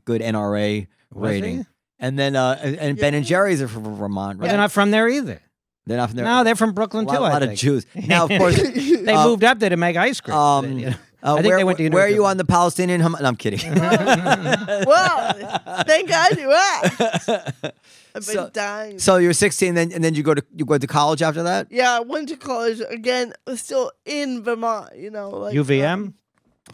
good 0.04 0.20
NRA 0.22 0.86
rating. 1.12 1.66
And 1.98 2.16
then, 2.16 2.36
uh, 2.36 2.60
and 2.62 2.76
and 2.76 2.96
Ben 2.98 3.14
and 3.14 3.26
Jerry's 3.26 3.60
are 3.62 3.68
from 3.68 3.82
Vermont, 3.96 4.38
But 4.38 4.44
right? 4.44 4.48
they're 4.50 4.58
not 4.60 4.70
from 4.70 4.92
there 4.92 5.08
either. 5.08 5.40
They're 5.86 5.96
not 5.96 6.10
from 6.10 6.16
there. 6.18 6.24
No, 6.26 6.44
they're 6.44 6.54
from 6.56 6.70
a 6.70 6.72
Brooklyn 6.74 7.06
lot, 7.06 7.14
too. 7.14 7.20
A 7.20 7.22
lot 7.22 7.42
of 7.42 7.48
think. 7.48 7.58
Jews. 7.60 7.86
Now, 7.94 8.24
of 8.24 8.30
course, 8.38 8.56
They 8.60 9.12
Uh, 9.12 9.26
moved 9.26 9.42
up 9.44 9.58
there 9.58 9.70
to 9.70 9.76
make 9.76 9.96
ice 9.96 10.20
cream. 10.20 10.36
um, 10.36 10.78
You 10.78 10.90
know? 10.90 10.96
Uh, 11.22 11.32
I 11.34 11.36
think 11.42 11.46
where, 11.48 11.56
they 11.58 11.64
went 11.64 11.78
to 11.78 11.88
where 11.88 12.04
are 12.04 12.08
you 12.08 12.24
on 12.26 12.36
the 12.36 12.44
Palestinian? 12.44 13.00
Hum- 13.00 13.16
no, 13.20 13.26
I'm 13.26 13.36
kidding. 13.36 13.60
Wow, 14.86 15.32
thank 15.86 16.08
God 16.08 16.38
you 16.38 16.52
asked. 16.52 17.00
I've 17.00 17.62
been 18.14 18.22
So- 18.22 18.50
dying. 18.52 18.98
so 18.98 19.16
you're 19.16 19.32
16, 19.32 19.74
then 19.74 19.92
and 19.92 20.02
then 20.04 20.14
you 20.14 20.22
go 20.22 20.34
to 20.34 20.44
you 20.54 20.64
go 20.64 20.78
to 20.78 20.86
college 20.86 21.22
after 21.22 21.42
that. 21.42 21.68
yeah, 21.70 21.96
I 21.96 22.00
went 22.00 22.28
to 22.30 22.36
college 22.36 22.80
again. 22.88 23.32
Still 23.54 23.92
in 24.04 24.42
Vermont, 24.42 24.96
you 24.96 25.10
know, 25.10 25.30
like 25.30 25.54
UVM? 25.54 25.92
um, 25.92 26.14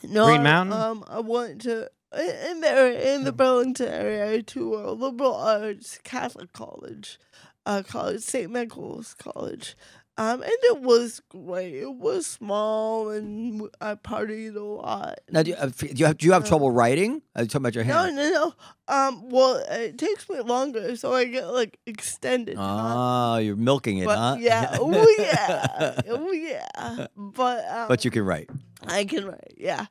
no, 0.05 0.27
Green 0.27 0.41
I- 0.41 0.45
Mountain? 0.45 0.73
Um, 0.81 1.05
I 1.09 1.21
went 1.21 1.63
to 1.63 1.89
in 2.17 2.37
in 2.51 2.61
there 2.61 2.93
in 2.93 3.25
the 3.25 3.33
Burlington 3.33 3.89
area 3.89 4.43
to 4.43 4.75
a 4.77 4.93
liberal 4.93 5.35
arts 5.35 5.99
Catholic 6.05 6.53
college, 6.53 7.19
uh, 7.67 7.83
college 7.87 8.21
St. 8.23 8.51
Michael's 8.51 9.15
College. 9.15 9.77
Um, 10.19 10.43
and 10.43 10.53
it 10.65 10.81
was 10.83 11.23
great. 11.31 11.75
It 11.75 11.95
was 11.95 12.27
small, 12.27 13.09
and 13.09 13.69
I 13.81 13.95
partied 13.95 14.55
a 14.57 14.61
lot. 14.61 15.21
Now, 15.31 15.43
do 15.43 15.51
you, 15.53 15.57
uh, 15.57 15.67
do 15.69 15.87
you 15.95 16.05
have 16.05 16.19
do 16.19 16.27
you 16.27 16.33
have 16.33 16.45
Uh, 16.45 16.49
trouble 16.49 16.71
writing? 16.71 17.23
Are 17.35 17.43
you 17.43 17.49
talking 17.49 17.63
about 17.63 17.75
your 17.75 17.85
hand? 17.85 18.15
no, 18.17 18.23
no. 18.23 18.31
no. 18.31 18.55
Um, 18.95 19.31
well, 19.31 19.57
it 19.71 19.97
takes 19.97 20.29
me 20.29 20.41
longer, 20.41 20.97
so 20.97 21.15
I 21.15 21.25
get 21.25 21.47
like 21.47 21.79
extended. 21.87 22.57
time. 22.57 22.65
Ah, 22.69 23.39
you're 23.39 23.57
milking 23.57 23.99
it, 23.99 24.05
but 24.05 24.19
huh? 24.19 24.37
yeah, 24.39 24.77
oh 24.81 25.15
yeah, 25.19 26.01
oh 26.11 26.33
yeah. 26.33 27.07
But 27.17 27.65
um, 27.71 27.89
but 27.89 28.05
you 28.05 28.11
can 28.11 28.27
write. 28.27 28.51
I 28.87 29.05
can 29.07 29.25
write, 29.25 29.55
yeah. 29.57 29.87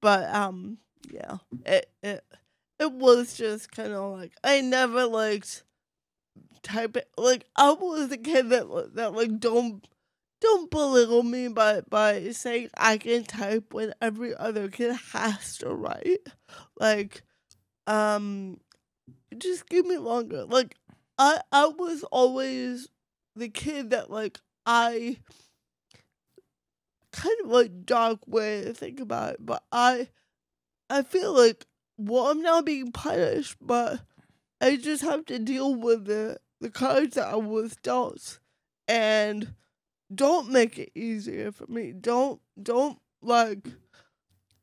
But 0.00 0.34
um, 0.34 0.78
yeah, 1.10 1.36
it 1.66 1.90
it 2.02 2.24
it 2.80 2.92
was 2.92 3.36
just 3.36 3.70
kind 3.72 3.92
of 3.92 4.12
like 4.18 4.32
I 4.42 4.62
never 4.62 5.04
liked 5.04 5.64
typing. 6.66 7.04
Like 7.16 7.46
I 7.56 7.72
was 7.72 8.08
the 8.08 8.18
kid 8.18 8.50
that 8.50 8.90
that 8.94 9.14
like 9.14 9.38
don't 9.38 9.86
don't 10.40 10.70
belittle 10.70 11.22
me 11.22 11.48
by 11.48 11.80
by 11.88 12.30
saying 12.30 12.70
I 12.76 12.98
can 12.98 13.24
type 13.24 13.72
when 13.72 13.94
every 14.02 14.34
other 14.34 14.68
kid 14.68 14.94
has 15.12 15.58
to 15.58 15.70
write. 15.70 16.26
Like, 16.78 17.22
um, 17.86 18.60
just 19.38 19.68
give 19.68 19.86
me 19.86 19.96
longer. 19.96 20.44
Like 20.44 20.76
I 21.18 21.40
I 21.52 21.66
was 21.68 22.02
always 22.04 22.88
the 23.34 23.48
kid 23.48 23.90
that 23.90 24.10
like 24.10 24.40
I 24.66 25.18
kind 27.12 27.36
of 27.44 27.50
like 27.50 27.86
dark 27.86 28.20
way 28.26 28.62
to 28.64 28.74
think 28.74 29.00
about 29.00 29.34
it, 29.34 29.46
but 29.46 29.62
I 29.72 30.08
I 30.90 31.02
feel 31.02 31.32
like 31.32 31.66
well 31.96 32.26
I'm 32.26 32.42
not 32.42 32.66
being 32.66 32.92
punished, 32.92 33.56
but 33.60 34.00
I 34.60 34.76
just 34.76 35.02
have 35.02 35.24
to 35.26 35.38
deal 35.38 35.74
with 35.74 36.06
the 36.06 36.38
the 36.60 36.70
cards 36.70 37.14
that 37.16 37.26
I 37.28 37.36
was 37.36 37.76
dealt 37.82 38.38
and 38.88 39.54
don't 40.14 40.50
make 40.50 40.78
it 40.78 40.90
easier 40.94 41.52
for 41.52 41.66
me. 41.66 41.92
Don't 41.92 42.40
don't 42.62 42.98
like 43.22 43.66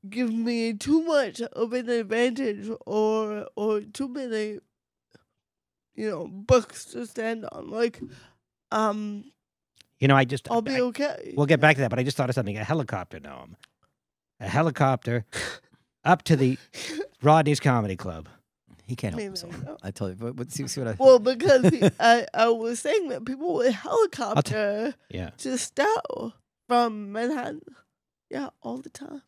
give 0.10 0.34
me 0.34 0.74
too 0.74 1.04
much 1.04 1.42
of 1.42 1.74
an 1.74 1.90
advantage 1.90 2.70
or 2.86 3.48
or 3.56 3.82
too 3.82 4.08
many 4.08 4.60
you 5.96 6.10
know 6.10 6.28
books 6.28 6.86
to 6.86 7.06
stand 7.06 7.46
on. 7.52 7.70
Like 7.70 8.00
um 8.72 9.26
You 10.00 10.08
know, 10.08 10.16
I 10.16 10.26
just 10.26 10.50
I'll 10.50 10.62
be 10.62 10.76
I- 10.76 10.82
okay. 10.82 11.34
We'll 11.36 11.46
get 11.46 11.60
back 11.60 11.76
to 11.76 11.82
that, 11.82 11.90
but 11.90 12.00
I 12.00 12.04
just 12.04 12.18
thought 12.18 12.30
of 12.30 12.36
something. 12.36 12.58
A 12.58 12.64
helicopter 12.64 13.20
gnome. 13.20 13.56
A 14.40 14.48
helicopter 14.48 15.26
up 16.04 16.24
to 16.24 16.36
the 16.36 16.58
Rodney's 17.22 17.60
Comedy 17.60 17.96
Club. 17.96 18.28
He 18.94 18.96
can't 18.96 19.14
help 19.14 19.18
Maybe 19.18 19.26
himself. 19.30 19.56
I 19.60 19.66
know. 19.66 19.78
I 19.82 19.90
tell 19.90 20.10
you. 20.10 20.16
But, 20.16 20.36
but 20.36 20.52
see, 20.52 20.68
see 20.68 20.80
what 20.82 20.90
I. 20.90 20.96
Well, 21.00 21.18
because 21.34 21.68
he, 21.70 21.82
I, 22.00 22.28
I 22.32 22.50
was 22.50 22.80
saying 22.80 23.10
that 23.10 23.26
people 23.26 23.56
would 23.56 23.72
helicopter 23.74 24.94
Yeah. 25.10 25.32
to 25.40 25.58
Stowe 25.58 26.34
from 26.68 27.12
Manhattan. 27.12 27.62
Yeah, 28.30 28.50
all 28.62 28.78
the 28.78 28.90
time. 28.90 29.24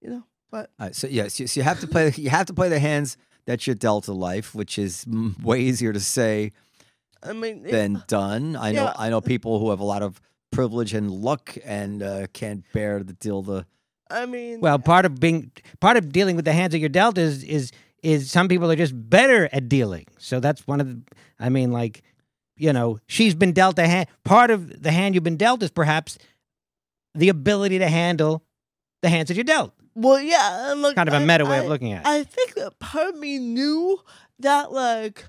You 0.00 0.08
know, 0.10 0.24
but 0.50 0.70
All 0.80 0.86
right, 0.86 0.96
so 0.96 1.06
yes, 1.06 1.38
you, 1.38 1.46
so 1.46 1.60
you 1.60 1.64
have 1.64 1.80
to 1.80 1.86
play. 1.86 2.12
You 2.16 2.30
have 2.30 2.46
to 2.46 2.54
play 2.54 2.70
the 2.70 2.78
hands 2.78 3.18
that 3.44 3.66
you're 3.66 3.76
dealt 3.76 4.08
in 4.08 4.14
life, 4.14 4.54
which 4.54 4.78
is 4.78 5.04
way 5.42 5.60
easier 5.60 5.92
to 5.92 6.00
say 6.00 6.52
I 7.22 7.34
mean, 7.34 7.66
it- 7.66 7.72
than 7.72 8.02
done. 8.08 8.56
I 8.56 8.72
know. 8.72 8.90
I 8.96 9.10
know 9.10 9.20
people 9.20 9.58
who 9.58 9.68
have 9.70 9.80
a 9.80 9.84
lot 9.84 10.02
of 10.02 10.18
privilege 10.50 10.94
and 10.94 11.10
luck 11.10 11.56
and 11.64 12.02
uh, 12.02 12.26
can't 12.32 12.64
bear 12.72 12.98
to 13.00 13.04
deal 13.04 13.42
the. 13.42 13.66
I 14.12 14.26
mean, 14.26 14.60
Well, 14.60 14.78
part 14.80 15.04
of 15.04 15.20
being 15.20 15.52
part 15.78 15.96
of 15.96 16.10
dealing 16.10 16.34
with 16.34 16.44
the 16.44 16.52
hands 16.52 16.72
that 16.72 16.78
you're 16.80 16.88
dealt 16.88 17.16
is 17.18 17.44
is 17.44 17.70
is 18.02 18.30
some 18.30 18.48
people 18.48 18.70
are 18.70 18.76
just 18.76 18.92
better 19.10 19.48
at 19.52 19.68
dealing. 19.68 20.06
So 20.18 20.40
that's 20.40 20.66
one 20.66 20.80
of 20.80 20.88
the. 20.88 21.02
I 21.38 21.48
mean, 21.48 21.72
like, 21.72 22.02
you 22.56 22.72
know, 22.72 22.98
she's 23.06 23.34
been 23.34 23.52
dealt 23.52 23.78
a 23.78 23.86
hand. 23.86 24.08
Part 24.24 24.50
of 24.50 24.82
the 24.82 24.90
hand 24.92 25.14
you've 25.14 25.24
been 25.24 25.36
dealt 25.36 25.62
is 25.62 25.70
perhaps 25.70 26.18
the 27.14 27.28
ability 27.28 27.78
to 27.78 27.88
handle 27.88 28.42
the 29.02 29.08
hands 29.08 29.28
that 29.28 29.34
you're 29.34 29.44
dealt. 29.44 29.72
well, 29.94 30.20
yeah, 30.20 30.68
uh, 30.70 30.74
look, 30.74 30.94
Kind 30.94 31.08
of 31.08 31.14
a 31.14 31.18
I- 31.18 31.24
meta 31.24 31.44
way 31.44 31.58
I- 31.58 31.62
of 31.62 31.68
looking 31.68 31.92
at 31.92 32.02
it. 32.02 32.06
I 32.08 32.24
think 32.24 32.54
that 32.54 32.78
part 32.78 33.08
of 33.14 33.18
me 33.18 33.38
knew 33.38 33.98
that 34.38 34.72
like 34.72 35.24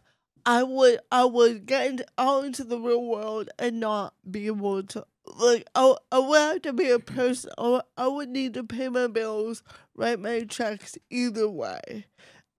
I 0.46 0.64
would 0.64 1.00
I 1.12 1.26
would 1.26 1.66
get 1.66 1.88
into, 1.88 2.06
out 2.18 2.46
into 2.46 2.64
the 2.64 2.80
real 2.80 3.04
world 3.06 3.50
and 3.60 3.80
not 3.80 4.14
be 4.30 4.48
able 4.48 4.84
to 4.84 5.06
like 5.38 5.68
I, 5.76 5.96
I 6.12 6.20
would 6.20 6.38
have 6.40 6.62
to 6.64 6.74
be 6.74 6.90
a 6.90 7.00
person 7.00 7.52
I 7.58 7.82
I 7.98 8.08
would 8.08 8.30
need 8.30 8.54
to 8.56 8.64
pay 8.64 8.90
my 8.90 9.08
bills 9.08 9.64
write 9.96 10.20
my 10.20 10.42
checks 10.44 10.98
either 11.10 11.48
way 11.50 12.06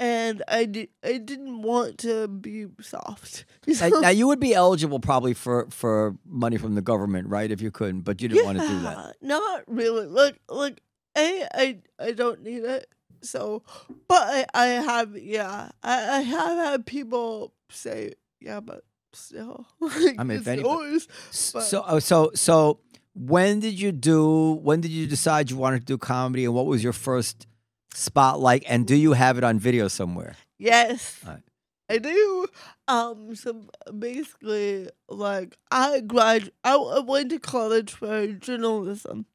and 0.03 0.43
I 0.49 0.65
did 0.65 0.89
I 1.05 1.19
didn't 1.19 1.63
want 1.63 1.99
to 1.99 2.27
be 2.27 2.67
soft 2.81 3.45
Now, 3.67 3.89
now 4.01 4.09
you 4.09 4.27
would 4.27 4.41
be 4.41 4.53
eligible 4.53 4.99
probably 4.99 5.33
for 5.33 5.69
for 5.71 6.17
money 6.27 6.57
from 6.59 6.75
the 6.75 6.83
government, 6.83 7.29
right? 7.29 7.51
If 7.51 7.63
you 7.63 7.71
couldn't, 7.71 8.01
but 8.01 8.21
you 8.21 8.29
didn't 8.29 8.45
want 8.45 8.59
to 8.59 8.67
do 8.67 8.81
that. 8.81 9.15
Not 9.23 9.63
really. 9.69 10.07
Like 10.07 10.41
like 10.49 10.83
a 11.17 11.47
I 11.55 11.79
I 12.01 12.13
don't 12.13 12.43
need 12.43 12.65
it. 12.65 12.89
So, 13.21 13.63
but 14.09 14.23
I 14.23 14.47
I 14.53 14.67
have 14.67 15.17
yeah 15.17 15.71
I 15.83 16.17
I 16.17 16.21
have 16.23 16.59
had 16.59 16.87
people 16.87 17.55
say 17.71 18.15
yeah, 18.41 18.59
but 18.59 18.83
still. 19.13 19.67
Like, 19.81 20.17
I 20.19 20.25
mean, 20.25 20.37
if 20.37 20.41
it's 20.41 20.49
anybody- 20.49 20.91
yours. 20.91 21.09
So 21.31 21.85
oh, 21.87 22.01
so 22.01 22.33
so 22.35 22.81
when 23.15 23.61
did 23.61 23.79
you 23.79 23.93
do? 23.93 24.55
When 24.63 24.81
did 24.81 24.91
you 24.91 25.07
decide 25.07 25.51
you 25.51 25.57
wanted 25.57 25.81
to 25.81 25.87
do 25.87 25.99
comedy, 25.99 26.45
and 26.45 26.55
what 26.55 26.67
was 26.67 26.83
your 26.83 26.93
first 26.93 27.47
spotlight? 27.95 28.65
And 28.69 28.87
do 28.87 28.97
you 28.97 29.13
have 29.13 29.39
it 29.39 29.45
on 29.45 29.59
video 29.59 29.89
somewhere? 29.89 30.37
Yes. 30.59 31.21
Alright. 31.25 31.43
I 31.89 31.99
do. 31.99 32.47
Um. 32.89 33.35
So 33.35 33.67
basically, 33.99 34.89
like 35.09 35.59
I 35.71 36.01
grad, 36.01 36.51
I, 36.65 36.75
I 36.77 37.01
went 37.01 37.31
to 37.31 37.39
college 37.39 37.93
for 37.93 38.27
journalism, 38.29 39.27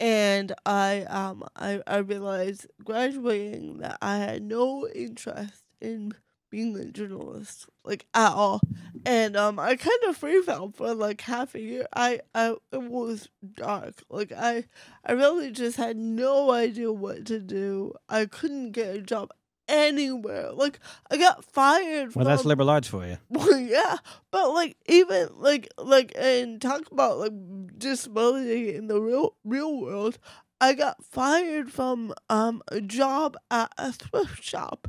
and 0.00 0.52
I 0.64 1.02
um 1.02 1.44
I 1.56 1.82
I 1.86 1.98
realized 1.98 2.66
graduating 2.84 3.78
that 3.78 3.98
I 4.00 4.16
had 4.18 4.42
no 4.42 4.88
interest 4.88 5.64
in 5.80 6.12
being 6.52 6.76
a 6.76 6.84
journalist 6.84 7.66
like 7.82 8.06
at 8.14 8.30
all, 8.32 8.60
and 9.06 9.36
um 9.36 9.58
I 9.58 9.74
kind 9.74 9.98
of 10.06 10.16
free 10.16 10.42
fell 10.42 10.70
for 10.70 10.94
like 10.94 11.22
half 11.22 11.54
a 11.54 11.60
year. 11.60 11.86
I 11.96 12.20
I 12.34 12.54
it 12.70 12.82
was 12.82 13.28
dark. 13.56 13.94
Like 14.10 14.30
I 14.30 14.66
I 15.04 15.12
really 15.12 15.50
just 15.50 15.78
had 15.78 15.96
no 15.96 16.52
idea 16.52 16.92
what 16.92 17.24
to 17.26 17.40
do. 17.40 17.94
I 18.08 18.26
couldn't 18.26 18.72
get 18.72 18.94
a 18.94 19.00
job 19.00 19.30
anywhere. 19.66 20.52
Like 20.52 20.78
I 21.10 21.16
got 21.16 21.44
fired. 21.44 22.14
Well, 22.14 22.26
that's 22.26 22.42
from- 22.42 22.50
liberal 22.50 22.70
arts 22.70 22.86
for 22.88 23.06
you. 23.06 23.16
well, 23.30 23.58
yeah, 23.58 23.96
but 24.30 24.52
like 24.52 24.76
even 24.86 25.28
like 25.38 25.68
like 25.78 26.12
and 26.16 26.60
talk 26.60 26.92
about 26.92 27.18
like 27.18 27.32
disability 27.78 28.74
in 28.74 28.86
the 28.86 29.00
real 29.00 29.34
real 29.44 29.80
world. 29.80 30.18
I 30.60 30.74
got 30.74 31.02
fired 31.04 31.72
from 31.72 32.14
um 32.28 32.62
a 32.68 32.80
job 32.80 33.36
at 33.50 33.72
a 33.78 33.90
thrift 33.92 34.44
shop, 34.44 34.86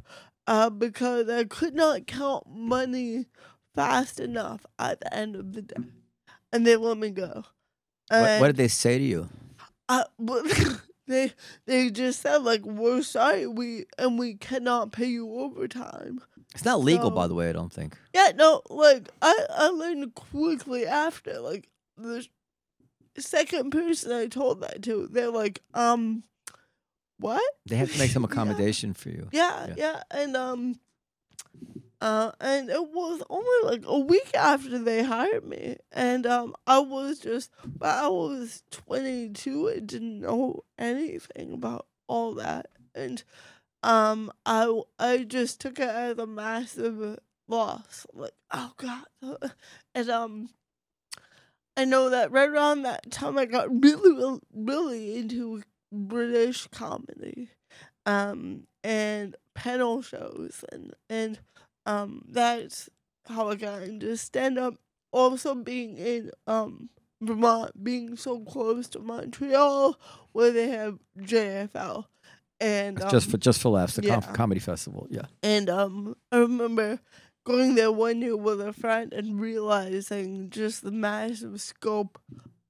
uh 0.48 0.70
because 0.70 1.30
I 1.30 1.44
could 1.46 1.74
not 1.76 2.08
count 2.08 2.46
money 2.48 3.26
fast 3.76 4.20
enough 4.20 4.66
at 4.78 5.00
the 5.00 5.14
end 5.14 5.36
of 5.36 5.54
the 5.54 5.62
day, 5.62 5.84
and 6.52 6.66
they 6.66 6.76
let 6.76 6.98
me 6.98 7.10
go. 7.10 7.44
What, 8.10 8.41
what 8.41 8.48
did 8.48 8.58
they 8.58 8.68
say 8.68 8.98
to 8.98 9.04
you? 9.04 9.30
Well, 10.18 10.44
they 11.08 11.34
they 11.66 11.89
just 11.89 12.22
said 12.22 12.44
like 12.44 12.66
we're 12.66 13.02
sorry 13.02 13.48
we 13.48 13.86
and 13.98 14.18
we 14.20 14.36
cannot 14.36 14.91
pay 14.91 15.08
you 15.08 15.32
overtime. 15.34 16.22
It's 16.54 16.66
not 16.66 16.82
legal, 16.82 17.10
by 17.10 17.28
the 17.28 17.34
way. 17.34 17.50
I 17.50 17.54
don't 17.54 17.74
think. 17.74 17.98
Yeah, 18.14 18.32
no, 18.36 18.62
like 18.70 19.10
I 19.22 19.46
I 19.50 19.68
learned 19.70 20.14
quickly 20.14 20.86
after 20.86 21.39
like 21.39 21.68
the 21.98 22.28
second 23.18 23.72
person 23.72 24.12
I 24.12 24.28
told 24.28 24.62
that 24.62 24.82
to, 24.84 25.08
they're 25.08 25.30
like, 25.32 25.62
um, 25.74 26.24
what? 27.24 27.42
They 27.66 27.78
have 27.78 27.92
to 27.92 27.98
make 27.98 28.12
some 28.12 28.24
Yeah. 28.28 28.28
accommodation 28.32 28.94
for 28.94 29.10
you. 29.10 29.30
Yeah, 29.32 29.68
Yeah. 29.70 29.74
yeah, 29.78 30.04
and 30.12 30.36
um, 30.36 30.80
uh, 32.02 32.32
and 32.42 32.70
it 32.70 32.90
was 32.90 33.24
only 33.30 33.72
like 33.72 33.84
a 33.86 33.98
week 34.00 34.30
after 34.36 34.78
they 34.78 35.04
hired 35.04 35.46
me, 35.46 35.78
and 35.92 36.26
um, 36.28 36.54
I 36.68 36.80
was 36.80 37.20
just, 37.20 37.50
but 37.80 37.90
I 38.04 38.08
was 38.10 38.64
twenty 38.72 39.30
two 39.30 39.68
and 39.68 39.88
didn't 39.88 40.20
know 40.20 40.66
anything 40.78 41.54
about 41.54 41.88
all 42.08 42.34
that, 42.36 42.68
and 42.94 43.24
um, 43.84 44.32
I 44.46 44.82
I 45.00 45.24
just 45.24 45.62
took 45.62 45.80
it 45.80 45.88
as 45.88 46.18
a 46.18 46.28
massive 46.28 47.20
loss, 47.48 48.06
like 48.14 48.34
oh 48.52 48.74
god, 48.76 49.06
and 49.96 50.10
um, 50.10 50.50
I 51.78 51.86
know 51.86 52.10
that 52.10 52.32
right 52.32 52.50
around 52.50 52.84
that 52.84 53.10
time 53.12 53.38
I 53.38 53.46
got 53.46 53.70
really, 53.84 54.12
really, 54.12 54.40
really 54.54 55.16
into 55.18 55.64
British 55.94 56.68
comedy, 56.68 57.50
um, 58.06 58.64
and 58.84 59.36
panel 59.54 60.02
shows, 60.02 60.66
and 60.72 60.94
and 61.10 61.39
um, 61.86 62.24
that's 62.28 62.89
how 63.28 63.50
I 63.50 63.56
got 63.56 63.84
into 63.84 64.16
stand 64.18 64.58
up. 64.58 64.76
Also, 65.12 65.54
being 65.56 65.98
in 65.98 66.32
um 66.48 66.89
Vermont, 67.22 67.84
being 67.84 68.18
so 68.18 68.39
close 68.39 68.88
to 68.89 69.00
Montreal, 69.00 70.00
where 70.32 70.52
they 70.52 70.70
have 70.70 71.00
JFL, 71.20 72.06
and 72.60 73.02
um, 73.02 73.10
just 73.10 73.30
for 73.30 73.38
just 73.38 73.62
for 73.62 73.70
laughs, 73.70 73.96
the 73.96 74.02
com- 74.08 74.22
comedy 74.34 74.60
festival. 74.60 75.08
Yeah. 75.10 75.26
and 75.41 75.70
um, 75.70 76.16
I 76.32 76.38
remember 76.38 77.00
going 77.46 77.76
there 77.76 77.91
one 77.91 78.22
year 78.22 78.38
with 78.38 78.62
a 78.62 78.74
friend 78.74 79.14
and 79.14 79.39
realizing 79.39 80.50
just 80.50 80.84
the 80.84 80.91
massive 80.91 81.62
scope, 81.62 82.20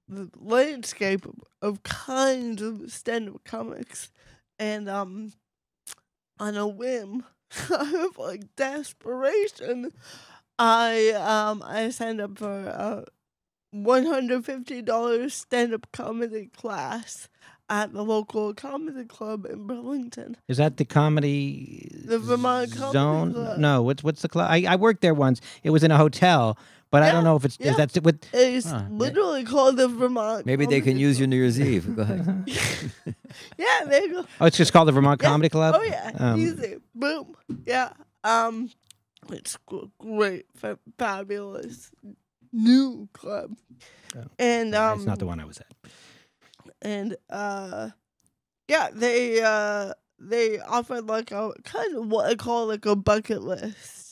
the 0.08 0.30
landscape 0.36 1.26
of, 1.62 1.82
kinds 1.82 2.62
of 2.62 2.92
stand-up 2.92 3.44
comics, 3.44 4.10
and 4.58 4.88
um, 4.88 5.32
on 6.38 6.56
a 6.56 6.66
whim, 6.66 7.24
out 7.70 7.94
of 7.94 8.18
like 8.18 8.54
desperation, 8.56 9.92
I 10.58 11.10
um 11.10 11.62
I 11.64 11.90
signed 11.90 12.20
up 12.20 12.38
for 12.38 12.48
a 12.48 13.04
one 13.70 14.06
hundred 14.06 14.44
fifty 14.44 14.82
dollars 14.82 15.34
stand-up 15.34 15.86
comedy 15.92 16.50
class 16.56 17.28
at 17.68 17.92
the 17.92 18.04
local 18.04 18.54
comedy 18.54 19.04
club 19.04 19.46
in 19.46 19.66
Burlington. 19.66 20.36
Is 20.48 20.58
that 20.58 20.76
the 20.76 20.84
comedy 20.84 21.90
The 22.04 22.18
Vermont 22.18 22.72
Comedy 22.72 22.92
zone? 22.92 23.32
Club. 23.32 23.58
No, 23.58 23.82
what's 23.82 24.02
what's 24.02 24.22
the 24.22 24.28
club? 24.28 24.48
I, 24.50 24.64
I 24.68 24.76
worked 24.76 25.00
there 25.00 25.14
once. 25.14 25.40
It 25.62 25.70
was 25.70 25.82
in 25.82 25.90
a 25.90 25.96
hotel, 25.96 26.58
but 26.94 27.02
I 27.02 27.10
don't 27.10 27.24
know 27.24 27.34
if 27.34 27.44
it's 27.44 27.56
yeah. 27.58 27.70
is 27.72 27.76
that 27.76 28.04
with. 28.04 28.22
It's 28.32 28.66
yeah. 28.66 28.86
literally 28.88 29.42
called 29.42 29.76
the 29.76 29.88
Vermont. 29.88 30.46
Maybe 30.46 30.64
they 30.64 30.80
can 30.80 30.92
Comedy 30.92 31.00
use 31.06 31.18
your 31.18 31.26
New 31.26 31.34
Year's 31.36 31.60
Eve. 31.60 31.96
Go 31.96 32.02
ahead. 32.02 32.48
Yeah, 33.58 33.84
there 33.88 34.02
you 34.06 34.12
go. 34.12 34.26
Oh, 34.40 34.46
it's 34.46 34.56
just 34.56 34.72
called 34.72 34.86
the 34.86 34.92
Vermont 34.92 35.20
Yeah. 35.20 35.28
Comedy 35.28 35.48
Club. 35.48 35.74
Oh 35.76 35.82
yeah, 35.82 36.12
Um, 36.16 36.38
easy. 36.40 36.76
Boom. 36.94 37.34
Yeah. 37.66 37.90
Um, 38.22 38.70
it's 39.28 39.58
great, 39.98 40.46
fa- 40.54 40.78
fabulous 40.98 41.90
new 42.52 43.08
club, 43.12 43.56
Oh, 44.16 44.22
and 44.38 44.72
um, 44.76 44.98
it's 44.98 45.06
not 45.06 45.18
the 45.18 45.26
one 45.26 45.40
I 45.40 45.44
was 45.46 45.58
at. 45.58 45.66
and 46.80 47.16
uh, 47.28 47.88
yeah, 48.68 48.90
they 48.92 49.42
uh 49.42 49.94
they 50.20 50.60
offered 50.60 51.06
like 51.08 51.32
a 51.32 51.52
kind 51.64 51.96
of 51.96 52.06
what 52.06 52.26
I 52.30 52.36
call 52.36 52.68
like 52.68 52.86
a 52.86 52.94
bucket 52.94 53.42
list, 53.42 54.03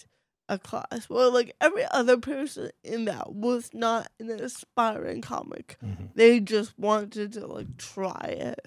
a 0.52 0.58
class 0.58 1.08
where 1.08 1.30
like 1.30 1.54
every 1.60 1.84
other 1.90 2.16
person 2.18 2.70
in 2.84 3.06
that 3.06 3.32
was 3.32 3.70
not 3.72 4.08
an 4.20 4.30
aspiring 4.30 5.20
comic. 5.22 5.76
Mhm. 5.82 6.10
They 6.14 6.40
just 6.40 6.78
wanted 6.78 7.32
to 7.32 7.46
like 7.46 7.76
try 7.78 8.36
it. 8.38 8.66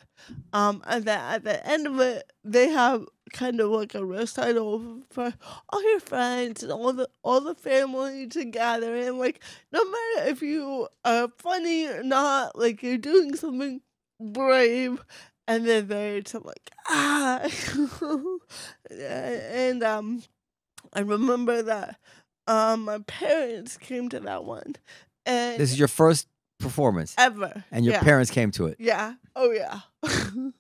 Um, 0.54 0.82
and 0.88 1.06
then 1.06 1.20
at 1.20 1.44
the 1.44 1.66
end 1.68 1.86
of 1.88 2.00
it, 2.00 2.32
they 2.44 2.70
have 2.70 3.06
kind 3.34 3.60
of 3.60 3.70
like 3.70 3.94
a 3.96 4.06
recital 4.06 5.02
for 5.10 5.34
all 5.70 5.84
your 5.92 6.00
friends 6.00 6.64
and 6.64 6.72
all 6.72 6.94
the 6.94 7.08
all 7.24 7.42
the 7.42 7.56
family 7.56 8.26
together, 8.28 8.96
and 8.96 9.20
like 9.20 9.42
no 9.72 9.84
matter 9.84 10.30
if 10.30 10.42
you 10.42 10.88
are 11.04 11.28
funny 11.38 11.86
or 11.88 12.02
not, 12.04 12.58
like 12.58 12.82
you're 12.82 12.98
doing 12.98 13.36
something 13.36 13.82
brave, 14.20 15.04
and 15.48 15.66
they're 15.68 15.82
there 15.82 16.22
to 16.22 16.40
like 16.40 16.72
ah, 16.90 17.42
and 18.90 19.84
um, 19.84 20.24
I 20.96 21.02
remember 21.02 21.62
that 21.64 22.00
um 22.48 22.86
my 22.86 23.00
parents 23.00 23.78
came 23.78 24.10
to 24.10 24.20
that 24.22 24.46
one, 24.46 24.76
and 25.26 25.60
This 25.60 25.72
is 25.72 25.78
your 25.80 25.88
first 25.88 26.28
performance, 26.60 27.14
ever, 27.18 27.64
and 27.72 27.84
your 27.86 27.96
yeah. 27.96 28.02
parents 28.04 28.32
came 28.32 28.52
to 28.52 28.68
it. 28.68 28.78
Yeah. 28.80 29.14
Oh 29.36 29.52
yeah. 29.52 29.82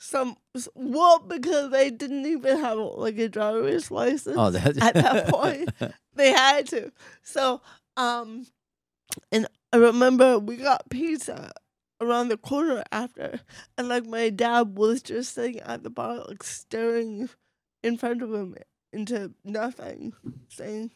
Some 0.00 0.36
well 0.74 1.18
because 1.18 1.70
they 1.70 1.90
didn't 1.90 2.24
even 2.24 2.58
have 2.58 2.78
like 2.78 3.18
a 3.18 3.28
driver's 3.28 3.90
license 3.90 4.36
Oh, 4.38 4.50
that, 4.50 4.80
at 4.80 4.94
that 4.94 5.28
point. 5.34 5.70
They 6.14 6.32
had 6.32 6.66
to. 6.68 6.92
So 7.22 7.60
um, 7.96 8.46
and 9.32 9.46
I 9.72 9.76
remember 9.76 10.38
we 10.38 10.56
got 10.56 10.88
pizza 10.88 11.50
around 12.00 12.28
the 12.28 12.36
corner 12.36 12.84
after, 12.92 13.40
and 13.76 13.88
like 13.88 14.06
my 14.06 14.30
dad 14.30 14.78
was 14.78 15.02
just 15.02 15.34
sitting 15.34 15.60
at 15.60 15.82
the 15.82 15.90
bar, 15.90 16.24
like 16.28 16.42
staring 16.44 17.28
in 17.82 17.98
front 17.98 18.22
of 18.22 18.32
him 18.32 18.54
into 18.92 19.32
nothing, 19.44 20.12
saying, 20.48 20.92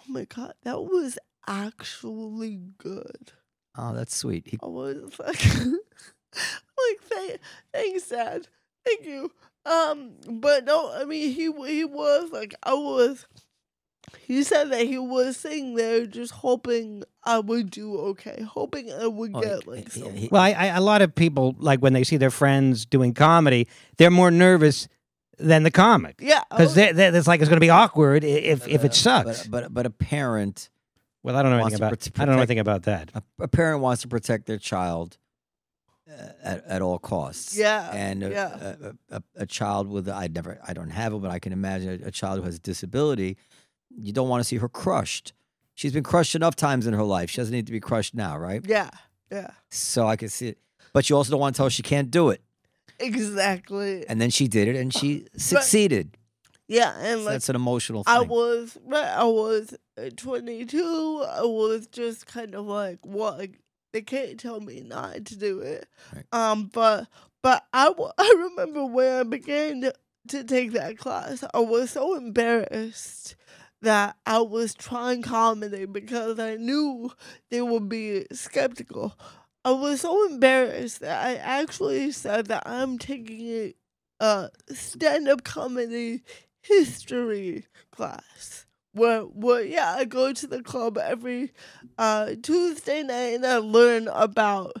"Oh 0.00 0.12
my 0.12 0.24
god, 0.24 0.54
that 0.62 0.82
was 0.82 1.18
actually 1.46 2.60
good." 2.78 3.32
oh, 3.76 3.92
that's 3.94 4.14
sweet. 4.16 4.46
He, 4.48 4.58
I 4.62 4.66
was 4.66 5.18
like, 5.18 5.44
like 5.56 7.00
thank, 7.02 7.40
thanks, 7.72 8.08
Dad, 8.08 8.48
thank 8.84 9.04
you. 9.04 9.30
Um, 9.66 10.12
but 10.28 10.64
no, 10.64 10.92
I 10.92 11.04
mean 11.04 11.32
he 11.32 11.44
he 11.66 11.84
was 11.84 12.30
like 12.30 12.54
I 12.62 12.74
was. 12.74 13.26
He 14.20 14.42
said 14.42 14.70
that 14.70 14.86
he 14.86 14.98
was 14.98 15.38
sitting 15.38 15.74
there 15.74 16.06
just 16.06 16.32
hoping 16.32 17.04
I 17.24 17.38
would 17.40 17.70
do 17.70 17.96
okay, 17.98 18.42
hoping 18.42 18.92
I 18.92 19.06
would 19.06 19.32
oh, 19.34 19.40
get 19.40 19.66
like 19.66 19.90
he- 19.92 20.08
he- 20.10 20.28
Well, 20.30 20.42
I, 20.42 20.50
I, 20.52 20.66
a 20.66 20.80
lot 20.80 21.00
of 21.02 21.14
people 21.14 21.56
like 21.58 21.80
when 21.80 21.94
they 21.94 22.04
see 22.04 22.18
their 22.18 22.30
friends 22.30 22.84
doing 22.84 23.14
comedy, 23.14 23.66
they're 23.96 24.10
more 24.10 24.30
nervous 24.30 24.88
than 25.38 25.62
the 25.62 25.70
comic 25.70 26.16
yeah, 26.20 26.42
because 26.50 26.74
they, 26.74 26.90
it's 26.90 27.26
like 27.26 27.40
it's 27.40 27.48
going 27.48 27.56
to 27.56 27.64
be 27.64 27.70
awkward 27.70 28.24
if 28.24 28.66
if 28.68 28.84
it 28.84 28.94
sucks. 28.94 29.46
But, 29.46 29.62
but 29.64 29.74
but 29.74 29.86
a 29.86 29.90
parent 29.90 30.70
well, 31.24 31.36
I 31.36 31.42
don't 31.42 31.52
know 31.52 31.58
anything 31.58 31.76
about. 31.76 31.92
prote- 31.98 32.20
I 32.20 32.26
don't 32.26 32.34
know 32.34 32.40
anything 32.42 32.58
about 32.58 32.82
that. 32.82 33.10
a, 33.14 33.22
a 33.44 33.48
parent 33.48 33.80
wants 33.80 34.02
to 34.02 34.08
protect 34.08 34.44
their 34.44 34.58
child 34.58 35.16
uh, 36.06 36.28
at, 36.42 36.64
at 36.66 36.82
all 36.82 36.98
costs. 36.98 37.56
Yeah, 37.56 37.90
and 37.94 38.22
a, 38.22 38.30
yeah. 38.30 38.74
a, 39.10 39.16
a, 39.16 39.22
a 39.36 39.46
child 39.46 39.88
with 39.88 40.06
I 40.08 40.28
never 40.28 40.60
I 40.68 40.74
don't 40.74 40.90
have 40.90 41.14
it, 41.14 41.22
but 41.22 41.30
I 41.30 41.38
can 41.38 41.54
imagine 41.54 42.02
a 42.04 42.10
child 42.10 42.40
who 42.40 42.44
has 42.44 42.56
a 42.56 42.60
disability. 42.60 43.38
You 43.88 44.12
don't 44.12 44.28
want 44.28 44.40
to 44.40 44.44
see 44.44 44.56
her 44.56 44.68
crushed. 44.68 45.32
She's 45.74 45.92
been 45.92 46.04
crushed 46.04 46.34
enough 46.34 46.56
times 46.56 46.86
in 46.86 46.92
her 46.92 47.02
life. 47.02 47.30
She 47.30 47.38
doesn't 47.38 47.54
need 47.54 47.66
to 47.66 47.72
be 47.72 47.80
crushed 47.80 48.14
now, 48.14 48.36
right? 48.36 48.60
yeah, 48.64 48.90
yeah, 49.32 49.50
So 49.70 50.06
I 50.06 50.16
can 50.16 50.28
see 50.28 50.48
it. 50.48 50.58
But 50.92 51.08
you 51.08 51.16
also 51.16 51.30
don't 51.32 51.40
want 51.40 51.54
to 51.54 51.58
tell 51.58 51.66
her 51.66 51.70
she 51.70 51.82
can't 51.82 52.10
do 52.10 52.28
it. 52.28 52.42
Exactly. 52.98 54.06
And 54.08 54.20
then 54.20 54.30
she 54.30 54.48
did 54.48 54.68
it, 54.68 54.76
and 54.76 54.92
she 54.92 55.26
succeeded. 55.36 56.16
Yeah, 56.66 56.94
and 56.98 57.20
So 57.20 57.24
like 57.26 57.32
that's 57.34 57.48
an 57.50 57.56
emotional 57.56 58.04
thing. 58.04 58.14
I 58.14 58.20
was. 58.20 58.78
I 58.92 59.24
was 59.24 59.74
uh, 59.98 60.10
22. 60.16 61.24
I 61.28 61.42
was 61.42 61.86
just 61.88 62.26
kind 62.26 62.54
of 62.54 62.64
like, 62.66 62.98
what? 63.04 63.38
Like, 63.38 63.58
they 63.92 64.02
can't 64.02 64.40
tell 64.40 64.60
me 64.60 64.80
not 64.80 65.26
to 65.26 65.36
do 65.36 65.60
it. 65.60 65.86
Right. 66.14 66.24
Um, 66.32 66.70
but 66.72 67.06
but 67.42 67.64
I, 67.72 67.86
w- 67.86 68.10
I 68.18 68.48
remember 68.50 68.86
when 68.86 69.12
I 69.12 69.22
began 69.24 69.82
to, 69.82 69.94
to 70.28 70.42
take 70.44 70.72
that 70.72 70.96
class, 70.98 71.44
I 71.52 71.60
was 71.60 71.90
so 71.90 72.14
embarrassed 72.16 73.36
that 73.82 74.16
I 74.24 74.40
was 74.40 74.74
trying 74.74 75.20
comedy 75.20 75.84
because 75.84 76.38
I 76.38 76.54
knew 76.54 77.12
they 77.50 77.60
would 77.60 77.88
be 77.88 78.24
skeptical. 78.32 79.14
I 79.64 79.70
was 79.72 80.02
so 80.02 80.26
embarrassed 80.26 81.00
that 81.00 81.24
I 81.24 81.36
actually 81.36 82.12
said 82.12 82.46
that 82.46 82.64
I'm 82.66 82.98
taking 82.98 83.72
a 84.20 84.50
stand 84.72 85.28
up 85.28 85.44
comedy 85.44 86.22
history 86.60 87.66
class. 87.92 88.66
Where, 88.92 89.22
where, 89.22 89.64
yeah, 89.64 89.94
I 89.96 90.04
go 90.04 90.32
to 90.32 90.46
the 90.46 90.62
club 90.62 90.98
every 90.98 91.50
uh, 91.98 92.32
Tuesday 92.42 93.02
night 93.02 93.34
and 93.34 93.44
I 93.46 93.56
learn 93.56 94.06
about, 94.08 94.76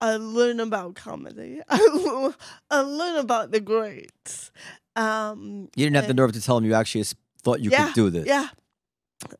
I 0.00 0.16
learn 0.18 0.60
about 0.60 0.94
comedy. 0.94 1.60
I, 1.68 1.78
learn- 1.78 2.34
I 2.70 2.80
learn 2.80 3.16
about 3.16 3.50
the 3.50 3.60
greats. 3.60 4.52
Um, 4.94 5.68
you 5.74 5.84
didn't 5.86 5.96
have 5.96 6.06
the 6.06 6.14
nerve 6.14 6.32
to 6.32 6.40
tell 6.40 6.54
them 6.56 6.64
you 6.64 6.74
actually 6.74 7.04
thought 7.42 7.60
you 7.60 7.70
Yeah, 7.70 7.86
could 7.86 7.94
do 7.94 8.10
this. 8.10 8.26
yeah. 8.26 8.48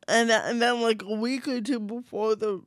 And 0.07 0.29
then, 0.29 0.41
and 0.45 0.61
then 0.61 0.81
like 0.81 1.01
a 1.03 1.13
week 1.13 1.47
or 1.47 1.61
two 1.61 1.79
before 1.79 2.35
the 2.35 2.61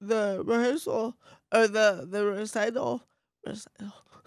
the 0.00 0.42
rehearsal 0.44 1.16
or 1.52 1.68
the 1.68 2.06
the 2.10 2.24
recital, 2.24 3.02
recital 3.46 3.92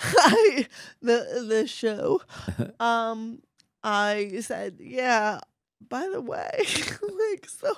I, 0.00 0.66
the 1.02 1.44
the 1.48 1.66
show, 1.66 2.22
um, 2.80 3.42
I 3.82 4.40
said, 4.40 4.76
yeah. 4.80 5.40
By 5.88 6.08
the 6.12 6.20
way, 6.20 6.50
like 6.58 7.48
so, 7.48 7.72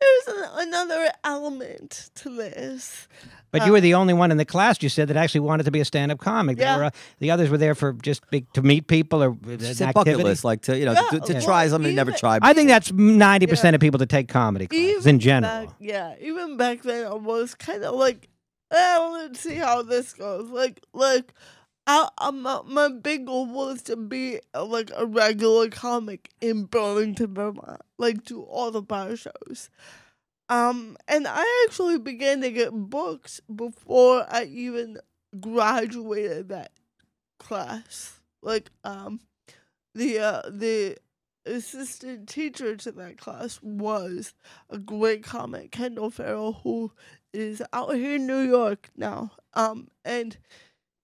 there's 0.00 0.36
an, 0.36 0.44
another 0.68 1.08
element 1.24 2.10
to 2.16 2.30
this. 2.30 3.08
But 3.52 3.66
you 3.66 3.72
were 3.72 3.78
uh, 3.78 3.80
the 3.82 3.94
only 3.94 4.14
one 4.14 4.30
in 4.30 4.36
the 4.36 4.44
class 4.44 4.80
you 4.82 4.88
said 4.88 5.08
that 5.08 5.16
actually 5.16 5.40
wanted 5.40 5.64
to 5.64 5.70
be 5.70 5.80
a 5.80 5.84
stand-up 5.84 6.18
comic. 6.20 6.58
Yeah. 6.58 6.76
were, 6.76 6.84
uh, 6.84 6.90
the 7.18 7.30
others 7.32 7.50
were 7.50 7.58
there 7.58 7.74
for 7.74 7.92
just 7.94 8.28
big, 8.30 8.52
to 8.52 8.62
meet 8.62 8.86
people 8.86 9.22
or 9.22 9.30
uh, 9.30 9.34
She 9.58 9.66
an 9.66 9.74
said 9.74 9.94
bucket 9.94 10.18
list, 10.18 10.44
like 10.44 10.62
to 10.62 10.78
you 10.78 10.84
know 10.84 10.92
Yeah, 10.92 11.18
to, 11.18 11.20
to 11.20 11.32
well, 11.34 11.42
try 11.42 11.66
something 11.68 11.90
they 11.90 11.96
never 11.96 12.10
even- 12.10 12.20
tried. 12.20 12.40
I 12.42 12.52
think 12.52 12.68
that's 12.68 12.92
ninety 12.92 13.46
percent 13.46 13.74
of 13.74 13.80
people 13.80 13.98
that 13.98 14.08
take 14.08 14.28
comedy 14.28 14.66
classes 14.66 15.06
in 15.06 15.18
general. 15.18 15.66
Back, 15.66 15.74
yeah, 15.80 16.14
even 16.20 16.56
back 16.56 16.82
then, 16.82 17.06
I 17.06 17.14
was 17.14 17.54
kind 17.54 17.82
of 17.84 17.94
like, 17.96 18.28
eh, 18.70 18.98
well, 18.98 19.12
let's 19.12 19.40
see 19.40 19.56
how 19.56 19.82
this 19.82 20.12
goes. 20.12 20.48
Like, 20.50 20.80
like, 20.92 21.34
I, 21.92 22.08
I, 22.18 22.30
my, 22.30 22.60
my 22.66 22.88
big 22.88 23.26
goal 23.26 23.46
was 23.46 23.82
to 23.82 23.96
be 23.96 24.38
uh, 24.54 24.64
like 24.64 24.92
a 24.96 25.04
regular 25.04 25.68
comic 25.68 26.30
in 26.40 26.66
Burlington, 26.66 27.34
Vermont, 27.34 27.80
like 27.98 28.22
do 28.22 28.42
all 28.42 28.70
the 28.70 28.80
bar 28.80 29.16
shows. 29.16 29.70
Um, 30.48 30.96
and 31.08 31.26
I 31.26 31.64
actually 31.66 31.98
began 31.98 32.42
to 32.42 32.52
get 32.52 32.70
books 32.72 33.40
before 33.52 34.24
I 34.28 34.44
even 34.44 34.98
graduated 35.40 36.50
that 36.50 36.70
class. 37.40 38.20
Like, 38.40 38.70
um, 38.84 39.18
the 39.92 40.20
uh, 40.20 40.42
the 40.48 40.96
assistant 41.44 42.28
teacher 42.28 42.76
to 42.76 42.92
that 42.92 43.18
class 43.18 43.58
was 43.62 44.34
a 44.68 44.78
great 44.78 45.24
comic, 45.24 45.72
Kendall 45.72 46.10
Farrell, 46.10 46.60
who 46.62 46.92
is 47.32 47.60
out 47.72 47.96
here 47.96 48.14
in 48.14 48.28
New 48.28 48.42
York 48.42 48.90
now. 48.96 49.32
Um, 49.54 49.88
and 50.04 50.36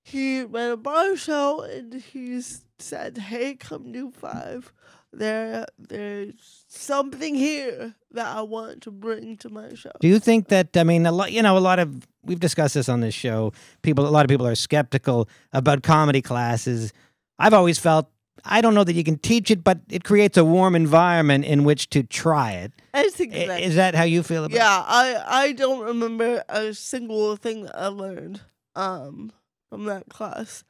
he 0.06 0.42
ran 0.44 0.70
a 0.70 0.76
bar 0.76 1.16
show, 1.16 1.62
and 1.62 1.92
he 1.94 2.40
said, 2.78 3.18
"Hey, 3.18 3.54
come 3.54 3.90
do 3.92 4.10
five. 4.10 4.72
There, 5.12 5.64
there's 5.78 6.64
something 6.68 7.34
here 7.34 7.94
that 8.12 8.36
I 8.36 8.42
want 8.42 8.82
to 8.82 8.90
bring 8.90 9.36
to 9.38 9.48
my 9.48 9.74
show." 9.74 9.90
Do 10.00 10.08
you 10.08 10.18
think 10.20 10.48
that 10.48 10.76
I 10.76 10.84
mean 10.84 11.06
a 11.06 11.12
lot? 11.12 11.32
You 11.32 11.42
know, 11.42 11.56
a 11.58 11.64
lot 11.70 11.78
of 11.78 12.06
we've 12.22 12.40
discussed 12.40 12.74
this 12.74 12.88
on 12.88 13.00
this 13.00 13.14
show. 13.14 13.52
People, 13.82 14.06
a 14.06 14.10
lot 14.16 14.24
of 14.24 14.28
people 14.28 14.46
are 14.46 14.54
skeptical 14.54 15.28
about 15.52 15.82
comedy 15.82 16.22
classes. 16.22 16.92
I've 17.38 17.54
always 17.54 17.78
felt 17.78 18.08
I 18.44 18.60
don't 18.60 18.74
know 18.74 18.84
that 18.84 18.94
you 18.94 19.02
can 19.02 19.18
teach 19.18 19.50
it, 19.50 19.64
but 19.64 19.80
it 19.90 20.04
creates 20.04 20.36
a 20.38 20.44
warm 20.44 20.76
environment 20.76 21.44
in 21.44 21.64
which 21.64 21.90
to 21.90 22.02
try 22.04 22.52
it. 22.52 22.72
I 22.94 23.08
think 23.10 23.32
that, 23.32 23.60
Is 23.60 23.74
that 23.74 23.94
how 23.94 24.04
you 24.04 24.22
feel 24.22 24.44
about 24.44 24.54
it? 24.54 24.58
yeah, 24.58 24.84
I 24.86 25.22
I 25.46 25.52
don't 25.52 25.80
remember 25.84 26.44
a 26.48 26.72
single 26.74 27.34
thing 27.36 27.64
that 27.64 27.76
I 27.76 27.88
learned 27.88 28.40
um 28.76 29.32
from 29.70 29.84
that 29.86 30.08
class. 30.08 30.64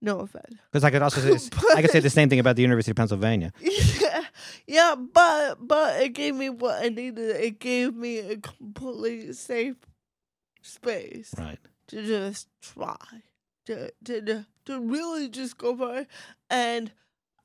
No 0.00 0.20
offense. 0.20 0.56
Because 0.72 0.84
I 0.84 0.90
could 0.90 1.02
also 1.02 1.20
say, 1.36 1.50
I 1.76 1.80
could 1.82 1.90
say 1.90 2.00
the 2.00 2.10
same 2.10 2.28
thing 2.28 2.40
about 2.40 2.56
the 2.56 2.62
University 2.62 2.90
of 2.90 2.96
Pennsylvania. 2.96 3.52
Yeah, 4.02 4.24
yeah, 4.66 4.94
but 4.96 5.66
but 5.66 6.02
it 6.02 6.10
gave 6.10 6.34
me 6.34 6.50
what 6.50 6.84
I 6.84 6.88
needed. 6.88 7.36
It 7.36 7.60
gave 7.60 7.94
me 7.94 8.18
a 8.18 8.36
completely 8.36 9.32
safe 9.32 9.76
space 10.60 11.32
Right. 11.38 11.58
to 11.88 12.04
just 12.04 12.48
try, 12.60 12.96
to 13.66 13.90
to 14.04 14.46
to 14.66 14.80
really 14.80 15.28
just 15.28 15.56
go 15.58 15.76
for 15.76 15.96
it, 15.98 16.08
and 16.50 16.92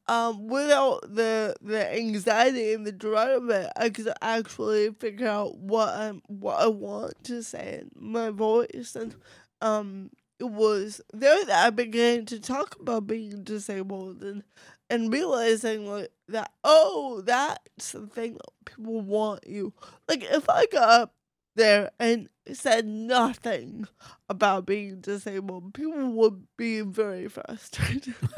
um, 0.08 0.48
without 0.48 1.02
the 1.14 1.56
the 1.62 1.94
anxiety 1.96 2.74
and 2.74 2.86
the 2.86 2.92
dread 2.92 3.30
of 3.32 3.50
it, 3.50 3.70
I 3.76 3.90
could 3.90 4.12
actually 4.22 4.92
figure 4.94 5.28
out 5.28 5.58
what 5.58 5.90
I 5.90 6.12
what 6.28 6.60
I 6.60 6.68
want 6.68 7.24
to 7.26 7.44
say 7.44 7.82
in 7.82 7.92
my 7.96 8.30
voice, 8.32 8.96
and 8.96 9.16
um, 9.62 10.10
it 10.40 10.50
was 10.50 11.02
there 11.14 11.44
that 11.46 11.66
I 11.66 11.70
began 11.72 12.26
to 12.28 12.40
talk 12.40 12.76
about 12.80 13.08
being 13.08 13.44
disabled 13.44 14.22
and 14.24 14.44
and 14.90 15.12
realizing 15.12 15.90
like 15.90 16.12
that 16.30 16.52
oh 16.64 17.22
that's 17.26 17.92
the 17.92 18.08
thing 18.08 18.34
that 18.34 18.66
people 18.66 19.02
want 19.02 19.46
you 19.48 19.74
like 20.08 20.24
if 20.24 20.50
I 20.50 20.66
got 20.72 20.90
up 20.90 21.14
there 21.56 21.90
and 22.00 22.30
said 22.54 22.86
nothing 22.86 23.88
about 24.30 24.66
being 24.68 25.02
disabled, 25.02 25.74
people 25.74 26.12
would 26.14 26.46
be 26.56 26.82
very 26.82 27.28
frustrated. 27.28 28.14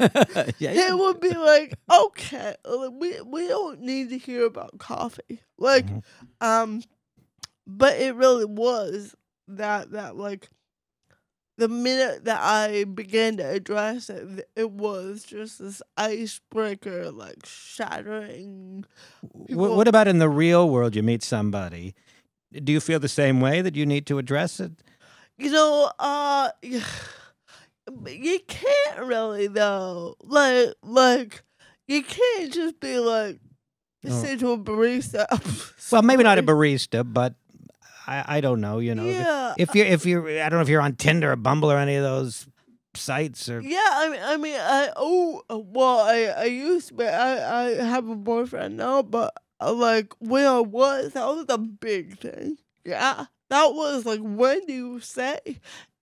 yeah, 0.58 0.70
It 0.72 0.98
would 0.98 1.20
be 1.20 1.34
like, 1.34 1.74
okay, 1.92 2.54
we 2.92 3.20
we 3.20 3.46
don't 3.46 3.80
need 3.82 4.08
to 4.08 4.16
hear 4.18 4.46
about 4.46 4.78
coffee, 4.78 5.42
like, 5.58 5.86
Mhm. 5.86 6.02
um, 6.40 6.82
but 7.66 7.98
it 8.00 8.14
really 8.14 8.46
was 8.46 9.14
that 9.48 9.90
that 9.92 10.16
like 10.16 10.48
the 11.60 11.68
minute 11.68 12.24
that 12.24 12.40
I 12.42 12.84
began 12.84 13.36
to 13.36 13.48
address 13.48 14.10
it, 14.10 14.48
it 14.56 14.70
was 14.72 15.22
just 15.22 15.58
this 15.60 15.80
icebreaker, 15.96 17.10
like 17.12 17.44
shattering. 17.46 18.84
Wh- 19.22 19.46
People- 19.46 19.76
what 19.76 19.86
about 19.88 20.08
in 20.08 20.18
the 20.18 20.28
real 20.28 20.68
world? 20.68 20.96
You 20.96 21.02
meet 21.02 21.22
somebody. 21.22 21.94
Do 22.52 22.72
you 22.72 22.80
feel 22.80 22.98
the 22.98 23.08
same 23.08 23.40
way 23.40 23.62
that 23.62 23.76
you 23.76 23.86
need 23.86 24.06
to 24.06 24.18
address 24.18 24.58
it? 24.58 24.72
You 25.38 25.52
know, 25.52 25.90
uh, 25.98 26.50
you 26.62 28.40
can't 28.48 28.98
really 29.00 29.46
though. 29.46 30.16
Like, 30.22 30.74
like 30.82 31.42
you 31.88 32.02
can't 32.02 32.52
just 32.52 32.80
be 32.80 32.98
like 32.98 33.38
Oh. 34.02 34.22
say 34.22 34.34
to 34.38 34.52
a 34.52 34.58
barista. 34.58 35.26
Well, 35.92 36.02
maybe 36.02 36.22
not 36.22 36.38
a 36.38 36.42
barista, 36.42 37.02
but 37.04 37.34
I, 38.10 38.36
I 38.36 38.40
don't 38.40 38.60
know. 38.60 38.78
You 38.80 38.94
know, 38.94 39.04
if- 39.06 39.16
Yeah, 39.16 39.54
if 39.56 39.74
you're 39.74 39.86
if 39.86 40.04
you're 40.06 40.28
I 40.28 40.48
don't 40.48 40.58
know 40.58 40.62
if 40.62 40.68
you're 40.68 40.80
on 40.82 40.96
Tinder 40.96 41.32
or 41.32 41.36
Bumble 41.36 41.70
or 41.72 41.78
any 41.78 41.94
of 41.96 42.02
those 42.02 42.46
sites 42.94 43.48
or 43.48 43.60
yeah. 43.60 43.78
I 43.92 44.08
mean, 44.10 44.20
I 44.22 44.36
mean, 44.36 44.56
I 44.58 44.90
oh 44.96 45.42
well, 45.48 46.00
I 46.00 46.24
I 46.36 46.44
used 46.44 46.88
to, 46.88 46.94
be, 46.94 47.04
I 47.04 47.66
I 47.66 47.70
have 47.84 48.08
a 48.08 48.16
boyfriend 48.16 48.76
now, 48.76 49.02
but 49.02 49.32
uh, 49.60 49.72
like 49.72 50.12
when 50.18 50.44
I 50.46 50.60
was, 50.60 51.12
that 51.12 51.26
was 51.26 51.46
a 51.48 51.58
big 51.58 52.18
thing. 52.18 52.56
Yeah, 52.84 53.26
that 53.50 53.66
was 53.74 54.04
like 54.06 54.20
when 54.22 54.66
do 54.66 54.72
you 54.72 55.00
say? 55.00 55.38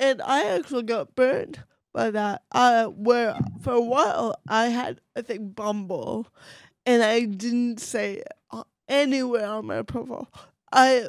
And 0.00 0.22
I 0.22 0.44
actually 0.56 0.84
got 0.84 1.14
burned 1.14 1.62
by 1.92 2.10
that. 2.12 2.42
Uh, 2.52 2.86
where 2.86 3.36
for 3.60 3.72
a 3.74 3.80
while 3.80 4.36
I 4.48 4.66
had 4.68 5.00
I 5.16 5.22
think 5.22 5.54
Bumble, 5.56 6.28
and 6.86 7.02
I 7.02 7.24
didn't 7.26 7.80
say 7.80 8.14
it 8.14 8.28
uh, 8.52 8.62
anywhere 8.88 9.46
on 9.46 9.66
my 9.66 9.82
profile. 9.82 10.28
I 10.72 11.08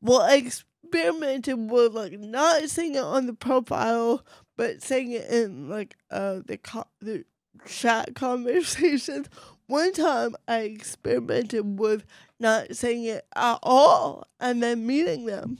well, 0.00 0.20
I 0.22 0.36
experimented 0.36 1.70
with 1.70 1.92
like 1.94 2.18
not 2.18 2.68
saying 2.68 2.94
it 2.94 3.02
on 3.02 3.26
the 3.26 3.34
profile, 3.34 4.24
but 4.56 4.82
saying 4.82 5.12
it 5.12 5.28
in 5.30 5.68
like 5.68 5.96
uh 6.10 6.40
the 6.46 6.58
co- 6.58 6.88
the 7.00 7.24
chat 7.66 8.14
conversations. 8.14 9.28
One 9.66 9.92
time 9.92 10.34
I 10.48 10.60
experimented 10.60 11.78
with 11.78 12.04
not 12.40 12.74
saying 12.74 13.04
it 13.04 13.24
at 13.36 13.58
all 13.62 14.26
and 14.40 14.62
then 14.62 14.86
meeting 14.86 15.26
them. 15.26 15.58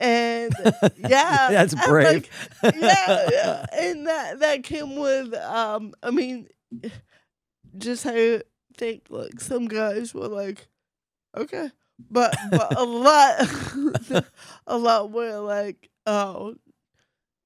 And 0.00 0.54
yeah, 0.96 1.48
that's 1.50 1.74
brave. 1.86 2.28
like, 2.62 2.74
yeah, 2.76 3.28
yeah, 3.30 3.66
and 3.78 4.06
that 4.06 4.38
that 4.40 4.62
came 4.62 4.96
with 4.96 5.34
um 5.34 5.92
I 6.02 6.10
mean 6.10 6.48
just 7.76 8.04
how 8.04 8.12
I 8.14 8.40
think 8.76 9.04
like 9.10 9.40
some 9.40 9.66
guys 9.66 10.14
were 10.14 10.28
like, 10.28 10.68
okay. 11.36 11.70
But 12.10 12.36
but 12.50 12.78
a 12.78 12.84
lot 12.84 14.24
a 14.66 14.78
lot 14.78 15.10
were 15.10 15.38
like, 15.40 15.88
oh 16.06 16.54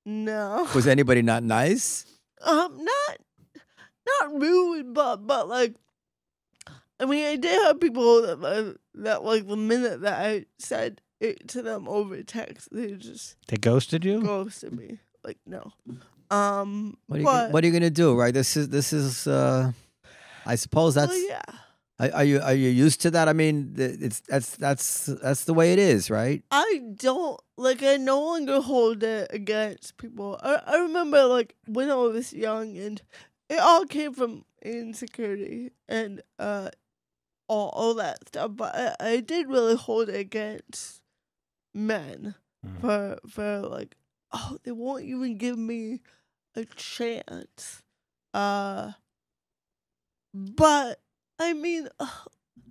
no. 0.05 0.69
Was 0.75 0.87
anybody 0.87 1.23
not 1.23 1.43
nice? 1.43 2.07
Um 2.45 2.85
not 2.85 3.19
not 4.21 4.41
rude, 4.41 4.93
but 4.95 5.27
but 5.27 5.49
like 5.49 5.75
I 7.01 7.07
mean 7.07 7.25
I 7.27 7.37
did 7.37 7.63
have 7.63 7.81
people 7.81 8.23
that 8.23 8.45
uh, 8.45 8.75
that 8.95 9.25
like 9.25 9.47
the 9.49 9.57
minute 9.57 10.03
that 10.03 10.21
I 10.21 10.47
said 10.59 11.01
it 11.21 11.49
to 11.49 11.63
them 11.63 11.89
over 11.89 12.23
text, 12.23 12.69
they 12.73 12.93
just 12.93 13.37
they 13.49 13.57
ghosted 13.57 14.05
you? 14.05 14.23
ghosted 14.23 14.73
me. 14.77 14.99
Like 15.25 15.39
no. 15.47 15.73
Um 16.31 16.97
What 17.07 17.17
are 17.17 17.21
you 17.21 17.25
but, 17.25 17.33
gonna, 17.41 17.53
What 17.53 17.65
are 17.65 17.67
you 17.67 17.73
gonna 17.73 17.91
do? 17.91 18.15
Right. 18.15 18.35
This 18.35 18.57
is 18.57 18.69
this 18.69 18.93
is. 18.93 19.27
uh 19.27 19.73
I 20.45 20.57
suppose 20.57 20.95
that's. 20.97 21.11
well, 21.13 21.29
yeah. 21.29 21.43
Are, 21.99 22.25
you 22.25 22.41
are 22.41 22.55
you 22.55 22.69
used 22.69 23.01
to 23.03 23.11
that? 23.13 23.29
I 23.29 23.33
mean, 23.33 23.75
it's 23.77 24.21
that's 24.21 24.57
that's 24.57 25.07
that's 25.07 25.45
the 25.45 25.55
way 25.55 25.73
it 25.73 25.79
is, 25.79 26.11
right? 26.11 26.43
I 26.51 26.81
don't 26.97 27.41
like. 27.57 27.83
I 27.83 27.97
no 27.97 28.21
longer 28.21 28.61
hold 28.61 29.03
it 29.05 29.31
against 29.33 29.99
people. 29.99 30.39
I 30.43 30.61
I 30.67 30.77
remember 30.79 31.25
like 31.27 31.55
when 31.67 31.91
I 31.91 31.95
was 31.95 32.33
young, 32.33 32.77
and 32.77 33.01
it 33.49 33.61
all 33.61 33.85
came 33.85 34.15
from 34.15 34.45
insecurity 34.63 35.71
and 35.89 36.23
uh 36.41 36.71
all 37.47 37.69
all 37.69 37.95
that 37.95 38.27
stuff. 38.29 38.51
But 38.55 38.75
I, 38.75 38.97
I 38.99 39.21
did 39.21 39.47
really 39.49 39.77
hold 39.77 40.09
it 40.09 40.17
against 40.17 41.03
men 41.75 42.35
Mhm. 42.67 42.81
for 42.81 43.19
for 43.29 43.61
like 43.61 43.97
oh 44.33 44.59
they 44.65 44.73
won't 44.73 45.05
even 45.05 45.37
give 45.39 45.59
me 45.59 46.01
a 46.57 46.65
chance. 46.65 47.83
Uh, 48.35 48.93
but 50.35 51.01
I 51.39 51.53
mean. 51.55 51.89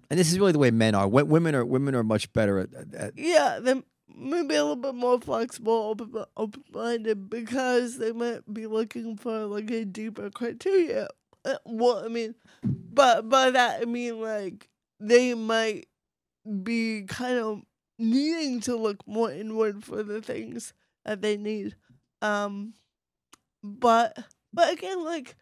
And 0.10 0.20
this 0.20 0.32
is 0.32 0.40
really 0.40 0.52
the 0.52 0.60
way 0.60 0.72
men 0.72 0.94
are. 0.96 1.08
Wo- 1.08 1.24
Women 1.24 1.56
are 1.56 1.66
women 1.66 1.96
are 1.96 2.04
much 2.04 2.32
better 2.34 2.60
at. 2.60 2.70
at, 2.94 3.18
Yeah, 3.18 3.60
they 3.62 3.82
maybe 4.14 4.56
a 4.56 4.64
little 4.64 4.76
bit 4.76 4.94
more 4.96 5.20
flexible, 5.20 5.74
open 5.74 6.26
open 6.36 6.64
minded 6.74 7.30
because 7.30 7.98
they 7.98 8.12
might 8.12 8.42
be 8.54 8.68
looking 8.68 9.16
for 9.18 9.46
like 9.46 9.72
a 9.72 9.86
deeper 9.86 10.30
criteria. 10.30 11.08
Uh, 11.46 11.56
well, 11.66 12.04
I 12.04 12.10
mean, 12.10 12.36
but 12.64 13.30
by 13.30 13.52
that 13.52 13.82
I 13.82 13.86
mean 13.86 14.20
like 14.22 14.68
they 15.00 15.34
might 15.34 15.88
be 16.64 17.04
kind 17.04 17.38
of 17.40 17.62
needing 17.98 18.60
to 18.62 18.76
look 18.76 19.08
more 19.08 19.32
inward 19.32 19.84
for 19.84 20.04
the 20.04 20.22
things 20.22 20.74
that 21.06 21.22
they 21.22 21.38
need. 21.38 21.76
Um, 22.22 22.74
but 23.64 24.18
but 24.54 24.74
again, 24.74 25.04
like, 25.04 25.36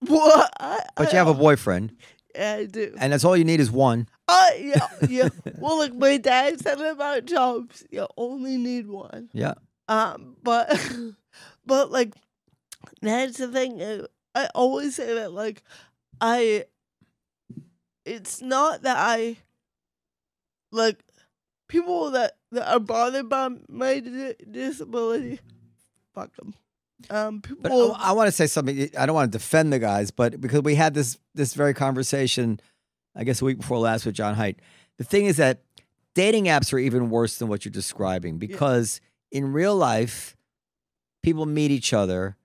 what? 0.06 0.50
I, 0.60 0.80
but 0.96 1.12
you 1.12 1.18
have 1.18 1.28
a 1.28 1.34
boyfriend, 1.34 1.96
Yeah, 2.34 2.54
I 2.54 2.66
do. 2.66 2.94
and 2.98 3.12
that's 3.12 3.24
all 3.24 3.36
you 3.36 3.44
need 3.44 3.60
is 3.60 3.70
one. 3.70 4.08
Uh, 4.28 4.46
yeah, 4.58 4.86
yeah. 5.08 5.28
well, 5.58 5.78
like 5.78 5.94
my 5.94 6.16
dad 6.18 6.60
said 6.60 6.80
about 6.80 7.24
jobs, 7.24 7.84
you 7.90 8.06
only 8.16 8.56
need 8.56 8.86
one. 8.86 9.28
Yeah. 9.32 9.54
Um, 9.88 10.36
but, 10.42 10.68
but 11.66 11.90
like, 11.90 12.14
that's 13.00 13.38
the 13.38 13.48
thing. 13.48 13.80
uh, 13.82 14.06
I 14.34 14.48
always 14.54 14.94
say 14.96 15.14
that 15.14 15.32
like, 15.32 15.62
I. 16.20 16.64
It's 18.04 18.40
not 18.40 18.82
that 18.82 18.96
I. 18.98 19.36
Like, 20.70 21.02
people 21.68 22.10
that, 22.12 22.36
that 22.52 22.70
are 22.70 22.80
bothered 22.80 23.28
by 23.28 23.48
my 23.68 24.00
di- 24.00 24.34
disability, 24.50 25.40
fuck 26.14 26.34
them. 26.36 26.54
Um, 27.10 27.40
But 27.40 27.70
people, 27.70 27.96
I, 27.98 28.12
want 28.12 28.28
to 28.28 28.32
say 28.32 28.46
something. 28.46 28.90
I 28.98 29.06
don't 29.06 29.14
want 29.14 29.30
to 29.30 29.38
defend 29.38 29.72
the 29.72 29.78
guys, 29.78 30.10
but 30.10 30.40
because 30.40 30.62
we 30.62 30.74
had 30.74 30.94
this 30.94 31.18
this 31.34 31.54
very 31.54 31.74
conversation, 31.74 32.60
I 33.14 33.24
guess 33.24 33.40
a 33.40 33.44
week 33.44 33.58
before 33.58 33.78
last 33.78 34.04
with 34.04 34.14
Jon 34.14 34.34
Haidt. 34.34 34.56
The 34.96 35.04
thing 35.04 35.26
is 35.26 35.36
that 35.36 35.62
dating 36.14 36.46
apps 36.46 36.72
are 36.72 36.78
even 36.78 37.10
worse 37.10 37.38
than 37.38 37.48
what 37.48 37.64
you're 37.64 37.72
describing 37.72 38.38
because 38.38 39.00
in 39.30 39.52
real 39.52 39.76
life, 39.76 40.36
people 41.22 41.46
meet 41.46 41.70
each 41.70 41.92
other 41.92 42.36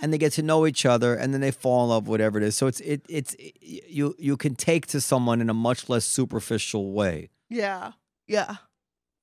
and 0.00 0.12
they 0.12 0.18
get 0.18 0.32
to 0.32 0.42
know 0.42 0.66
each 0.66 0.86
other 0.86 1.14
and 1.14 1.34
then 1.34 1.42
they 1.42 1.50
fall 1.50 1.84
in 1.84 1.90
love, 1.90 2.08
whatever 2.08 2.38
it 2.38 2.44
is. 2.44 2.56
So 2.56 2.66
it's 2.66 2.80
it 2.80 3.04
it's 3.08 3.36
you 3.60 4.14
you 4.18 4.36
can 4.36 4.54
take 4.54 4.86
to 4.88 5.00
someone 5.00 5.40
in 5.40 5.50
a 5.50 5.54
much 5.54 5.88
less 5.88 6.06
superficial 6.06 6.92
way. 6.92 7.28
yeah, 7.50 7.92
yeah, 8.26 8.56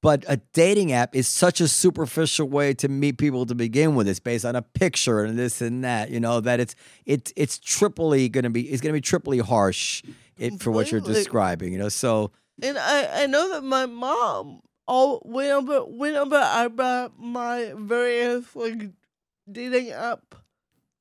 But 0.02 0.26
a 0.28 0.38
dating 0.54 0.92
app 0.92 1.16
is 1.16 1.28
such 1.28 1.60
a 1.60 1.68
superficial 1.68 2.48
way 2.48 2.74
to 2.76 2.88
meet 2.88 3.18
people 3.18 3.46
to 3.48 3.56
begin 3.56 3.96
with. 3.96 4.08
It's 4.08 4.20
based 4.20 4.46
on 4.46 4.56
a 4.56 4.62
picture 4.62 5.24
and 5.24 5.40
this 5.40 5.60
and 5.60 5.84
that. 5.84 6.12
You 6.12 6.20
know 6.20 6.40
that 6.40 6.60
it's 6.60 6.76
it's 7.06 7.34
it's 7.36 7.58
triply 7.58 8.30
going 8.30 8.44
to 8.44 8.50
be 8.50 8.70
it's 8.70 8.82
going 8.82 8.94
to 8.94 8.98
be 8.98 9.02
triply 9.02 9.40
harsh 9.40 10.04
it, 10.38 10.62
for 10.62 10.72
what 10.72 10.92
you're 10.92 11.02
describing. 11.02 11.74
You 11.74 11.80
know, 11.80 11.90
so 11.90 12.32
and 12.62 12.78
I, 12.78 13.24
I 13.24 13.26
know 13.26 13.54
that 13.54 13.64
my 13.64 13.88
mom 13.88 14.62
all 14.88 15.22
whenever 15.26 15.82
whenever 15.82 16.38
I 16.38 16.68
brought 16.68 17.20
my 17.20 17.74
various 17.76 18.56
like 18.56 18.92
dating 19.52 19.92
app 19.92 20.36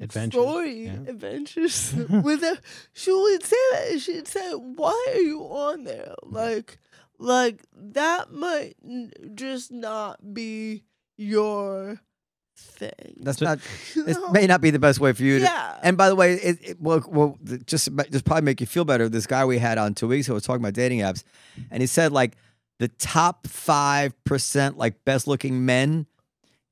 Adventure. 0.01 0.41
story 0.41 0.85
yeah. 0.85 0.93
adventures 1.07 1.95
with 2.11 2.43
her, 2.43 2.59
she 2.93 3.13
would 3.13 3.43
say 3.43 3.57
that 3.73 4.01
she'd 4.01 4.29
say, 4.29 4.53
"Why 4.53 5.07
are 5.15 5.21
you 5.21 5.41
on 5.43 5.85
there? 5.85 6.15
Like, 6.23 6.79
like 7.19 7.63
that 7.75 8.33
might 8.33 8.75
n- 8.85 9.13
just 9.35 9.73
not 9.73 10.35
be 10.35 10.85
your 11.17 12.01
thing." 12.57 13.17
that's 13.21 13.41
not 13.41 13.59
this 13.95 14.19
may 14.33 14.47
not 14.47 14.61
be 14.61 14.71
the 14.71 14.79
best 14.79 15.01
way 15.01 15.13
for 15.13 15.23
you. 15.23 15.39
To, 15.39 15.45
yeah, 15.45 15.79
And 15.83 15.97
by 15.97 16.09
the 16.09 16.17
way, 16.17 16.35
it, 16.35 16.59
it 16.63 16.81
well, 16.81 17.03
well, 17.09 17.39
just 17.67 17.89
just 18.11 18.25
probably 18.25 18.43
make 18.45 18.61
you 18.61 18.67
feel 18.67 18.85
better. 18.85 19.09
This 19.09 19.27
guy 19.27 19.45
we 19.45 19.59
had 19.59 19.79
on 19.79 19.95
two 19.95 20.09
weeks 20.09 20.27
ago 20.27 20.35
was 20.35 20.45
talking 20.45 20.63
about 20.63 20.75
dating 20.75 21.01
apps, 21.01 21.23
and 21.71 21.83
he 21.83 21.87
said 21.87 22.13
like 22.13 22.37
the 22.79 22.89
top 22.89 23.47
five 23.47 24.13
percent 24.25 24.77
like 24.77 25.05
best 25.05 25.27
looking 25.27 25.65
men 25.65 26.07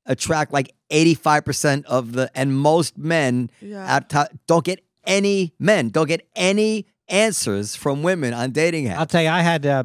attract 0.05 0.53
like 0.53 0.73
eighty 0.91 1.15
five 1.15 1.43
percent 1.45 1.85
of 1.87 2.13
the, 2.13 2.29
and 2.35 2.57
most 2.57 2.97
men 2.97 3.49
yeah, 3.61 3.95
at 3.95 4.09
top, 4.09 4.29
don't 4.47 4.63
get 4.65 4.83
any 5.05 5.53
men, 5.59 5.89
don't 5.89 6.07
get 6.07 6.27
any 6.35 6.85
answers 7.07 7.75
from 7.75 8.03
women 8.03 8.33
on 8.33 8.51
dating 8.51 8.85
apps. 8.85 8.95
I'll 8.97 9.05
tell 9.05 9.21
you, 9.21 9.29
I 9.29 9.41
had 9.41 9.65
uh, 9.65 9.83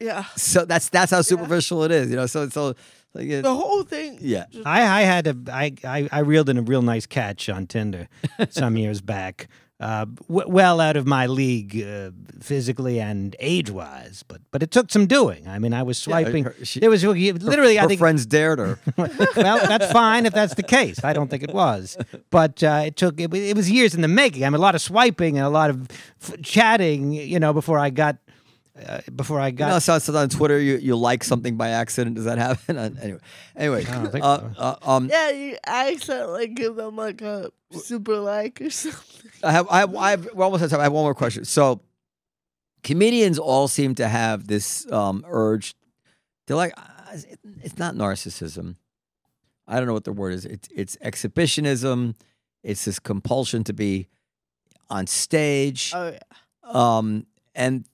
yeah. 0.00 0.24
So 0.36 0.64
that's 0.64 0.88
that's 0.88 1.10
how 1.10 1.22
superficial 1.22 1.82
it 1.84 1.90
is, 1.90 2.10
you 2.10 2.16
know. 2.16 2.26
So 2.26 2.48
so 2.48 2.74
like, 3.14 3.28
it- 3.28 3.42
The 3.42 3.54
whole 3.54 3.82
thing. 3.82 4.18
yeah. 4.20 4.44
just- 4.50 4.66
I, 4.66 4.80
I 4.82 5.02
had 5.02 5.26
a 5.26 5.36
I, 5.52 5.72
I 5.84 6.08
I 6.12 6.18
reeled 6.20 6.48
in 6.48 6.58
a 6.58 6.62
real 6.62 6.82
nice 6.82 7.06
catch 7.06 7.48
on 7.48 7.66
Tinder 7.66 8.08
some 8.50 8.76
years 8.76 9.00
back. 9.00 9.48
Uh, 9.78 10.06
w- 10.28 10.48
well 10.48 10.80
out 10.80 10.96
of 10.96 11.06
my 11.06 11.26
league 11.26 11.76
uh, 11.86 12.10
physically 12.40 12.98
and 12.98 13.36
age 13.40 13.70
wise, 13.70 14.24
but 14.26 14.40
but 14.50 14.62
it 14.62 14.70
took 14.70 14.90
some 14.90 15.06
doing. 15.06 15.46
I 15.46 15.58
mean, 15.58 15.74
I 15.74 15.82
was 15.82 15.98
Yeah, 16.00 16.12
swiping. 16.22 16.44
her- 16.44 16.54
she- 16.64 16.80
there 16.80 16.88
was 16.88 17.04
literally, 17.04 17.78
I 17.78 17.82
Her 17.82 17.88
think. 17.88 17.98
friends 17.98 18.24
dared 18.24 18.58
her. 18.58 18.78
well, 18.96 19.58
that's 19.68 19.92
fine 19.92 20.24
if 20.24 20.32
that's 20.32 20.54
the 20.54 20.62
case. 20.62 21.04
I 21.04 21.12
don't 21.12 21.28
think 21.28 21.42
it 21.42 21.52
was, 21.52 21.98
but 22.30 22.62
uh, 22.62 22.84
it 22.86 22.96
took 22.96 23.20
it, 23.20 23.34
it 23.34 23.54
was 23.54 23.70
years 23.70 23.94
in 23.94 24.00
the 24.00 24.08
making. 24.08 24.44
I 24.44 24.48
mean, 24.48 24.54
a 24.56 24.62
lot 24.62 24.74
of 24.74 24.80
swiping 24.80 25.36
and 25.36 25.44
a 25.46 25.50
lot 25.50 25.68
of 25.68 25.90
f- 26.22 26.40
chatting, 26.42 27.12
you 27.12 27.38
know, 27.38 27.52
before 27.52 27.78
I 27.78 27.90
got 27.90 28.16
uh, 28.84 29.00
before 29.14 29.40
I 29.40 29.50
got. 29.50 29.66
You 29.66 29.70
got. 29.70 29.74
know, 29.74 29.78
so, 29.78 29.98
so 29.98 30.16
on 30.16 30.28
Twitter, 30.28 30.60
you, 30.60 30.76
you 30.76 30.96
like 30.96 31.24
something 31.24 31.56
by 31.56 31.70
accident. 31.70 32.16
Does 32.16 32.24
that 32.24 32.38
happen? 32.38 32.76
Uh, 32.76 32.90
anyway, 33.00 33.20
anyway, 33.56 33.86
I 33.88 34.06
think 34.08 34.24
uh, 34.24 34.38
so. 34.38 34.52
uh, 34.58 34.76
um, 34.82 35.08
yeah, 35.08 35.30
you 35.30 35.56
accidentally 35.66 36.48
give 36.48 36.76
them 36.76 36.96
like 36.96 37.22
a 37.22 37.50
super 37.70 38.18
like 38.18 38.60
or 38.60 38.70
something. 38.70 39.30
I 39.42 39.52
have, 39.52 39.66
I 39.70 39.78
have, 39.78 39.96
I 39.96 40.10
have, 40.10 40.28
we're 40.34 40.44
almost 40.44 40.62
out 40.62 40.66
of 40.66 40.70
time. 40.72 40.80
I 40.80 40.84
have 40.84 40.92
one 40.92 41.04
more 41.04 41.14
question. 41.14 41.44
So, 41.44 41.80
comedians 42.82 43.38
all 43.38 43.66
seem 43.68 43.94
to 43.94 44.08
have 44.08 44.46
this 44.46 44.90
um, 44.92 45.24
urge. 45.26 45.74
They're 46.46 46.56
like, 46.56 46.74
uh, 46.76 47.16
it's 47.62 47.78
not 47.78 47.94
narcissism. 47.94 48.76
I 49.66 49.76
don't 49.78 49.86
know 49.86 49.94
what 49.94 50.04
the 50.04 50.12
word 50.12 50.34
is. 50.34 50.44
It's, 50.44 50.68
it's 50.74 50.98
exhibitionism. 51.00 52.14
It's 52.62 52.84
this 52.84 52.98
compulsion 52.98 53.64
to 53.64 53.72
be 53.72 54.08
on 54.90 55.06
stage. 55.06 55.92
Oh 55.94 56.08
yeah. 56.12 56.18
Um, 56.64 57.26
and 57.54 57.86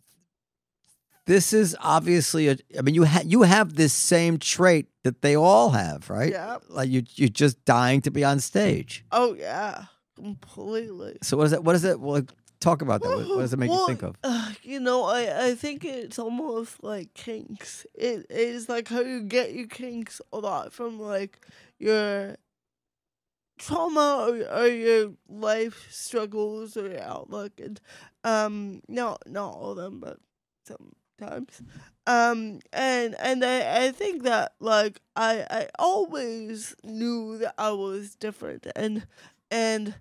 this 1.27 1.53
is 1.53 1.77
obviously 1.81 2.49
a. 2.49 2.57
I 2.79 2.83
mean, 2.83 2.95
you 2.95 3.05
ha- 3.05 3.23
you 3.25 3.43
have 3.43 3.75
this 3.75 3.93
same 3.93 4.39
trait 4.39 4.87
that 5.05 5.23
they 5.23 5.37
all 5.37 5.71
have, 5.71 6.11
right? 6.11 6.33
Yeah. 6.33 6.59
Like 6.69 6.91
you, 6.91 7.03
you're 7.15 7.29
just 7.29 7.65
dying 7.65 8.01
to 8.03 8.11
be 8.11 8.25
on 8.25 8.41
stage. 8.41 9.05
Oh 9.13 9.35
yeah. 9.35 9.85
Completely. 10.17 11.19
So 11.23 11.37
what 11.37 11.45
is 11.45 11.51
that? 11.53 11.65
What 11.65 11.75
is 11.75 11.85
it? 11.85 12.01
Well, 12.01 12.23
talk 12.61 12.83
about 12.83 13.03
that. 13.03 13.09
What, 13.09 13.29
what 13.29 13.39
does 13.41 13.53
it 13.53 13.59
make 13.59 13.71
you 13.71 13.87
think 13.87 14.03
of? 14.03 14.17
Uh, 14.23 14.53
you 14.63 14.79
know, 14.81 15.05
I, 15.05 15.49
I 15.49 15.55
think 15.55 15.85
it's 15.85 16.19
almost 16.19 16.83
like 16.83 17.15
kinks. 17.15 17.87
It 17.95 18.27
is 18.31 18.69
like 18.69 18.89
how 18.89 19.01
you 19.01 19.23
get 19.23 19.55
your 19.55 19.67
kinks 19.67 20.21
a 20.33 20.39
lot 20.39 20.73
from 20.73 21.01
like 21.01 21.45
your 21.79 22.37
trauma 23.59 24.27
or, 24.29 24.61
or 24.61 24.67
your 24.67 25.13
life 25.29 25.87
struggles 25.91 26.77
or 26.77 26.91
your 26.91 27.03
outlook 27.03 27.53
and 27.61 27.81
um 28.25 28.81
no 28.89 29.17
not 29.27 29.55
all 29.55 29.71
of 29.71 29.77
them 29.77 30.01
but 30.01 30.19
sometimes 31.23 31.63
um 32.07 32.61
and 32.73 33.15
and 33.21 33.45
I, 33.45 33.87
I 33.87 33.93
think 33.93 34.25
that 34.25 34.55
like 34.61 35.01
I 35.17 35.47
I 35.51 35.69
always 35.79 36.75
knew 36.85 37.39
that 37.39 37.55
I 37.59 37.71
was 37.73 38.15
different 38.17 38.67
and 38.75 39.07
and 39.51 39.95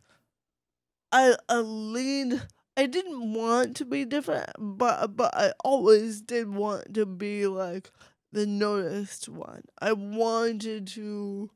I, 1.12 1.36
I 1.50 1.60
leaned 1.60 2.48
I 2.78 2.86
didn't 2.86 3.34
want 3.34 3.76
to 3.78 3.86
be 3.86 4.06
different, 4.06 4.50
but 4.58 5.16
but 5.18 5.36
I 5.36 5.52
always 5.64 6.22
did 6.22 6.50
want 6.50 6.94
to 6.94 7.06
be 7.06 7.46
like 7.48 7.92
the 8.32 8.46
noticed 8.46 9.28
one. 9.28 9.64
I 9.80 9.92
wanted 9.94 10.88
to 10.88 11.52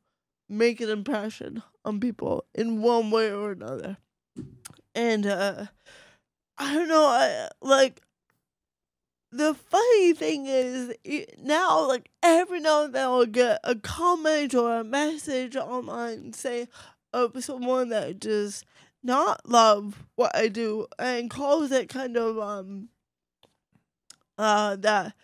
make 0.48 0.80
an 0.80 0.90
impression 0.90 1.62
on 1.84 2.00
people 2.00 2.44
in 2.54 2.82
one 2.82 3.10
way 3.10 3.32
or 3.32 3.52
another. 3.52 3.96
And 4.94 5.26
uh 5.26 5.66
I 6.58 6.74
don't 6.74 6.88
know, 6.88 7.06
I 7.06 7.50
like 7.62 8.02
the 9.32 9.54
funny 9.54 10.12
thing 10.12 10.46
is 10.46 10.94
now 11.38 11.86
like 11.86 12.10
every 12.22 12.60
now 12.60 12.84
and 12.84 12.94
then 12.94 13.04
I'll 13.04 13.26
get 13.26 13.60
a 13.64 13.74
comment 13.74 14.54
or 14.54 14.78
a 14.78 14.84
message 14.84 15.56
online 15.56 16.32
say 16.32 16.68
of 17.12 17.42
someone 17.42 17.88
that 17.90 18.20
just 18.20 18.64
not 19.02 19.48
love 19.48 20.04
what 20.16 20.34
I 20.34 20.48
do 20.48 20.86
and 20.98 21.30
calls 21.30 21.70
it 21.72 21.88
kind 21.88 22.16
of 22.16 22.38
um 22.38 22.88
uh 24.38 24.76
that 24.76 25.14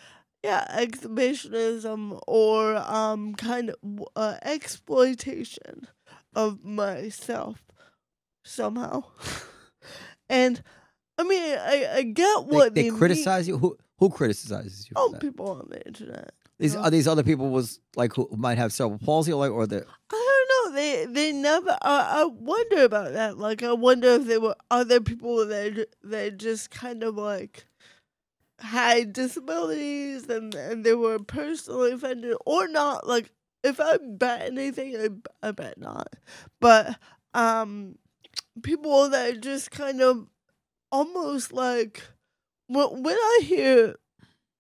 yeah 0.43 0.67
exhibitionism 0.71 2.19
or 2.27 2.77
um 2.77 3.35
kind 3.35 3.71
of 3.71 3.77
uh, 4.17 4.37
exploitation 4.43 5.87
of 6.35 6.65
myself 6.65 7.63
somehow 8.45 9.05
and 10.29 10.63
I 11.19 11.23
mean 11.25 11.59
I 11.59 11.87
I 11.97 12.03
get 12.03 12.45
what 12.45 12.75
they 12.75 12.83
they, 12.83 12.91
mean. 12.91 12.99
criticize 12.99 13.47
you. 13.47 13.59
Who 13.59 13.77
who 14.03 14.11
criticizes 14.11 14.89
you? 14.89 14.95
for 14.95 15.01
oh 15.01 15.11
that? 15.13 15.21
people 15.21 15.51
on 15.53 15.69
the 15.71 15.87
internet 15.87 16.33
These 16.59 16.75
are 16.75 16.91
these 16.91 17.07
other 17.07 17.23
people 17.23 17.51
was 17.51 17.79
like 17.95 18.15
who 18.15 18.29
might 18.37 18.59
have 18.59 18.73
cerebral 18.73 18.99
palsy 18.99 19.33
or 19.33 19.39
like 19.39 19.53
or 19.53 19.67
the 19.67 19.85
I 20.11 20.45
don't 20.47 20.73
know. 20.73 20.77
They 20.77 21.07
they 21.07 21.33
never. 21.33 21.77
I 21.83 22.23
I 22.23 22.25
wonder 22.25 22.85
about 22.85 23.13
that. 23.13 23.39
Like 23.39 23.63
I 23.63 23.73
wonder 23.73 24.09
if 24.09 24.27
there 24.27 24.41
were 24.41 24.57
other 24.71 25.01
people 25.01 25.47
that 25.47 25.87
that 26.03 26.39
just 26.39 26.71
kind 26.71 27.03
of 27.05 27.15
like 27.17 27.67
had 28.59 29.13
disabilities 29.13 30.29
and 30.29 30.55
and 30.55 30.85
they 30.85 30.95
were 30.95 31.19
personally 31.19 31.93
offended 31.93 32.37
or 32.45 32.69
not. 32.69 33.07
Like 33.07 33.31
if 33.63 33.81
I 33.81 33.99
bet 34.03 34.43
anything, 34.43 34.97
I, 34.97 35.49
I 35.49 35.51
bet 35.53 35.79
not. 35.79 36.09
But 36.61 36.99
um, 37.35 37.99
people 38.63 39.09
that 39.11 39.41
just 39.41 39.71
kind 39.71 40.01
of 40.01 40.27
almost 40.91 41.53
like 41.53 42.03
when 42.75 43.03
when 43.03 43.17
I 43.17 43.41
hear 43.45 43.97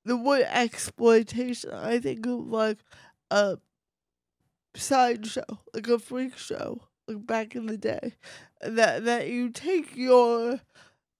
the 0.04 0.16
word 0.16 0.46
exploitation, 0.50 1.72
I 1.72 2.00
think 2.00 2.26
of 2.26 2.46
like 2.48 2.78
a 3.30 3.58
sideshow, 4.76 5.44
like 5.74 5.88
a 5.88 5.98
freak 5.98 6.36
show, 6.36 6.80
like 7.08 7.26
back 7.26 7.54
in 7.54 7.66
the 7.66 7.76
day. 7.76 8.14
That 8.60 9.04
that 9.04 9.28
you 9.28 9.50
take 9.50 9.96
your 9.96 10.60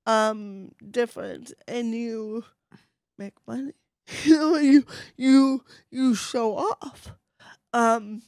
um 0.06 0.72
difference 0.90 1.52
and 1.68 1.94
you 1.94 2.44
make 3.18 3.34
money. 3.46 3.72
You 4.24 4.36
know, 4.36 4.56
you 4.56 4.84
you 5.16 5.64
you 5.90 6.14
show 6.14 6.56
off. 6.56 7.12
Um 7.72 8.22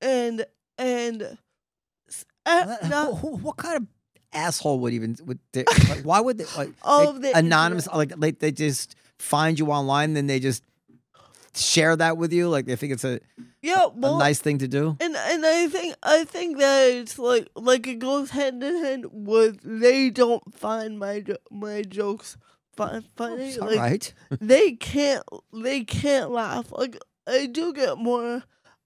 and 0.00 0.46
and 0.78 1.38
s- 2.08 2.26
uh, 2.46 2.64
What- 2.80 2.90
not 2.90 3.24
what 3.42 3.56
kind 3.58 3.76
of 3.78 3.86
asshole 4.32 4.80
would 4.80 4.92
even 4.92 5.16
would 5.24 5.38
they, 5.52 5.64
like, 5.88 6.02
why 6.02 6.20
would 6.20 6.38
they 6.38 6.44
like 6.56 6.68
they- 6.68 7.06
of 7.06 7.22
the 7.22 7.36
anonymous 7.36 7.86
internet. 7.86 8.18
like 8.20 8.20
they, 8.40 8.50
they 8.50 8.52
just 8.52 8.96
find 9.18 9.58
you 9.58 9.66
online 9.68 10.14
then 10.14 10.26
they 10.26 10.38
just 10.40 10.62
share 11.54 11.96
that 11.96 12.16
with 12.16 12.32
you? 12.32 12.48
Like 12.48 12.66
they 12.66 12.76
think 12.76 12.92
it's 12.92 13.04
a, 13.04 13.20
Yeah, 13.62 13.86
a 13.94 14.18
nice 14.18 14.40
thing 14.40 14.58
to 14.58 14.68
do? 14.68 14.96
And 15.00 15.16
and 15.16 15.44
I 15.46 15.68
think 15.68 15.94
I 16.02 16.24
think 16.24 16.58
that 16.58 16.90
it's 16.90 17.18
like 17.18 17.48
like 17.54 17.86
it 17.86 17.98
goes 17.98 18.30
hand 18.30 18.62
in 18.62 18.84
hand 18.84 19.06
with 19.10 19.60
they 19.62 20.10
don't 20.10 20.54
find 20.54 20.98
my 20.98 21.24
my 21.50 21.82
jokes 21.82 22.36
fun, 22.76 23.04
funny. 23.16 23.48
It's 23.48 23.58
all 23.58 23.68
like 23.68 23.78
right. 23.78 24.14
they 24.40 24.72
can't 24.72 25.24
they 25.52 25.84
can't 25.84 26.30
laugh. 26.30 26.70
Like 26.72 26.98
I 27.26 27.46
do 27.46 27.72
get 27.72 27.96
more 27.98 28.42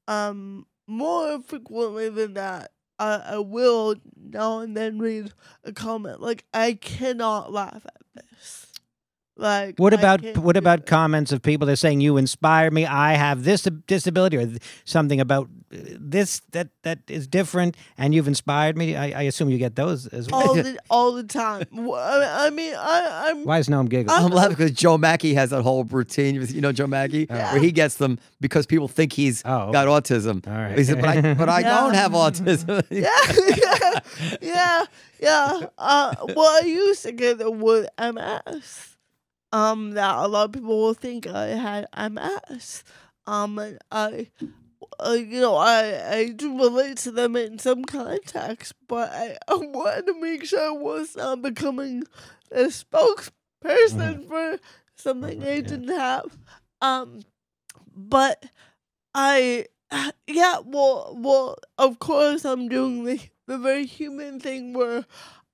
um 0.07 0.67
more 0.87 1.41
frequently 1.43 2.09
than 2.09 2.35
that. 2.35 2.71
I 3.01 3.23
I 3.35 3.39
will 3.39 3.97
now 4.17 4.61
and 4.61 4.77
then 4.77 4.99
read 4.99 5.33
a 5.65 5.73
comment 5.73 6.21
like 6.21 6.45
I 6.55 6.75
cannot 6.75 7.53
laugh 7.53 7.85
at 7.87 8.03
this. 8.15 8.67
Like 9.41 9.79
What 9.79 9.95
about 9.95 10.21
what 10.37 10.57
about 10.59 10.85
comments 10.85 11.33
of 11.33 11.41
people 11.41 11.67
that 11.67 11.73
are 11.73 11.77
saying 11.77 12.03
you 12.03 12.19
inspire 12.19 12.71
me? 12.71 12.85
I 12.85 13.15
have 13.15 13.43
this 13.43 13.63
disability 13.87 14.37
or 14.37 14.47
something 14.85 15.19
about 15.19 15.49
uh, 15.73 15.79
this 15.99 16.43
that 16.51 16.69
that 16.83 16.99
is 17.09 17.27
different, 17.27 17.75
and 17.97 18.13
you've 18.15 18.29
inspired 18.29 18.77
me. 18.77 18.97
I, 18.97 19.21
I 19.21 19.23
assume 19.23 19.49
you 19.49 19.57
get 19.57 19.77
those 19.77 20.07
as 20.09 20.29
well. 20.29 20.49
all 20.49 20.55
the 20.67 20.79
all 20.91 21.13
the 21.13 21.25
time? 21.25 21.65
I 21.73 22.47
I 22.47 22.51
mean 22.51 22.75
I 22.77 23.31
I'm 23.31 23.45
Why 23.45 23.59
is 23.61 23.69
Noam 23.69 23.89
giggling? 23.89 24.11
I'm- 24.15 24.27
I'm 24.27 24.33
laughing 24.33 24.57
because 24.59 24.73
Joe 24.73 24.99
Machi 24.99 25.33
has 25.35 25.51
that 25.51 25.63
whole 25.63 25.85
routine. 25.85 26.35
You 26.51 26.61
know 26.61 26.73
Joe 26.73 26.87
Machi, 26.87 27.27
Yeah. 27.31 27.53
where 27.53 27.63
he 27.63 27.73
gets 27.73 27.95
them 27.95 28.19
because 28.43 28.67
people 28.67 28.89
think 28.89 29.15
he's 29.15 29.43
Oh, 29.47 29.73
got 29.73 29.89
autism. 29.89 30.47
all 30.47 30.53
right. 30.53 30.77
He 30.77 30.85
said, 30.85 31.01
"But 31.01 31.09
I, 31.17 31.35
but 31.43 31.49
I 31.49 31.61
Yeah. 31.61 31.81
don't 31.81 31.95
have 31.95 32.13
autism." 32.13 32.85
yeah, 32.91 33.09
yeah, 33.57 34.01
yeah, 34.43 34.85
yeah. 35.19 35.67
Uh, 35.79 36.15
well, 36.37 36.63
I 36.63 36.67
used 36.67 37.05
to 37.05 37.13
get 37.13 37.41
it 37.41 37.55
with 37.55 37.89
MS. 37.99 38.97
Um, 39.53 39.93
that 39.93 40.17
a 40.17 40.29
lot 40.29 40.45
of 40.47 40.53
people 40.53 40.81
will 40.81 40.95
think 40.95 41.27
I 41.27 41.49
had 41.49 41.89
MS. 41.93 42.85
Um, 43.27 43.59
and 43.59 43.79
I, 43.91 44.29
uh, 45.01 45.13
you 45.13 45.41
know, 45.41 45.57
I 45.57 46.17
I 46.19 46.29
do 46.29 46.57
relate 46.59 46.99
to 46.99 47.11
them 47.11 47.37
in 47.37 47.59
some 47.59 47.85
context, 47.85 48.75
but 48.89 49.11
I, 49.13 49.37
I 49.49 49.55
wanted 49.57 50.07
to 50.07 50.21
make 50.21 50.45
sure 50.45 50.61
I 50.69 50.71
was 50.71 51.17
not 51.17 51.43
becoming 51.43 52.05
a 52.51 52.65
spokesperson 52.65 54.27
for 54.27 54.59
something 54.95 55.41
Mhm, 55.41 55.47
I 55.47 55.61
didn't 55.61 55.89
have. 55.89 56.39
Um, 56.81 57.23
but 57.95 58.45
I 59.15 59.67
yeah, 60.27 60.59
well, 60.65 61.17
well, 61.19 61.57
of 61.79 61.99
course, 61.99 62.45
I'm 62.45 62.69
doing 62.69 63.05
the 63.05 63.21
the 63.47 63.59
very 63.59 63.87
human 63.87 64.39
thing 64.41 64.73
where 64.75 65.05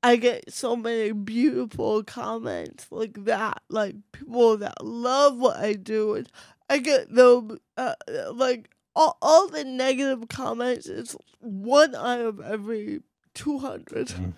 I 0.07 0.17
get 0.17 0.53
so 0.53 0.77
many 0.77 1.13
beautiful 1.13 2.05
comments 2.05 2.87
like 2.91 3.25
that, 3.25 3.63
like 3.69 3.97
people 4.13 4.57
that 4.59 4.85
love 4.85 5.37
what 5.37 5.57
I 5.57 5.73
do, 5.73 6.15
and 6.15 6.29
I 6.71 6.79
get 6.79 7.13
the 7.13 7.59
uh, 7.77 7.95
like 8.33 8.71
all, 8.95 9.19
all 9.21 9.49
the 9.49 9.65
negative 9.65 10.29
comments. 10.29 10.87
It's 10.87 11.17
one 11.41 11.95
out 11.95 12.21
of 12.21 12.41
every 12.41 13.01
two 13.35 13.59
hundred, 13.59 14.09
Mm. 14.09 14.33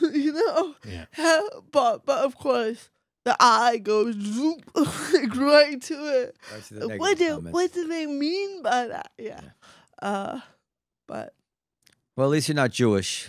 you 0.14 0.32
know. 0.32 0.74
Yeah. 0.84 1.06
but 1.72 2.04
but 2.04 2.24
of 2.24 2.36
course. 2.36 2.90
The 3.24 3.36
eye 3.40 3.78
goes 3.78 4.14
zoop 4.14 4.62
like 4.76 5.34
right 5.34 5.82
to 5.82 5.94
it. 6.22 6.36
What 7.00 7.18
do 7.18 7.38
what 7.50 7.72
do 7.72 7.88
they 7.88 8.06
mean 8.06 8.62
by 8.62 8.86
that? 8.86 9.10
Yeah. 9.18 9.40
Uh 10.00 10.38
but 11.08 11.34
Well, 12.14 12.28
at 12.28 12.30
least 12.30 12.48
you're 12.48 12.54
not 12.54 12.70
Jewish. 12.70 13.28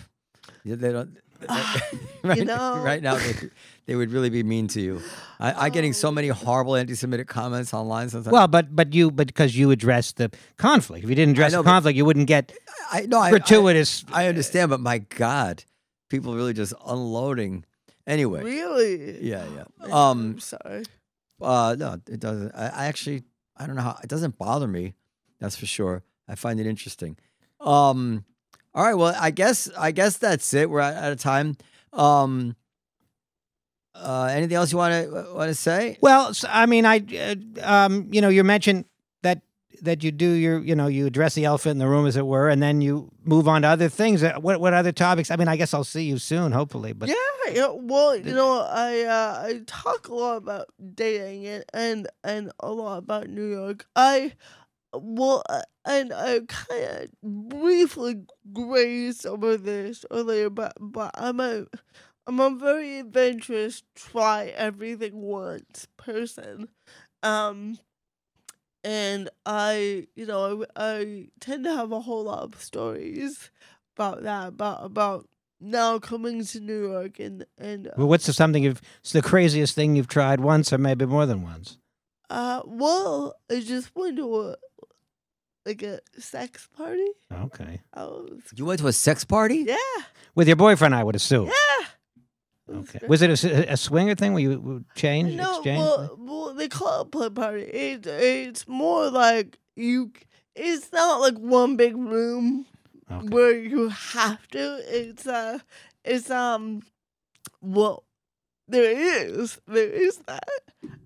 They 0.64 0.92
don't. 0.92 1.18
Right, 2.24 2.44
know. 2.44 2.82
right 2.84 3.02
now, 3.02 3.16
they, 3.16 3.34
they 3.86 3.94
would 3.94 4.10
really 4.10 4.30
be 4.30 4.42
mean 4.42 4.66
to 4.68 4.80
you. 4.80 5.00
I, 5.38 5.66
I 5.66 5.68
getting 5.70 5.92
so 5.92 6.08
Oh. 6.08 6.10
many 6.10 6.28
horrible 6.28 6.74
anti-Semitic 6.76 7.28
comments 7.28 7.72
online 7.72 8.08
sometimes. 8.10 8.32
Well, 8.32 8.48
but 8.48 8.74
but 8.74 8.92
you 8.92 9.10
but 9.10 9.28
because 9.28 9.56
you 9.56 9.70
addressed 9.70 10.16
the 10.16 10.30
conflict. 10.56 11.04
If 11.04 11.10
you 11.10 11.16
didn't 11.16 11.32
address 11.32 11.52
know, 11.52 11.62
the 11.62 11.68
conflict, 11.70 11.96
you 11.96 12.04
wouldn't 12.04 12.26
get 12.26 12.52
I 12.90 13.02
no, 13.06 13.18
I, 13.18 13.26
I, 13.26 13.30
gratuitous. 13.30 14.04
I 14.12 14.26
understand, 14.26 14.70
but 14.70 14.80
my 14.80 14.98
God, 14.98 15.64
people 16.08 16.34
really 16.34 16.54
just 16.54 16.74
unloading. 16.86 17.64
Anyway, 18.06 18.42
really? 18.42 19.22
yeah, 19.22 19.44
yeah. 19.54 19.64
I'm 19.82 19.92
Um, 19.92 20.40
sorry. 20.40 20.84
uh, 21.42 21.76
no, 21.78 22.00
it 22.08 22.18
doesn't. 22.20 22.52
I, 22.54 22.68
I 22.68 22.86
actually, 22.86 23.22
I 23.56 23.66
don't 23.66 23.76
know 23.76 23.82
how. 23.82 23.98
It 24.02 24.08
doesn't 24.08 24.38
bother 24.38 24.66
me. 24.66 24.94
That's 25.40 25.56
for 25.56 25.66
sure. 25.66 26.02
I 26.26 26.34
find 26.34 26.58
it 26.58 26.66
interesting. 26.66 27.16
Um, 27.60 28.24
all 28.74 28.84
right. 28.84 28.94
Well, 28.94 29.14
I 29.18 29.30
guess, 29.30 29.68
I 29.76 29.90
guess 29.90 30.18
that's 30.18 30.52
it. 30.54 30.70
We're 30.70 30.80
out, 30.80 30.94
out 30.94 31.12
of 31.12 31.20
time. 31.20 31.56
Um, 31.92 32.54
uh, 33.94 34.28
anything 34.30 34.56
else 34.56 34.70
you 34.70 34.78
want 34.78 34.92
to 34.92 35.26
want 35.34 35.48
to 35.48 35.54
say? 35.54 35.98
Well, 36.00 36.32
I 36.48 36.66
mean, 36.66 36.86
I, 36.86 36.98
uh, 37.18 37.34
um, 37.62 38.08
you 38.12 38.20
know, 38.20 38.28
you 38.28 38.44
mentioned 38.44 38.84
that 39.22 39.42
that 39.82 40.02
you 40.04 40.12
do 40.12 40.28
your, 40.28 40.60
you 40.60 40.74
know, 40.74 40.86
you 40.86 41.06
address 41.06 41.34
the 41.34 41.44
elephant 41.44 41.72
in 41.72 41.78
the 41.78 41.88
room, 41.88 42.06
as 42.06 42.16
it 42.16 42.26
were, 42.26 42.48
and 42.48 42.62
then 42.62 42.80
you 42.80 43.10
move 43.24 43.48
on 43.48 43.62
to 43.62 43.68
other 43.68 43.88
things. 43.88 44.22
Uh, 44.22 44.34
What 44.40 44.60
what 44.60 44.72
other 44.72 44.92
topics? 44.92 45.30
I 45.30 45.36
mean, 45.36 45.48
I 45.48 45.56
guess 45.56 45.74
I'll 45.74 45.82
see 45.84 46.04
you 46.04 46.18
soon, 46.18 46.52
hopefully. 46.52 46.92
But 46.92 47.08
yeah, 47.08 47.14
yeah, 47.52 47.68
well, 47.72 48.14
you 48.16 48.34
know, 48.34 48.60
I 48.60 49.02
uh, 49.02 49.42
I 49.46 49.60
talk 49.66 50.08
a 50.08 50.14
lot 50.14 50.36
about 50.36 50.66
dating 50.94 51.46
and 51.46 51.64
and, 51.74 52.08
and 52.22 52.52
a 52.60 52.70
lot 52.70 52.98
about 52.98 53.28
New 53.28 53.46
York. 53.46 53.86
I 53.96 54.32
well, 54.92 55.42
uh, 55.48 55.62
and 55.84 56.12
I 56.12 56.40
kind 56.48 56.84
of 56.84 57.08
briefly 57.22 58.22
grazed 58.52 59.26
over 59.26 59.56
this 59.56 60.04
earlier, 60.10 60.50
but 60.50 60.72
but 60.80 61.10
I'm 61.14 61.40
a 61.40 61.66
I'm 62.26 62.40
a 62.40 62.50
very 62.50 62.98
adventurous, 62.98 63.82
try 63.94 64.46
everything 64.46 65.20
once 65.22 65.88
person. 65.96 66.68
Um, 67.22 67.78
and 68.84 69.28
I, 69.44 70.06
you 70.14 70.26
know, 70.26 70.64
I, 70.76 70.98
I 70.98 71.26
tend 71.40 71.64
to 71.64 71.74
have 71.74 71.92
a 71.92 72.00
whole 72.00 72.24
lot 72.24 72.44
of 72.44 72.62
stories 72.62 73.50
about 73.96 74.22
that, 74.22 74.48
about 74.48 74.84
about 74.84 75.28
now 75.60 75.98
coming 75.98 76.44
to 76.44 76.60
New 76.60 76.88
York 76.90 77.18
and 77.18 77.44
and 77.58 77.90
well, 77.96 78.08
what's 78.08 78.26
the, 78.26 78.32
something 78.32 78.62
you've? 78.62 78.80
It's 79.00 79.12
the 79.12 79.22
craziest 79.22 79.74
thing 79.74 79.96
you've 79.96 80.08
tried 80.08 80.40
once, 80.40 80.72
or 80.72 80.78
maybe 80.78 81.06
more 81.06 81.26
than 81.26 81.42
once. 81.42 81.78
uh, 82.30 82.62
well, 82.66 83.36
I 83.50 83.60
just 83.60 83.94
went 83.96 84.16
to 84.18 84.40
a 84.40 84.56
like 85.68 85.82
a 85.82 86.00
sex 86.18 86.68
party. 86.76 87.06
Okay, 87.46 87.80
I 87.94 88.04
was 88.04 88.40
You 88.56 88.64
went 88.66 88.80
to 88.80 88.86
a 88.88 88.92
sex 88.92 89.24
party? 89.24 89.64
yeah, 89.68 89.76
with 90.34 90.46
your 90.48 90.56
boyfriend, 90.56 90.94
I 90.94 91.04
would 91.04 91.14
assume. 91.16 91.46
yeah. 91.48 91.86
Okay, 92.80 92.98
was 93.08 93.22
it 93.22 93.30
a 93.30 93.32
s- 93.32 93.44
a, 93.74 93.76
swinger 93.76 94.14
thing 94.14 94.34
where 94.34 94.42
you 94.42 94.60
would 94.60 94.84
change, 94.94 95.34
No, 95.34 95.56
exchange? 95.56 95.78
well, 95.80 96.16
well, 96.18 96.54
they 96.54 96.68
call 96.68 97.00
it 97.00 97.06
a 97.06 97.10
play 97.16 97.30
party. 97.30 97.62
It, 97.62 98.06
it's 98.06 98.68
more 98.68 99.10
like 99.10 99.58
you. 99.76 100.12
It's 100.54 100.92
not 100.92 101.20
like 101.20 101.38
one 101.38 101.76
big 101.76 101.96
room 101.96 102.66
Okay. 103.10 103.28
where 103.28 103.56
you 103.58 103.88
have 103.88 104.46
to. 104.48 104.64
It's 104.86 105.26
uh, 105.26 105.58
it's 106.04 106.28
um, 106.30 106.82
well, 107.62 108.04
there 108.66 108.90
is 108.92 109.58
there 109.66 109.88
is 109.88 110.18
that. 110.26 110.48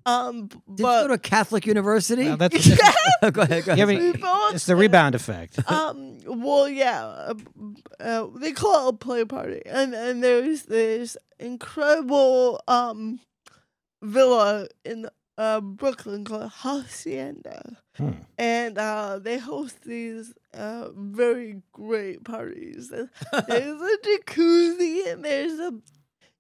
Um, 0.05 0.49
Did 0.49 0.61
you 0.81 0.85
go 0.85 1.07
to 1.09 1.15
a 1.15 1.19
Catholic 1.19 1.67
university? 1.67 2.25
Well, 2.25 2.37
that's, 2.37 2.67
yeah, 3.23 3.31
go 3.31 3.43
ahead. 3.43 3.65
Go 3.65 3.75
Yeah, 3.75 3.85
ahead. 3.85 3.99
but 3.99 4.03
We 4.03 4.13
both 4.21 4.55
it's 4.55 4.67
the 4.67 4.77
rebound 4.77 5.15
effect. 5.15 5.59
um 5.71 6.19
well 6.27 6.69
yeah 6.69 7.05
uh, 7.05 7.35
uh, 8.01 8.27
they 8.37 8.53
call 8.53 8.89
it 8.89 8.95
a 8.95 8.97
play 8.97 9.25
party 9.25 9.63
and 9.67 9.95
and 9.95 10.23
there's 10.23 10.63
this 10.65 11.17
incredible 11.39 12.61
um 12.69 13.21
villa 14.03 14.67
in 14.85 15.09
uh 15.39 15.61
brooklyn 15.61 16.25
called 16.25 16.51
hacienda 16.51 17.77
Hmm. 17.97 18.11
and 18.39 18.79
uh 18.79 19.19
they 19.19 19.37
host 19.39 19.83
these 19.85 20.33
uh 20.55 20.89
very 20.97 21.61
great 21.73 22.25
parties 22.25 22.89
there's 23.49 23.81
a 23.81 23.97
jacuzzi 24.07 25.13
and 25.13 25.25
there's 25.25 25.59
a 25.61 25.75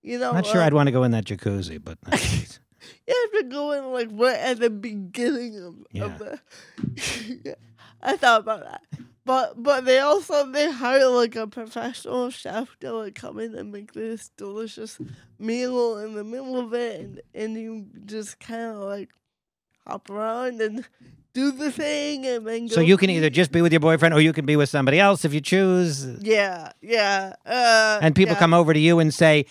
you 0.02 0.18
know 0.18 0.30
I'm 0.30 0.36
Not 0.36 0.46
sure 0.46 0.62
uh, 0.62 0.66
I'd 0.66 0.74
want 0.74 0.86
to 0.88 0.92
go 0.92 1.02
in 1.04 1.10
that 1.12 1.24
jacuzzi, 1.26 1.78
but 1.82 1.98
you 3.06 3.28
have 3.32 3.42
to 3.42 3.48
go 3.48 3.72
in 3.72 3.92
like 3.92 4.08
right 4.12 4.38
at 4.38 4.58
the 4.60 4.70
beginning 4.70 5.58
of, 5.62 5.74
Yeah. 5.92 6.04
of 6.04 6.18
the. 6.18 7.56
I 8.02 8.16
thought 8.16 8.40
about 8.40 8.64
that, 8.64 8.82
but 9.24 9.62
but 9.62 9.84
they 9.84 9.98
also 10.00 10.50
they 10.50 10.70
hire 10.72 11.06
like 11.08 11.36
a 11.36 11.46
professional 11.46 12.30
chef 12.30 12.76
to 12.80 12.92
like 12.92 13.14
come 13.14 13.38
in 13.38 13.54
and 13.54 13.70
make 13.70 13.92
this 13.92 14.30
delicious 14.36 14.98
meal 15.38 15.98
in 15.98 16.14
the 16.14 16.24
middle 16.24 16.58
of 16.58 16.74
it, 16.74 17.00
and 17.00 17.20
and 17.34 17.54
you 17.56 17.86
just 18.04 18.40
kind 18.40 18.72
of 18.76 18.82
like 18.82 19.10
hop 19.86 20.10
around 20.10 20.60
and 20.60 20.84
do 21.32 21.52
the 21.52 21.70
thing, 21.70 22.26
and 22.26 22.44
then 22.46 22.68
so 22.68 22.80
you 22.80 22.96
can 22.96 23.08
either 23.08 23.30
just 23.30 23.52
be 23.52 23.62
with 23.62 23.72
your 23.72 23.80
boyfriend 23.80 24.12
or 24.14 24.20
you 24.20 24.32
can 24.32 24.44
be 24.46 24.56
with 24.56 24.68
somebody 24.68 24.98
else 24.98 25.24
if 25.24 25.32
you 25.32 25.40
choose. 25.40 26.04
yeah 26.22 26.72
yeah 26.82 27.34
uh, 27.46 28.00
And 28.02 28.14
people 28.16 28.34
yeah. 28.34 28.38
come 28.40 28.52
over 28.52 28.74
to 28.74 28.80
you 28.80 28.98
and 28.98 29.14
say, 29.14 29.46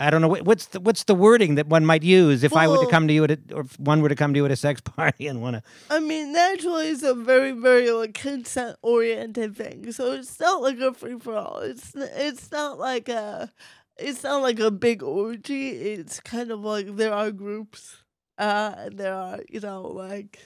I 0.00 0.08
don't 0.08 0.22
know 0.22 0.28
what's 0.28 0.66
the 0.66 0.80
what's 0.80 1.04
the 1.04 1.14
wording 1.14 1.56
that 1.56 1.66
one 1.66 1.84
might 1.84 2.02
use 2.02 2.42
if 2.42 2.56
I 2.56 2.66
were 2.66 2.78
to 2.78 2.90
come 2.90 3.06
to 3.06 3.12
you 3.12 3.24
at 3.24 3.32
a, 3.32 3.38
or 3.52 3.60
if 3.60 3.78
one 3.78 4.00
were 4.00 4.08
to 4.08 4.14
come 4.14 4.32
to 4.32 4.38
you 4.38 4.46
at 4.46 4.50
a 4.50 4.56
sex 4.56 4.80
party 4.96 5.26
and 5.26 5.42
want 5.42 5.56
to. 5.56 5.62
I 5.90 6.00
mean, 6.00 6.32
naturally, 6.32 6.88
it's 6.88 7.02
a 7.02 7.14
very, 7.14 7.52
very 7.52 7.90
like 7.90 8.14
consent 8.14 8.78
oriented 8.80 9.54
thing. 9.54 9.92
So 9.92 10.12
it's 10.12 10.40
not 10.40 10.62
like 10.62 10.78
a 10.78 10.94
free 10.94 11.18
for 11.18 11.36
all. 11.36 11.58
It's 11.58 11.92
it's 11.94 12.50
not 12.50 12.78
like 12.78 13.10
a 13.10 13.52
it's 13.98 14.22
not 14.22 14.40
like 14.40 14.58
a 14.58 14.70
big 14.70 15.02
orgy. 15.02 15.68
It's 15.68 16.18
kind 16.20 16.50
of 16.50 16.60
like 16.60 16.96
there 16.96 17.12
are 17.12 17.30
groups, 17.30 17.96
uh, 18.38 18.72
and 18.78 18.96
there 18.96 19.14
are 19.14 19.40
you 19.50 19.60
know 19.60 19.82
like 19.82 20.38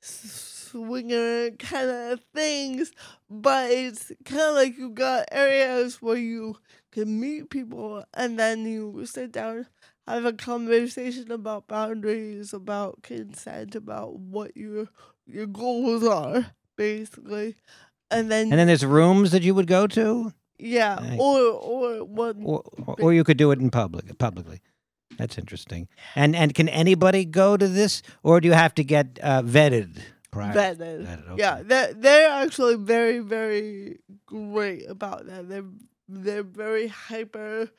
swinger 0.00 1.50
kind 1.58 1.90
of 1.90 2.20
things, 2.32 2.92
but 3.28 3.68
it's 3.72 4.12
kind 4.24 4.42
of 4.42 4.54
like 4.54 4.78
you 4.78 4.90
got 4.90 5.26
areas 5.32 6.00
where 6.00 6.16
you 6.16 6.56
can 6.96 7.20
meet 7.20 7.50
people 7.50 8.04
and 8.14 8.38
then 8.38 8.64
you 8.64 9.04
sit 9.04 9.32
down, 9.32 9.66
have 10.08 10.24
a 10.24 10.32
conversation 10.32 11.30
about 11.30 11.68
boundaries, 11.68 12.54
about 12.54 13.02
consent, 13.02 13.74
about 13.74 14.18
what 14.18 14.56
your 14.56 14.88
your 15.26 15.46
goals 15.46 16.04
are, 16.06 16.52
basically, 16.76 17.56
and 18.10 18.30
then, 18.30 18.50
And 18.50 18.58
then 18.58 18.68
there's 18.68 18.86
rooms 18.86 19.32
that 19.32 19.42
you 19.42 19.54
would 19.54 19.66
go 19.66 19.86
to, 19.88 20.32
yeah, 20.58 20.94
Nice. 21.02 21.20
or 21.20 21.40
or 21.50 22.04
one 22.04 22.42
or, 22.44 22.62
or, 22.98 23.12
you 23.12 23.24
could 23.24 23.36
do 23.36 23.50
it 23.50 23.58
in 23.58 23.70
public, 23.70 24.16
publicly. 24.18 24.62
That's 25.18 25.36
interesting. 25.36 25.88
And 26.14 26.34
and 26.36 26.54
can 26.54 26.68
anybody 26.68 27.24
go 27.24 27.56
to 27.56 27.68
this, 27.68 28.02
or 28.22 28.40
do 28.40 28.48
you 28.48 28.54
have 28.54 28.74
to 28.76 28.84
get 28.84 29.18
uh, 29.22 29.42
vetted 29.42 29.98
prior? 30.30 30.54
vetted. 30.54 31.04
Vetted, 31.06 31.38
Yeah, 31.38 31.62
they're 31.62 31.92
they're 31.92 32.30
actually 32.30 32.76
very 32.76 33.18
very 33.18 33.98
great 34.24 34.88
about 34.88 35.26
that. 35.26 35.48
They're 35.48 35.64
they're 36.08 36.42
very 36.42 36.88
hyper, 36.88 37.70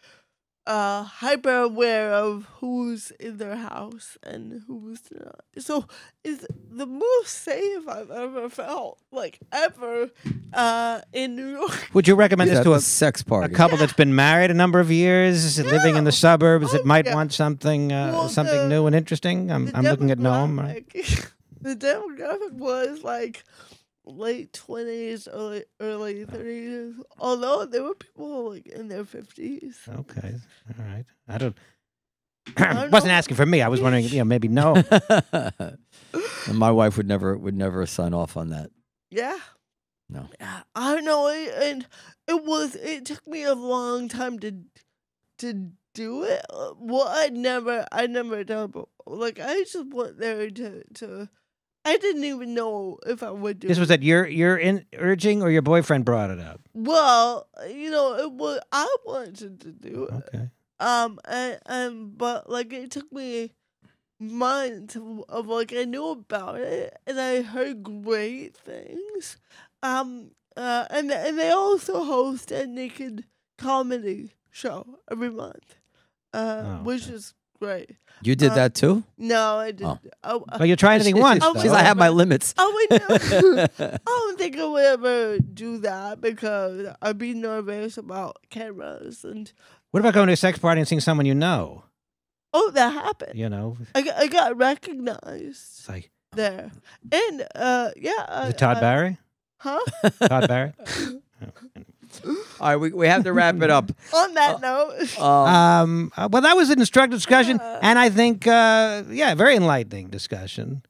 uh, 0.65 1.03
hyper 1.03 1.61
aware 1.61 2.11
of 2.11 2.45
who's 2.59 3.11
in 3.11 3.37
their 3.37 3.55
house 3.55 4.17
and 4.21 4.63
who's 4.67 5.01
not. 5.11 5.39
So 5.59 5.85
it's 6.25 6.45
the 6.69 6.85
most 6.85 7.29
safe 7.29 7.87
I've 7.87 8.11
ever 8.11 8.49
felt, 8.49 8.99
like 9.11 9.39
ever, 9.51 10.09
uh, 10.53 11.01
in 11.13 11.35
New 11.37 11.47
York. 11.51 11.89
Would 11.93 12.07
you 12.07 12.15
recommend 12.15 12.49
He's 12.49 12.59
this 12.59 12.65
to 12.65 12.73
a, 12.73 12.79
sex 12.81 13.23
party? 13.23 13.45
a 13.45 13.47
party. 13.47 13.55
couple 13.55 13.77
that's 13.77 13.93
been 13.93 14.13
married 14.13 14.51
a 14.51 14.53
number 14.53 14.79
of 14.81 14.91
years, 14.91 15.57
living 15.63 15.95
in 15.95 16.03
the 16.03 16.11
suburbs 16.11 16.71
that 16.73 16.81
Oh, 16.81 16.85
might 16.85 17.05
yeah. 17.05 17.15
want 17.15 17.31
something 17.33 17.93
uh, 17.93 18.09
Well, 18.11 18.29
something 18.29 18.57
the- 18.57 18.67
new 18.69 18.87
and 18.87 18.95
interesting? 18.95 19.49
I'm, 19.51 19.71
I'm 19.73 19.83
looking 19.85 20.11
at 20.11 20.17
Noam. 20.19 20.59
Right? 20.59 20.85
demographic- 20.89 21.31
the 21.61 21.75
demographic 21.75 22.51
was 22.53 23.03
like 23.03 23.43
late 24.07 24.53
twenties, 24.53 25.27
early 25.27 25.63
early 25.79 26.25
thirties. 26.25 26.95
Although 27.19 27.65
there 27.65 27.83
were 27.83 27.95
people 27.95 28.51
like 28.53 28.67
in 28.67 28.87
their 28.87 29.05
fifties. 29.05 29.77
Okay, 29.87 30.35
all 30.79 30.85
right. 30.85 31.05
I 31.27 31.37
don't. 31.37 31.57
I 32.57 32.87
wasn't 32.91 33.09
know. 33.11 33.17
asking 33.17 33.35
for 33.37 33.45
me. 33.45 33.61
I 33.61 33.67
was 33.67 33.81
wondering, 33.81 34.05
you 34.05 34.19
know, 34.19 34.25
maybe 34.25 34.47
no. 34.47 34.81
And 36.47 36.57
my 36.57 36.71
wife 36.71 36.95
would 36.97 37.07
never 37.07 37.37
would 37.37 37.55
never 37.55 37.85
sign 37.85 38.13
off 38.13 38.37
on 38.37 38.49
that. 38.49 38.69
Yeah. 39.11 39.37
No. 40.09 40.29
Yeah, 40.39 40.61
I 40.73 40.95
don't 40.95 41.03
know, 41.03 41.27
it- 41.27 41.53
and 41.61 41.85
it 42.27 42.45
was. 42.45 42.75
It 42.75 43.05
took 43.05 43.27
me 43.27 43.43
a 43.43 43.53
long 43.53 44.07
time 44.07 44.39
to 44.39 44.53
to 45.39 45.71
do 45.93 46.23
it. 46.23 46.45
Well, 46.79 47.05
I 47.09 47.27
never, 47.29 47.85
I 47.91 48.07
never 48.07 48.43
done. 48.45 48.71
But 48.71 48.85
like, 49.05 49.39
I 49.41 49.59
just 49.59 49.75
went 49.93 50.17
there 50.19 50.49
to 50.49 50.83
to. 50.95 51.29
I 51.87 51.97
didn't 51.97 52.25
even 52.25 52.53
know 52.53 52.99
if 53.05 53.23
I 53.23 53.31
would 53.31 53.59
do. 53.59 53.67
This 53.67 53.79
was 53.79 53.89
at 53.91 54.03
your 54.03 54.27
your 54.27 54.57
in 54.57 54.85
urging, 54.97 55.41
or 55.41 55.49
your 55.49 55.61
boyfriend 55.61 56.03
brought 56.03 56.29
it 56.29 56.39
up. 56.39 56.59
Well, 56.73 57.47
you 57.69 57.89
know, 57.89 58.15
it 58.17 58.31
was. 58.31 58.59
I 58.71 58.87
wanted 59.05 59.61
to 59.61 59.71
do 59.71 60.03
it. 60.03 60.13
Okay. 60.13 60.49
Um, 60.79 61.19
and, 61.25 61.59
and 61.65 62.17
but 62.17 62.49
like 62.49 62.73
it 62.73 62.91
took 62.91 63.11
me 63.11 63.53
months 64.19 64.95
of, 64.95 65.23
of 65.29 65.47
like 65.47 65.73
I 65.73 65.85
knew 65.85 66.09
about 66.09 66.59
it 66.59 66.97
and 67.07 67.19
I 67.19 67.41
heard 67.41 67.83
great 67.83 68.55
things. 68.55 69.37
Um, 69.81 70.31
uh, 70.55 70.85
and 70.89 71.11
and 71.11 71.37
they 71.39 71.51
also 71.51 72.03
host 72.03 72.51
a 72.51 72.67
naked 72.67 73.25
comedy 73.57 74.33
show 74.51 74.99
every 75.09 75.29
month, 75.29 75.77
uh, 76.33 76.63
Oh, 76.65 76.83
which 76.83 77.07
is 77.07 77.33
great. 77.59 77.91
You 78.21 78.35
did 78.35 78.51
Uh, 78.51 78.55
that 78.55 78.73
too? 78.73 79.03
No, 79.17 79.57
I 79.57 79.71
didn't. 79.71 79.99
Oh, 80.23 80.43
Well, 80.57 80.65
you 80.65 80.75
try 80.75 80.95
anything 80.95 81.19
once. 81.19 81.43
Oh, 81.43 81.53
though. 81.53 81.61
She's 81.61 81.71
I 81.71 81.83
have 81.83 81.97
my 81.97 82.09
limits. 82.09 82.53
I 82.57 82.87
no. 82.91 82.97
I 83.79 83.97
don't 84.05 84.37
think 84.39 84.57
I 84.57 84.65
would 84.65 84.83
ever 84.85 85.37
do 85.39 85.77
that 85.79 86.19
because 86.21 86.93
I'd 87.01 87.17
be 87.17 87.33
nervous 87.33 87.97
about 87.97 88.37
cameras 88.49 89.23
and. 89.23 89.51
What 89.91 89.99
about 90.01 90.13
going 90.15 90.27
to 90.27 90.33
a 90.33 90.37
sex 90.37 90.57
party 90.59 90.81
and 90.81 90.87
seeing 90.87 90.99
someone 91.01 91.25
you 91.25 91.35
know? 91.35 91.83
Oh, 92.53 92.71
that 92.71 92.91
happened. 92.93 93.37
You 93.37 93.49
know, 93.49 93.77
I 93.93 94.01
got, 94.01 94.15
I 94.17 94.27
got 94.27 94.57
recognized 94.57 95.47
it's 95.79 95.89
like 95.89 96.09
there, 96.33 96.71
and 97.11 97.47
uh, 97.55 97.91
yeah. 97.97 98.11
is 98.11 98.27
I- 98.29 98.47
it 98.49 98.57
Todd 98.57 98.77
I- 98.77 98.79
Barry? 98.79 99.17
Huh? 99.59 99.79
Todd 100.27 100.47
Barry. 100.47 100.73
All 102.59 102.69
right, 102.69 102.75
we, 102.77 102.91
we 102.91 103.07
have 103.07 103.23
to 103.23 103.33
wrap 103.33 103.61
it 103.61 103.69
up. 103.69 103.91
On 104.15 104.33
that 104.35 104.61
note, 104.61 105.19
Um, 105.19 105.25
Um, 105.47 106.11
uh, 106.17 106.29
well, 106.31 106.41
that 106.41 106.55
was 106.55 106.69
an 106.69 106.79
instructive 106.79 107.17
discussion, 107.19 107.57
Yeah. 107.61 107.79
and 107.81 107.99
I 107.99 108.09
think, 108.09 108.47
uh, 108.47 109.03
yeah, 109.09 109.33
very 109.35 109.55
enlightening 109.55 110.09
discussion. 110.09 110.83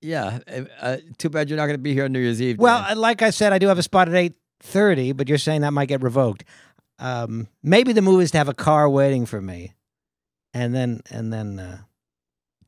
yeah. 0.00 0.38
uh, 0.50 0.62
Uh, 0.80 0.96
too 1.18 1.28
bad 1.30 1.48
you're 1.48 1.56
not 1.56 1.66
going 1.66 1.78
to 1.78 1.82
be 1.82 1.92
here 1.94 2.04
on 2.04 2.12
New 2.12 2.20
Year's 2.20 2.40
Eve. 2.42 2.58
Well, 2.58 2.82
Dan. 2.82 2.96
uh, 2.98 3.00
like 3.00 3.22
I 3.22 3.30
said, 3.30 3.52
I 3.52 3.58
do 3.58 3.68
have 3.68 3.78
a 3.78 3.82
spot 3.82 4.08
at 4.08 4.14
eight 4.14 4.34
thirty, 4.60 5.12
but 5.12 5.28
you're 5.28 5.38
saying 5.38 5.60
that 5.62 5.72
might 5.72 5.88
get 5.88 6.02
revoked. 6.02 6.44
Um, 6.98 7.48
maybe 7.62 7.92
the 7.92 8.02
move 8.02 8.20
is 8.22 8.30
to 8.32 8.38
have 8.38 8.48
a 8.48 8.54
car 8.54 8.88
waiting 8.88 9.26
for 9.26 9.40
me, 9.42 9.74
and 10.54 10.74
then 10.74 11.00
and 11.10 11.32
then 11.32 11.58
uh, 11.58 11.78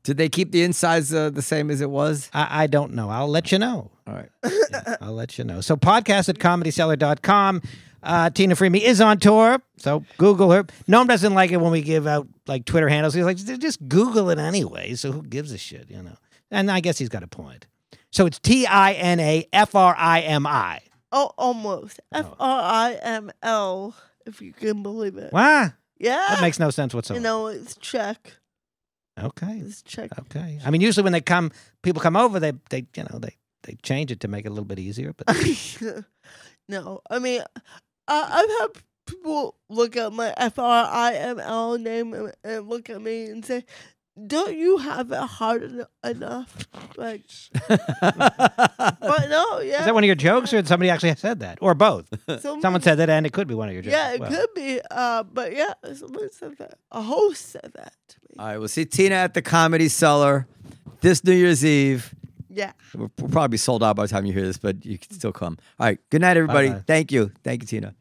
did 0.03 0.17
they 0.17 0.27
keep 0.29 0.51
the 0.51 0.63
insides 0.63 1.13
uh, 1.13 1.29
the 1.29 1.41
same 1.41 1.69
as 1.71 1.79
it 1.81 1.89
was? 1.89 2.29
I, 2.33 2.63
I 2.63 2.67
don't 2.67 2.93
know. 2.93 3.09
I'll 3.09 3.29
let 3.29 3.51
you 3.51 3.59
know. 3.59 3.91
All 4.07 4.13
right. 4.15 4.29
Yeah, 4.71 4.97
I'll 5.01 5.13
let 5.13 5.37
you 5.37 5.43
know. 5.43 5.61
So 5.61 5.75
podcast 5.77 6.27
at 6.29 6.37
comedycellar.com. 6.39 7.61
Uh, 8.03 8.29
Tina 8.29 8.55
Friml 8.55 8.79
is 8.81 9.01
on 9.01 9.17
tour, 9.19 9.59
so 9.77 10.03
Google 10.17 10.51
her. 10.51 10.63
Noam 10.87 11.07
doesn't 11.07 11.33
like 11.33 11.51
it 11.51 11.57
when 11.57 11.71
we 11.71 11.81
give 11.81 12.05
out 12.05 12.27
like 12.45 12.65
Twitter 12.65 12.87
handles. 12.89 13.13
He's 13.15 13.25
like, 13.25 13.37
just 13.37 13.87
Google 13.87 14.29
it 14.29 14.37
anyway. 14.37 14.93
So 14.95 15.11
who 15.11 15.23
gives 15.23 15.51
a 15.51 15.57
shit, 15.57 15.89
you 15.89 16.01
know? 16.03 16.15
And 16.51 16.69
I 16.69 16.81
guess 16.81 16.97
he's 16.99 17.09
got 17.09 17.23
a 17.23 17.27
point. 17.27 17.65
So 18.11 18.25
it's 18.27 18.37
T 18.39 18.67
I 18.67 18.93
N 18.93 19.19
A 19.19 19.47
F 19.51 19.73
R 19.75 19.95
I 19.97 20.21
M 20.21 20.45
I. 20.45 20.81
oh, 21.11 21.31
almost 21.37 21.99
F 22.13 22.27
R 22.39 22.61
I 22.91 22.93
M 23.01 23.31
L, 23.41 23.95
if 24.27 24.39
you 24.41 24.53
can 24.53 24.83
believe 24.83 25.17
it. 25.17 25.33
Wow, 25.33 25.71
Yeah, 25.97 26.23
that 26.29 26.41
makes 26.41 26.59
no 26.59 26.69
sense 26.69 26.93
whatsoever. 26.93 27.19
you 27.19 27.23
know 27.23 27.47
it's 27.47 27.75
Czech. 27.77 28.33
Okay, 29.19 29.61
It's 29.65 29.81
Czech. 29.81 30.11
okay. 30.19 30.59
I 30.65 30.69
mean, 30.69 30.81
usually 30.81 31.03
when 31.03 31.13
they 31.13 31.21
come, 31.21 31.51
people 31.81 32.01
come 32.01 32.15
over, 32.17 32.39
they 32.39 32.53
they 32.69 32.85
you 32.95 33.03
know 33.11 33.17
they 33.19 33.35
they 33.65 33.75
change 33.83 34.11
it 34.11 34.19
to 34.21 34.27
make 34.27 34.45
it 34.45 34.49
a 34.49 34.51
little 34.51 34.65
bit 34.65 34.79
easier. 34.79 35.13
But 35.13 35.27
no, 36.69 37.01
I 37.09 37.19
mean, 37.19 37.41
I, 38.07 38.21
I've 38.43 38.59
had 38.75 38.83
people 39.07 39.55
look 39.69 39.95
at 39.97 40.13
my 40.13 40.33
F 40.37 40.57
R 40.59 40.87
I 40.91 41.13
M 41.15 41.39
L 41.39 41.77
name 41.77 42.13
and, 42.13 42.33
and 42.43 42.67
look 42.69 42.89
at 42.89 43.01
me 43.01 43.25
and 43.25 43.45
say, 43.45 43.65
"Don't 44.27 44.55
you 44.57 44.77
have 44.77 45.11
it 45.11 45.17
hard 45.19 45.63
en- 45.63 45.85
enough?" 46.03 46.67
Like, 46.97 47.23
but 47.69 49.29
no, 49.29 49.59
yeah. 49.59 49.79
is 49.79 49.85
that 49.85 49.93
one 49.93 50.03
of 50.03 50.07
your 50.07 50.15
jokes, 50.15 50.53
or 50.53 50.63
somebody 50.65 50.89
actually 50.89 51.15
said 51.15 51.39
that, 51.41 51.57
or 51.61 51.73
both? 51.75 52.07
Someone- 52.39 52.61
Someone 52.61 52.81
said 52.81 52.95
that, 52.95 53.09
and 53.09 53.25
it 53.25 53.33
could 53.33 53.47
be 53.47 53.53
one 53.55 53.67
of 53.67 53.73
your 53.73 53.83
jokes. 53.83 53.93
Yeah, 53.93 54.13
it 54.13 54.19
well. 54.21 54.29
could 54.31 54.49
be. 54.55 54.79
Uh, 54.89 55.23
but 55.23 55.55
yeah, 55.55 55.73
someone 55.93 56.31
said 56.31 56.57
that. 56.57 56.77
A 56.91 57.01
host 57.01 57.49
said 57.49 57.71
that 57.75 57.93
to 58.09 58.17
me. 58.29 58.35
All 58.39 58.45
right, 58.47 58.57
we'll 58.57 58.67
see 58.67 58.85
Tina 58.85 59.15
at 59.15 59.33
the 59.33 59.41
Comedy 59.41 59.87
Cellar 59.87 60.47
this 61.01 61.23
New 61.23 61.33
Year's 61.33 61.63
Eve. 61.65 62.13
Yeah. 62.55 62.71
We'll, 62.95 63.11
we'll 63.19 63.29
probably 63.29 63.49
be 63.49 63.57
sold 63.57 63.83
out 63.83 63.95
by 63.97 64.03
the 64.03 64.07
time 64.07 64.25
you 64.25 64.33
hear 64.33 64.45
this, 64.45 64.57
but 64.57 64.85
you 64.85 64.97
can 64.97 65.11
still 65.11 65.33
come. 65.33 65.57
All 65.79 65.87
right. 65.87 65.99
Good 66.09 66.21
night, 66.21 66.37
everybody. 66.37 66.69
Bye-bye. 66.69 66.83
Thank 66.87 67.11
you. 67.11 67.31
Thank 67.43 67.63
you, 67.63 67.67
Tina. 67.67 67.95